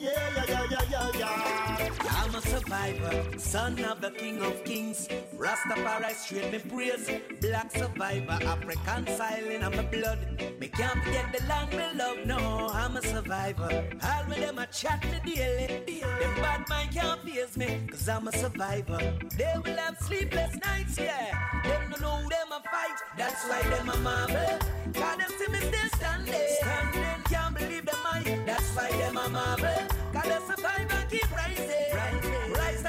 Survivor, 2.73 3.37
son 3.37 3.83
of 3.85 4.01
the 4.01 4.11
king 4.11 4.41
of 4.41 4.63
kings. 4.63 5.07
Rastafari 5.37 6.11
straight 6.13 6.51
me 6.51 6.59
praise. 6.59 7.09
Black 7.39 7.71
survivor, 7.71 8.39
African 8.53 9.05
silent 9.15 9.63
on 9.63 9.75
my 9.75 9.83
blood. 9.83 10.19
Me 10.59 10.67
can't 10.67 11.03
forget 11.03 11.31
the 11.33 11.45
land 11.45 11.71
me 11.71 11.85
love, 11.95 12.25
no, 12.25 12.69
I'm 12.73 12.97
a 12.97 13.01
survivor. 13.01 13.69
All 14.03 14.25
with 14.27 14.39
them 14.39 14.57
a 14.57 14.65
chat 14.67 15.03
me 15.11 15.35
daily. 15.35 16.01
Them 16.19 16.35
bad 16.41 16.67
mind 16.69 16.91
can't 16.91 17.21
face 17.21 17.57
me, 17.57 17.81
cause 17.91 18.09
I'm 18.09 18.27
a 18.27 18.31
survivor. 18.31 18.99
They 19.37 19.53
will 19.63 19.77
have 19.77 19.97
sleepless 19.99 20.55
nights, 20.65 20.97
yeah. 20.97 21.29
Them 21.63 21.91
no 21.91 21.97
know 21.97 22.29
them 22.29 22.49
a 22.57 22.61
fight, 22.71 22.99
that's 23.17 23.47
why 23.47 23.61
them 23.69 23.89
a 23.89 23.97
marvel. 23.97 24.57
Cause 24.93 25.17
them 25.17 25.31
see 25.37 25.51
me 25.51 25.59
still 25.59 25.89
standing. 25.97 26.47
Standing, 26.61 27.23
can't 27.29 27.55
believe 27.55 27.85
them 27.85 27.99
might, 28.03 28.45
that's 28.47 28.69
why 28.75 28.89
them 28.89 29.17
a 29.17 29.29
marvel. 29.29 29.87
Cause 30.13 30.29
the 30.31 30.39
survivor 30.47 31.05
keep 31.09 31.29
rising. 31.35 31.95
Rising, 31.95 32.42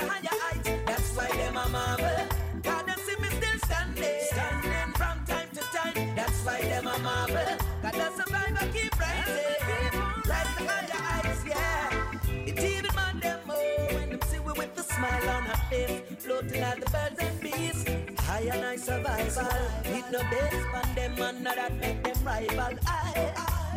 higher 0.08 0.38
heights. 0.44 0.70
That's 0.86 1.16
why 1.16 1.28
them 1.28 1.56
a 1.56 1.68
marvel. 1.68 2.26
God, 2.62 2.86
them 2.86 2.98
see 3.06 3.16
me 3.22 3.28
still 3.28 3.58
standing, 3.66 4.20
standing 4.32 4.92
from 4.94 5.16
time 5.26 5.48
to 5.54 5.62
time. 5.76 6.16
That's 6.16 6.44
why 6.44 6.60
them 6.62 6.86
a 6.86 6.98
marvel. 6.98 7.58
God, 7.82 7.94
the 7.94 8.10
survivor 8.18 8.66
keep 8.72 9.00
rising, 9.00 9.92
Rising 10.28 10.66
higher 10.68 11.02
heights. 11.08 11.44
Yeah, 11.46 12.46
it 12.46 12.58
even 12.58 12.94
man 12.94 13.20
them 13.20 13.40
oh 13.48 13.86
when 13.94 14.10
them 14.10 14.20
see 14.28 14.38
we 14.40 14.52
with 14.52 14.74
the 14.76 14.82
smile 14.82 15.28
on 15.30 15.46
our 15.48 15.56
face, 15.70 16.00
floating 16.18 16.60
like 16.60 16.80
the 16.84 16.90
birds 16.90 17.18
and 17.20 17.40
bees. 17.40 17.84
High 18.20 18.48
and 18.52 18.64
I 18.64 18.76
survival. 18.76 19.48
Need 19.92 20.04
no 20.12 20.20
base 20.30 20.66
on 20.74 20.94
them, 20.94 21.14
man, 21.16 21.42
not 21.42 21.56
that 21.56 21.74
make 21.78 22.02
them 22.02 22.24
rival. 22.24 22.78
I, 22.86 23.32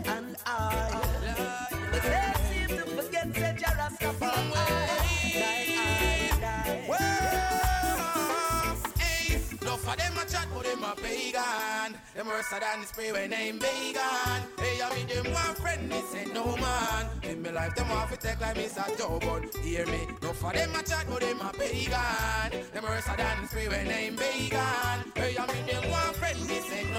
and 0.05 0.35
I. 0.45 0.91
I 0.93 1.99
they 1.99 2.33
seem 2.49 2.77
to 2.77 2.85
forget, 2.85 3.35
said 3.35 3.57
Jarrah 3.57 3.91
Scaffold. 3.95 4.96
Them 12.17 12.29
worse 12.29 12.49
than 12.49 12.81
the 12.81 12.87
spray 12.87 13.11
when 13.11 13.31
I'm 13.31 13.59
vegan. 13.59 14.41
Hey, 14.57 14.81
I 14.81 14.89
mean 14.95 15.05
them 15.05 15.31
one 15.31 15.53
friend, 15.53 15.87
me 15.87 16.01
say 16.11 16.25
no 16.33 16.57
man. 16.57 17.05
In 17.21 17.43
my 17.43 17.51
life, 17.51 17.75
them 17.75 17.91
off 17.91 18.11
it 18.11 18.21
take 18.21 18.41
like 18.41 18.57
Mr. 18.57 18.97
Joe, 18.97 19.19
but 19.21 19.55
hear 19.57 19.85
me. 19.85 20.07
No 20.23 20.33
for 20.33 20.51
them 20.51 20.73
a 20.73 20.81
chat, 20.81 21.05
but 21.07 21.21
them 21.21 21.39
a 21.41 21.53
pagan. 21.53 22.65
Them 22.73 22.83
worse 22.85 23.05
than 23.05 23.41
the 23.43 23.47
spray 23.47 23.67
when 23.67 23.87
I'm 23.87 24.17
vegan. 24.17 25.11
Hey, 25.13 25.37
I 25.37 25.45
mean 25.53 25.67
them 25.67 25.91
one 25.91 26.13
friend, 26.15 26.39
me 26.47 26.59
say 26.61 26.85
no 26.91 26.96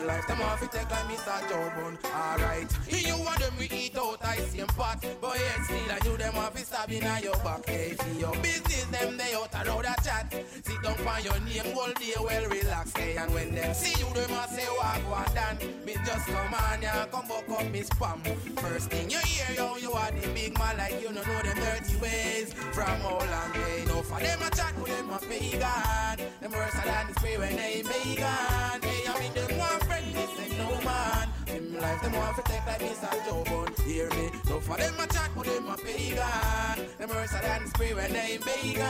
my 0.00 0.14
life, 0.14 0.26
them 0.26 0.40
off 0.42 0.62
it 0.62 0.72
take 0.72 0.90
like 0.90 1.04
Mr. 1.04 1.48
Joe, 1.48 1.72
but 1.76 2.10
alright. 2.10 2.70
You 2.88 3.16
want 3.18 3.38
them 3.38 3.52
we 3.58 3.66
eat 3.66 3.96
out, 3.96 4.18
I 4.24 4.36
see 4.38 4.60
pot. 4.60 5.04
But 5.20 5.38
yet 5.38 5.64
still 5.64 5.92
I 5.92 5.98
do 6.00 6.16
them 6.16 6.36
off 6.36 6.58
it 6.58 6.66
stab 6.66 6.90
in 6.90 7.02
your 7.22 7.36
back. 7.44 7.66
Hey, 7.66 7.94
for 7.94 8.18
your 8.18 8.32
business, 8.36 8.84
them 8.86 9.16
they 9.16 9.34
out 9.34 9.54
around 9.54 9.84
a 9.84 9.94
chat. 10.02 10.32
Sit 10.62 10.82
down 10.82 10.94
for 10.94 11.20
your 11.20 11.40
name, 11.40 11.76
all 11.76 11.92
day 11.92 12.14
well 12.20 12.46
relax. 12.48 12.96
Hey, 12.96 13.16
and 13.16 13.32
when 13.34 13.54
them 13.54 13.74
see 13.74 13.98
you, 14.00 14.12
them 14.14 14.30
a 14.30 14.48
say 14.48 14.66
what 14.66 15.34
done. 15.34 15.58
Me 15.84 15.94
just 16.04 16.26
come 16.26 16.54
on, 16.54 16.82
yeah, 16.82 17.06
come 17.10 17.28
back 17.28 17.48
up 17.48 17.70
me 17.70 17.82
spam. 17.82 18.58
First 18.60 18.90
thing 18.90 19.10
you 19.10 19.18
hear, 19.18 19.56
yo, 19.56 19.76
you 19.76 19.92
are 19.92 20.10
the 20.12 20.28
big 20.28 20.58
man 20.58 20.76
like 20.76 21.00
you 21.00 21.08
don't 21.12 21.26
know 21.26 21.42
them 21.42 21.56
dirty 21.56 21.96
ways. 21.96 22.52
From 22.72 23.02
all 23.02 23.18
long 23.18 23.52
way, 23.52 23.84
no 23.86 24.02
for 24.02 24.20
them 24.20 24.40
a 24.42 24.50
chat, 24.50 24.72
but 24.78 24.86
them 24.86 25.10
a 25.10 25.18
pagan. 25.18 26.26
Them 26.40 26.52
worse 26.52 26.72
than 26.72 27.06
the 27.08 27.14
spray 27.14 27.38
when 27.38 27.56
they 27.56 27.82
vegan. 27.82 28.80
Hey, 28.82 28.99
Mean 29.20 29.34
them 29.34 29.58
one 29.58 29.80
friend, 29.80 30.06
this 30.14 30.30
ain't 30.40 30.56
no 30.56 30.80
man. 30.80 31.28
Him 31.44 31.78
life, 31.78 32.00
them 32.00 32.12
want 32.14 32.36
to 32.36 32.42
take 32.50 32.64
like 32.66 32.80
Mr. 32.80 33.12
Joe, 33.26 33.44
but 33.44 33.78
hear 33.80 34.08
me. 34.16 34.30
No 34.48 34.60
for 34.60 34.78
them 34.78 34.94
a 34.98 35.06
chat, 35.08 35.30
but 35.36 35.44
them 35.44 35.68
a 35.68 35.76
pagan. 35.76 36.86
Them 36.98 37.08
worse 37.10 37.32
than 37.32 37.66
spray 37.66 37.92
when 37.92 38.12
they 38.14 38.38
vegan. 38.38 38.80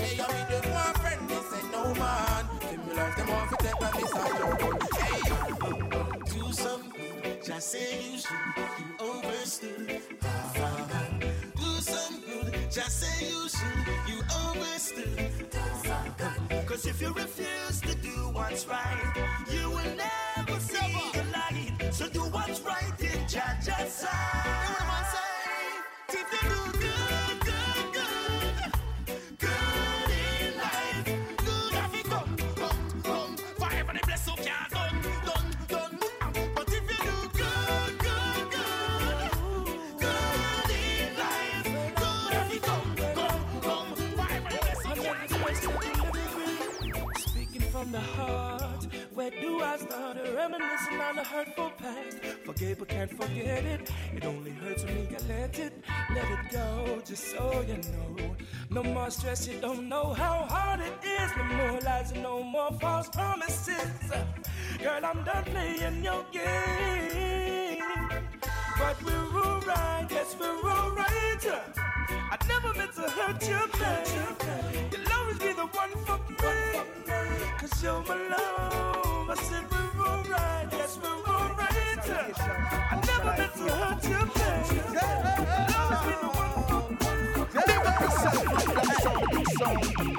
Hey, 0.00 0.18
I 0.18 0.26
mean 0.32 0.46
them 0.48 0.72
one 0.72 0.94
friend, 0.94 1.28
this 1.28 1.52
ain't 1.58 1.70
no 1.72 1.94
man. 1.94 2.44
Him 2.70 2.96
life, 2.96 3.16
them 3.16 3.28
want 3.28 3.50
to 3.50 3.56
take 3.66 3.78
like 3.82 3.92
Mr. 4.00 4.26
Joe, 4.38 4.56
but 4.62 4.76
hey. 4.96 5.20
Do 6.40 6.52
something, 6.52 7.36
just 7.44 7.70
say 7.72 8.00
you 8.02 8.18
should, 8.18 8.56
you 8.78 8.86
overstood. 8.98 10.00
Do 11.54 11.70
some 11.80 12.20
good, 12.22 12.70
just 12.70 13.00
say 13.02 13.26
you 13.28 13.46
should, 13.46 13.86
you 14.08 14.22
overstood. 14.48 15.30
Cause 16.66 16.86
if 16.86 17.00
you 17.00 17.12
refuse 17.12 17.80
to 17.82 17.94
do 17.96 18.10
what's 18.32 18.66
right, 18.66 19.25
what's 22.36 22.60
right 22.60 23.00
in 23.00 23.20
Jaja's 23.26 23.92
side. 23.92 25.05
Where 49.26 49.40
do 49.42 49.60
I 49.60 49.76
start? 49.76 50.16
Reminiscing 50.34 51.00
on 51.00 51.16
the 51.16 51.24
hurtful 51.24 51.72
past. 51.78 52.18
Forgive 52.44 52.78
but 52.78 52.88
can't 52.88 53.10
forget 53.10 53.64
it. 53.64 53.90
It 54.14 54.24
only 54.24 54.52
hurts 54.52 54.84
when 54.84 54.98
you 55.10 55.16
let 55.28 55.58
it, 55.58 55.72
let 56.14 56.30
it 56.30 56.52
go. 56.52 57.00
Just 57.04 57.32
so 57.32 57.64
you 57.66 57.78
know, 57.92 58.36
no 58.70 58.82
more 58.84 59.10
stress. 59.10 59.48
You 59.48 59.58
don't 59.60 59.88
know 59.88 60.12
how 60.14 60.46
hard 60.48 60.80
it 60.80 60.98
is. 61.04 61.30
No 61.36 61.44
more 61.44 61.80
lies 61.80 62.12
no 62.14 62.42
more 62.42 62.70
false 62.80 63.08
promises. 63.08 64.10
Girl, 64.82 65.04
I'm 65.04 65.24
done 65.24 65.44
playing 65.44 66.04
your 66.04 66.24
game. 66.32 67.82
But 68.78 69.02
we're 69.04 69.42
alright, 69.42 70.06
yes, 70.10 70.36
we're 70.38 70.70
alright. 70.70 71.46
I 72.32 72.36
never 72.46 72.74
meant 72.74 72.94
to 72.94 73.02
hurt 73.02 73.42
you, 73.48 73.60
man. 73.80 74.06
You'll 74.92 75.12
always 75.12 75.38
be 75.38 75.52
the 75.52 75.66
one 75.66 75.92
for 76.04 76.18
me. 76.28 76.86
Cause 77.58 77.82
you're 77.82 78.04
my 78.04 78.28
love. 78.28 78.95
I 79.28 79.34
said 79.34 79.64
we're 79.72 80.06
alright, 80.06 80.68
yes, 80.70 80.98
we're 81.02 81.08
alright. 81.08 81.68
I 81.68 83.02
never 83.06 83.32
meant 83.36 83.54
to 83.54 83.66
hurt 83.74 84.04
you, 84.04 84.22
man. 84.36 84.62
You'll 84.70 85.76
always 85.76 86.02
be 86.06 86.14
the 86.22 86.30
one 86.30 86.62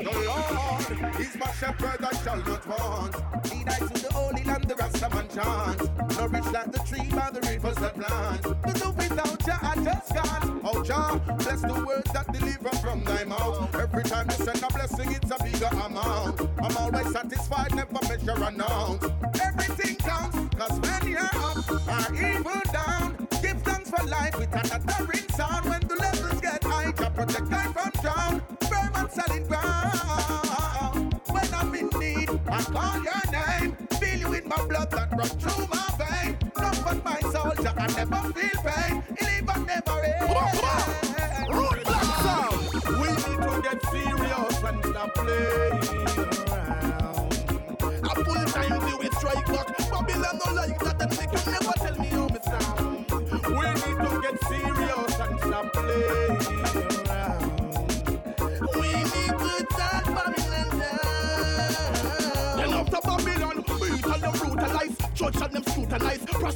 The 0.03 0.11
Lord 0.27 1.21
is 1.21 1.33
my 1.37 1.51
shepherd, 1.53 2.03
I 2.03 2.13
shall 2.21 2.41
not 2.43 2.67
want. 2.67 3.13
Lead 3.49 3.67
I 3.69 3.79
to 3.79 3.85
the 3.87 4.11
holy 4.11 4.43
land, 4.43 4.65
the 4.65 4.73
Rastaman 4.75 5.27
chant. 5.33 5.79
Nourish 6.17 6.51
like 6.51 6.71
the 6.73 6.79
tree 6.79 7.09
by 7.09 7.29
the 7.31 7.39
rivers 7.47 7.77
that 7.77 7.95
plant. 7.95 8.43
Cause 8.43 8.79
so 8.81 8.91
without 8.91 9.39
Jah, 9.45 9.59
I 9.61 9.75
just 9.85 10.09
can't. 10.13 10.61
Oh 10.65 10.83
Jah, 10.83 11.21
bless 11.37 11.61
the 11.61 11.83
words 11.87 12.11
that 12.11 12.29
deliver 12.33 12.75
from 12.77 13.05
thy 13.05 13.23
mouth. 13.23 13.73
Every 13.73 14.03
time 14.03 14.27
you 14.29 14.35
send 14.43 14.61
a 14.61 14.67
blessing, 14.67 15.13
it's 15.13 15.31
a 15.31 15.37
bigger 15.41 15.69
amount. 15.85 16.41
I'm 16.61 16.75
always 16.75 17.09
satisfied, 17.13 17.73
never 17.73 17.96
measure 18.39 18.55
amount. 18.55 19.03
Everything 19.41 19.95
counts, 19.97 20.55
cause 20.55 20.79
when 20.79 21.11
you're 21.11 21.19
up 21.21 21.69
or 21.69 22.15
even 22.15 22.61
down, 22.71 23.27
give 23.41 23.61
thanks 23.63 23.89
for 23.89 24.05
life 24.07 24.37
with 24.37 24.53
an 24.53 24.71
uttering 24.71 25.29
sound. 25.29 25.65
When 25.69 25.81
the 25.87 25.95
levels 25.95 26.41
get 26.41 26.63
high, 26.63 26.91
Jah 26.91 27.09
protect 27.09 27.51
I 27.51 27.71
from 27.71 27.91
drown. 28.01 28.41
Firm 28.69 28.91
and 28.95 29.11
solid 29.11 29.47
ground. 29.47 31.21
When 31.29 31.53
I'm 31.53 31.75
in 31.75 31.89
need, 31.99 32.29
I 32.49 32.63
call 32.63 33.03
your 33.03 33.31
name. 33.31 33.77
Feel 33.99 34.19
you 34.19 34.33
in 34.33 34.47
my 34.47 34.65
blood 34.67 34.91
that 34.91 35.11
runs 35.11 35.33
through 35.33 35.67
my 35.67 35.86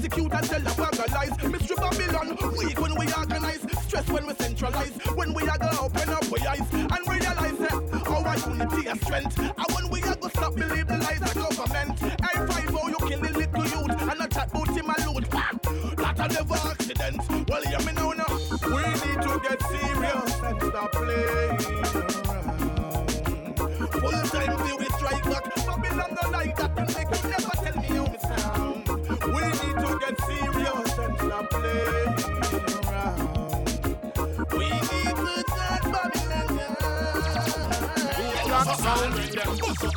Prosecute 0.01 0.33
and 0.33 0.49
tell 0.49 0.61
them 0.61 0.73
vandalize. 0.73 1.51
Mystery 1.51 1.75
Babylon, 1.77 2.37
weak 2.57 2.81
when 2.81 2.95
we 2.97 3.13
organize. 3.13 3.61
Stress 3.83 4.09
when 4.09 4.25
we 4.25 4.33
centralize. 4.33 4.97
When 5.13 5.31
we 5.31 5.43
are 5.43 5.57
gonna 5.59 5.79
open 5.79 6.09
up 6.09 6.23
we 6.31 6.39
eyes 6.47 6.67
and 6.73 7.07
realize 7.07 7.57
that 7.59 8.03
our 8.25 8.37
unity 8.49 8.89
and 8.89 8.99
strength. 9.01 9.37
And 9.37 9.75
when 9.75 9.89
we 9.91 10.01
are 10.01 10.15
gonna 10.15 10.29
stop 10.31 10.55
believe 10.55 10.87
the 10.87 10.97
lies 10.97 11.21
of 11.21 11.55
government. 11.55 12.20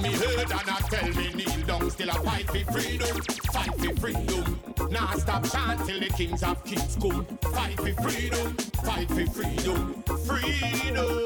Me 0.05 0.11
head 0.11 0.51
and 0.51 0.71
I 0.71 0.81
tell 0.91 1.09
me 1.09 1.33
kneel 1.33 1.67
down 1.67 1.91
Still 1.91 2.11
a 2.11 2.15
fight 2.15 2.47
for 2.47 2.73
freedom, 2.73 3.17
fight 3.53 3.75
for 3.79 4.01
freedom. 4.01 4.61
Nah 4.91 5.15
stop 5.15 5.51
chant 5.51 5.87
till 5.87 6.01
the 6.01 6.09
kings 6.11 6.43
of 6.43 6.65
kings 6.65 6.97
come. 7.01 7.25
Fight 7.53 7.77
for 7.77 8.03
freedom, 8.03 8.57
fight 8.85 9.09
for 9.09 9.27
freedom, 9.27 10.03
freedom 10.27 11.24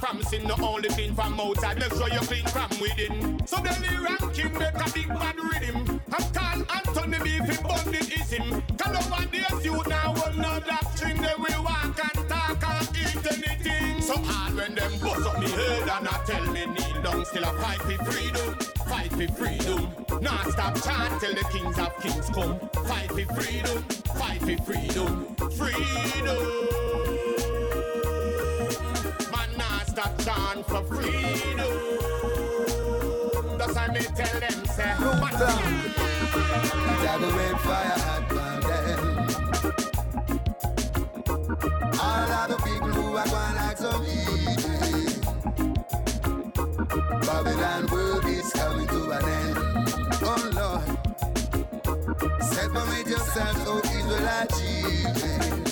from 0.00 0.22
sin. 0.22 0.46
The 0.46 0.60
only 0.62 0.88
thing 0.90 1.14
from 1.14 1.40
outside, 1.40 1.78
make 1.78 1.92
sure 1.92 2.08
you 2.08 2.20
clean 2.20 2.46
from 2.46 2.70
within. 2.80 3.46
So 3.46 3.56
Delly 3.58 4.04
ranking 4.04 4.52
make 4.52 4.74
a 4.74 4.90
big 4.92 5.08
bad 5.08 5.36
rhythm. 5.36 6.00
I'm 6.12 6.32
called 6.32 6.66
Anthony 6.74 7.18
B. 7.24 7.38
If 7.48 7.62
bonded 7.62 8.12
is 8.12 8.30
him. 8.30 8.62
Cause 8.78 9.10
nowadays 9.10 9.64
you 9.64 9.82
now 9.88 10.14
will 10.14 10.34
know 10.34 10.60
doctrine. 10.60 11.16
They 11.20 11.34
will 11.38 11.64
walk 11.64 11.98
and 12.06 12.28
talk 12.28 12.62
and 12.68 12.88
eat 12.96 13.26
anything. 13.26 14.02
So 14.02 14.16
hard 14.18 14.54
when 14.56 14.74
them 14.74 14.92
bust 15.00 15.26
up 15.26 15.38
me 15.40 15.50
head 15.50 15.88
and 15.88 16.08
I 16.08 16.24
tell 16.26 16.46
me 16.52 16.66
kneel 16.66 17.02
down. 17.02 17.24
Still 17.24 17.44
a 17.44 17.52
fight 17.60 17.82
for 17.82 18.04
freedom, 18.04 18.54
fight 18.88 19.12
for 19.12 19.28
freedom. 19.34 20.22
Not 20.22 20.50
stop 20.50 20.74
chant 20.82 21.20
till 21.20 21.34
the 21.34 21.44
kings 21.52 21.78
of 21.78 21.92
kings 22.00 22.28
come. 22.30 22.58
Fight 22.86 23.10
for 23.10 23.34
freedom, 23.34 23.82
fight 24.18 24.40
for 24.40 24.56
freedom, 24.64 25.34
freedom. 25.50 27.17
Chant 30.28 30.66
for 30.66 30.82
freedom. 30.84 31.74
That's 33.58 33.74
why 33.74 33.88
me 33.94 34.00
tell 34.18 34.40
them 34.40 34.58
say, 34.76 34.94
red 37.38 37.56
fire 37.66 37.98
hot 38.04 38.22
burn 38.28 38.60
All 42.06 42.30
of 42.38 42.46
the 42.50 42.56
people 42.68 42.92
who 42.98 43.04
are 43.16 43.28
going 43.34 43.56
like 43.60 43.78
some 43.78 44.04
evil. 44.04 44.38
Babylon 47.26 47.84
world 47.90 48.26
is 48.26 48.52
coming 48.52 48.88
to 48.88 49.00
an 49.16 49.24
end. 49.38 49.56
Oh 50.30 50.42
Lord, 50.58 50.86
separate 52.42 53.08
yourselves, 53.08 53.60
oh 53.66 53.80
Israelite 53.98 54.50
children. 54.50 55.67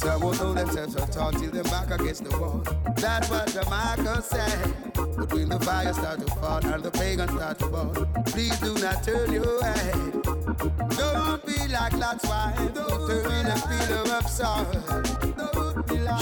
Some 0.00 0.22
will 0.22 0.32
know 0.32 0.54
themselves 0.54 0.96
are 0.96 1.06
taught 1.08 1.34
till 1.34 1.50
them 1.50 1.64
back 1.64 1.90
against 1.90 2.24
the 2.24 2.30
wall. 2.38 2.62
That's 2.96 3.28
what 3.28 3.52
Jamaica 3.52 4.22
said. 4.22 4.74
But 4.94 5.30
when 5.30 5.50
the 5.50 5.60
fire 5.60 5.92
start 5.92 6.20
to 6.20 6.34
fall 6.36 6.64
and 6.64 6.82
the 6.82 6.90
pagans 6.90 7.32
start 7.32 7.58
to 7.58 7.66
fall, 7.68 7.92
please 8.24 8.58
do 8.60 8.72
not 8.78 9.04
turn 9.04 9.30
your 9.30 9.62
head. 9.62 10.22
Don't 10.96 11.44
be 11.44 11.68
like 11.68 11.92
that's 11.98 12.24
Lot's 12.24 12.26
wife, 12.26 12.56
who 12.56 13.22
turned 13.22 13.48
a 13.48 13.56
pillar 13.68 14.16
of 14.16 14.26
salt. 14.26 14.72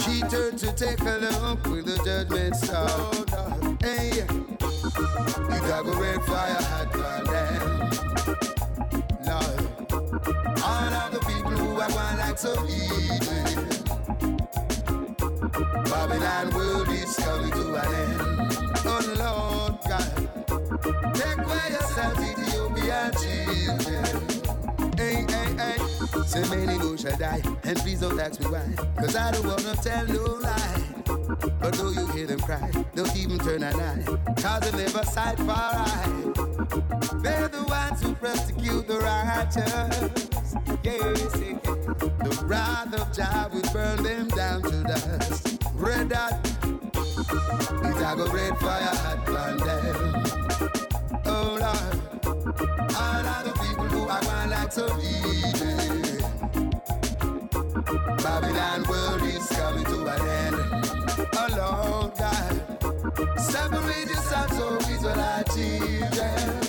She 0.02 0.22
turned 0.22 0.58
to 0.58 0.72
take 0.72 1.00
a 1.02 1.18
look 1.40 1.64
with 1.68 1.86
the 1.86 2.02
judgment 2.04 2.56
star. 2.56 2.88
Hey, 3.80 4.26
you 4.26 5.60
got 5.68 5.86
a 5.86 5.92
red 5.96 6.20
fire 6.24 6.62
hot 6.66 6.92
them. 7.30 7.78
Lord, 9.24 9.60
all 10.64 10.94
of 10.94 11.12
the 11.12 11.20
people 11.28 11.47
who 11.78 11.84
are 11.84 11.90
going 11.90 12.18
like 12.18 12.38
so 12.38 12.52
evil. 12.66 13.64
Babylon 15.84 16.54
world 16.54 16.88
is 16.88 17.16
coming 17.16 17.52
to 17.52 17.74
an 17.76 17.94
end. 17.94 18.20
Oh 18.84 19.00
Lord 19.22 19.78
God, 19.88 20.12
take 21.14 21.38
away 21.38 21.66
yourself, 21.70 22.18
Ethiopian 22.18 23.12
children. 23.22 24.04
Hey, 24.96 25.24
hey, 25.28 25.78
hey. 25.78 25.87
So 26.26 26.40
many 26.50 26.78
go 26.78 26.96
shall 26.96 27.16
die, 27.16 27.42
and 27.64 27.76
please 27.78 28.00
don't 28.00 28.18
ask 28.18 28.40
me 28.40 28.46
why. 28.46 28.64
Cause 28.98 29.16
I 29.16 29.30
don't 29.30 29.46
wanna 29.46 29.76
tell 29.76 30.06
no 30.06 30.24
lie. 30.40 30.84
But 31.60 31.74
though 31.74 31.90
you 31.90 32.06
hear 32.08 32.26
them 32.26 32.40
cry, 32.40 32.70
don't 32.94 33.14
even 33.16 33.38
turn 33.38 33.62
an 33.62 33.74
eye. 33.78 34.04
Cause 34.40 34.60
they 34.60 34.76
never 34.76 35.04
sight 35.04 35.38
far 35.38 35.74
eye. 35.74 36.08
They're 37.22 37.48
the 37.48 37.64
ones 37.68 38.02
who 38.02 38.14
persecute 38.14 38.86
the 38.86 38.98
righteous. 38.98 40.54
Yes. 40.82 41.32
The 41.98 42.44
wrath 42.46 42.94
of 42.94 43.12
Jah 43.12 43.48
will 43.52 43.62
burn 43.72 44.02
them 44.02 44.28
down 44.28 44.62
to 44.62 44.82
dust. 44.84 45.58
Red 45.74 46.12
hot, 46.12 46.32
it's 46.44 48.00
like 48.00 48.18
a 48.18 48.30
red 48.30 48.58
fire 48.58 48.94
hot 49.02 49.26
burn 49.26 49.56
them. 49.58 50.22
Oh 51.26 51.58
Lord, 51.60 51.94
all 52.96 53.26
of 53.26 53.44
the 53.44 53.52
people 53.62 53.84
who 53.86 54.08
are 54.08 54.20
going 54.22 54.50
like 54.50 54.72
so 54.72 54.86
evil. 54.98 55.87
Babylon 57.88 58.84
world 58.86 59.22
is 59.22 59.48
coming 59.48 59.84
to 59.84 60.06
an 60.08 60.28
end. 60.28 60.56
Oh 61.32 61.48
Lord 61.56 62.12
God, 62.18 63.40
separate 63.40 64.08
yourself 64.08 64.52
so 64.52 64.76
Israelite 64.76 65.46
children. 65.46 66.68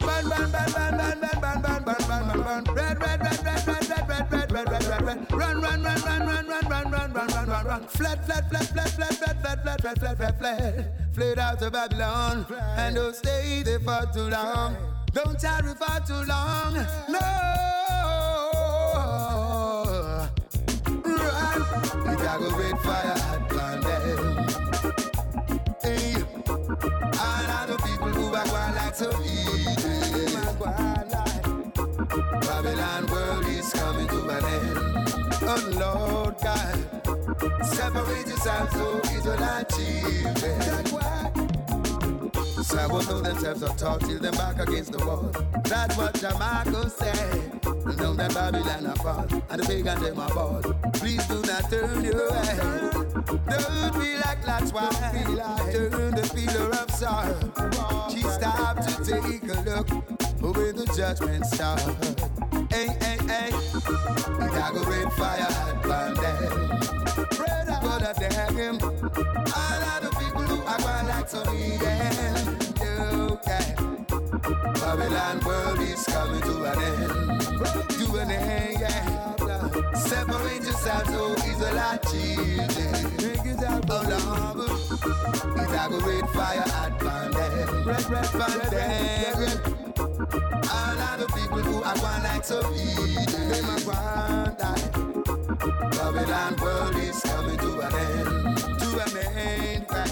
Burn, 0.00 0.28
burn, 0.28 0.50
burn, 0.50 0.72
burn, 0.74 0.98
burn, 0.98 1.20
burn, 1.20 1.38
burn, 1.40 1.62
burn, 1.62 1.82
burn, 1.84 2.02
burn, 2.08 2.26
burn, 2.26 2.64
burn. 2.64 2.74
Red, 2.74 3.00
red, 3.00 3.20
red, 3.20 3.44
red, 3.44 3.66
red, 3.68 3.88
red, 3.88 4.08
red, 4.08 4.32
red, 4.32 4.52
red, 4.52 4.68
red, 4.68 4.84
red, 4.84 5.02
red. 5.02 5.32
Run, 5.32 5.60
run, 5.60 5.82
run, 5.84 6.00
run, 6.02 6.26
run, 6.26 6.46
run, 6.48 6.68
run, 6.68 6.90
run, 6.90 7.12
run, 7.12 7.28
run, 7.28 7.48
run, 7.48 7.66
run. 7.66 7.82
Flat, 7.86 8.26
flat, 8.26 8.50
flat, 8.50 8.66
flat, 8.66 8.90
flat, 8.90 9.14
flat, 9.14 9.40
flat, 9.40 9.62
flat, 9.62 9.80
flat, 9.80 9.98
flat, 10.00 10.16
flat, 10.16 10.38
flat. 10.40 11.14
Fled 11.14 11.38
out 11.38 11.60
to 11.60 11.70
Babylon 11.70 12.46
and 12.76 12.96
don't 12.96 13.14
stay 13.14 13.62
there 13.62 13.78
for 13.78 14.10
too 14.12 14.28
long. 14.28 14.76
Don't 15.12 15.38
tarry 15.38 15.72
for 15.74 16.00
too 16.04 16.24
long. 16.26 16.74
No. 17.08 17.97
You 22.08 22.16
got 22.16 22.40
a 22.40 22.50
red 22.56 22.78
fire 22.80 23.18
hot 23.18 23.48
burn 23.50 23.80
them. 23.82 24.46
Hey. 25.82 26.14
All 27.20 27.50
of 27.56 27.66
the 27.68 27.76
people 27.84 28.08
who 28.08 28.34
are 28.34 28.46
going 28.46 28.74
like 28.76 28.94
so 28.94 29.10
evil. 29.22 29.58
Babylon 32.40 33.06
world 33.08 33.46
is 33.46 33.72
coming 33.72 34.08
to 34.08 34.28
an 34.30 34.44
end. 34.44 34.78
Oh 35.42 35.62
Lord 35.76 36.36
God, 36.42 37.64
separate 37.64 38.26
yourself 38.26 38.72
so 38.72 39.00
Israelite 39.14 39.68
children. 39.68 40.62
Some 40.62 41.47
will 42.74 43.02
know 43.02 43.20
themselves 43.20 43.62
are 43.62 43.74
taught 43.76 44.00
till 44.00 44.18
them 44.18 44.34
back 44.34 44.58
against 44.60 44.92
the 44.92 44.98
wall. 45.04 45.30
That's 45.64 45.96
what 45.96 46.14
Jamaica 46.14 46.90
said. 46.90 47.64
Know 47.98 48.14
that 48.14 48.34
Babylon 48.34 48.86
are 48.86 48.96
fall 48.96 49.26
and 49.50 49.60
the 49.60 49.66
pagan 49.66 50.00
them 50.00 50.20
are 50.20 50.34
ball. 50.34 50.62
Please 50.94 51.26
do 51.26 51.40
not 51.42 51.70
turn 51.70 52.04
your 52.04 52.32
head. 52.32 52.92
Don't 52.92 53.94
be 53.98 54.16
like 54.18 54.46
Lot's 54.46 54.72
wife. 54.72 54.98
Turn 55.72 56.14
the 56.14 56.30
pillar 56.34 56.70
of 56.70 56.90
sorrow. 56.90 58.08
She 58.10 58.22
stopped 58.22 58.88
to 58.88 59.04
take 59.04 59.42
a 59.44 59.60
look 59.68 59.88
when 60.40 60.76
the 60.76 60.86
judgment 60.96 61.46
start. 61.46 61.80
Hey, 62.70 62.88
hey, 63.00 63.18
hey. 63.26 63.50
A 64.68 64.80
red 64.84 65.12
fire 65.14 65.42
hot 65.42 65.82
burn 65.82 66.14
them. 66.14 66.70
Red 67.40 67.68
hot, 67.68 67.82
but 67.82 68.02
I 68.02 68.12
dare 68.12 68.52
him. 68.52 68.78
All 68.82 69.82
of 69.82 70.02
the 70.02 70.10
people 70.18 70.42
who 70.42 70.62
are 70.62 71.04
like 71.04 71.28
so 71.28 71.42
yeah. 71.52 71.97
Babylon 74.88 75.36
world 75.44 75.80
is 75.80 76.02
coming 76.04 76.40
to 76.40 76.64
an 76.64 76.78
end. 76.80 77.10
To 77.90 78.16
an 78.16 78.30
end, 78.30 78.80
yeah. 78.80 79.92
Separate 79.92 80.62
yourselves, 80.62 81.10
so 81.10 81.34
it's 81.36 81.60
a 81.60 81.74
lot 81.74 82.02
cheating. 82.10 82.56
On 83.68 84.04
the 84.08 84.18
harbor, 84.24 84.64
it's 85.60 85.72
a 85.76 85.98
great 86.00 86.26
fire 86.30 86.64
at 86.80 86.98
Pandem. 86.98 87.68
All 90.72 90.98
of 90.98 91.20
the 91.20 91.26
people 91.36 91.58
who 91.58 91.82
are 91.82 91.98
one 91.98 92.22
like 92.22 92.44
so 92.46 92.58
easy, 92.72 93.26
they 93.26 93.60
might 93.60 93.84
want 93.84 94.58
that. 94.58 94.80
Babylon 95.92 96.56
world 96.62 96.96
is 96.96 97.20
coming 97.20 97.58
to 97.58 97.80
an 97.82 97.94
end. 97.94 98.58
To 98.80 98.88
an 99.04 99.16
end, 99.36 99.84
yeah. 99.90 100.06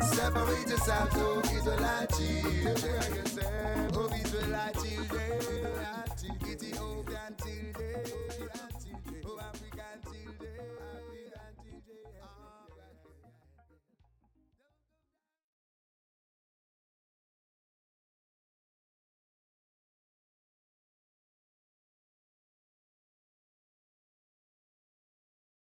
Separate 0.00 0.68
yourselves, 0.68 1.14
so 1.14 1.38
it's 1.44 1.66
a 1.66 1.76
lot 1.76 2.10
cheating. 2.18 3.27
I 4.54 4.70
choose. 4.72 5.27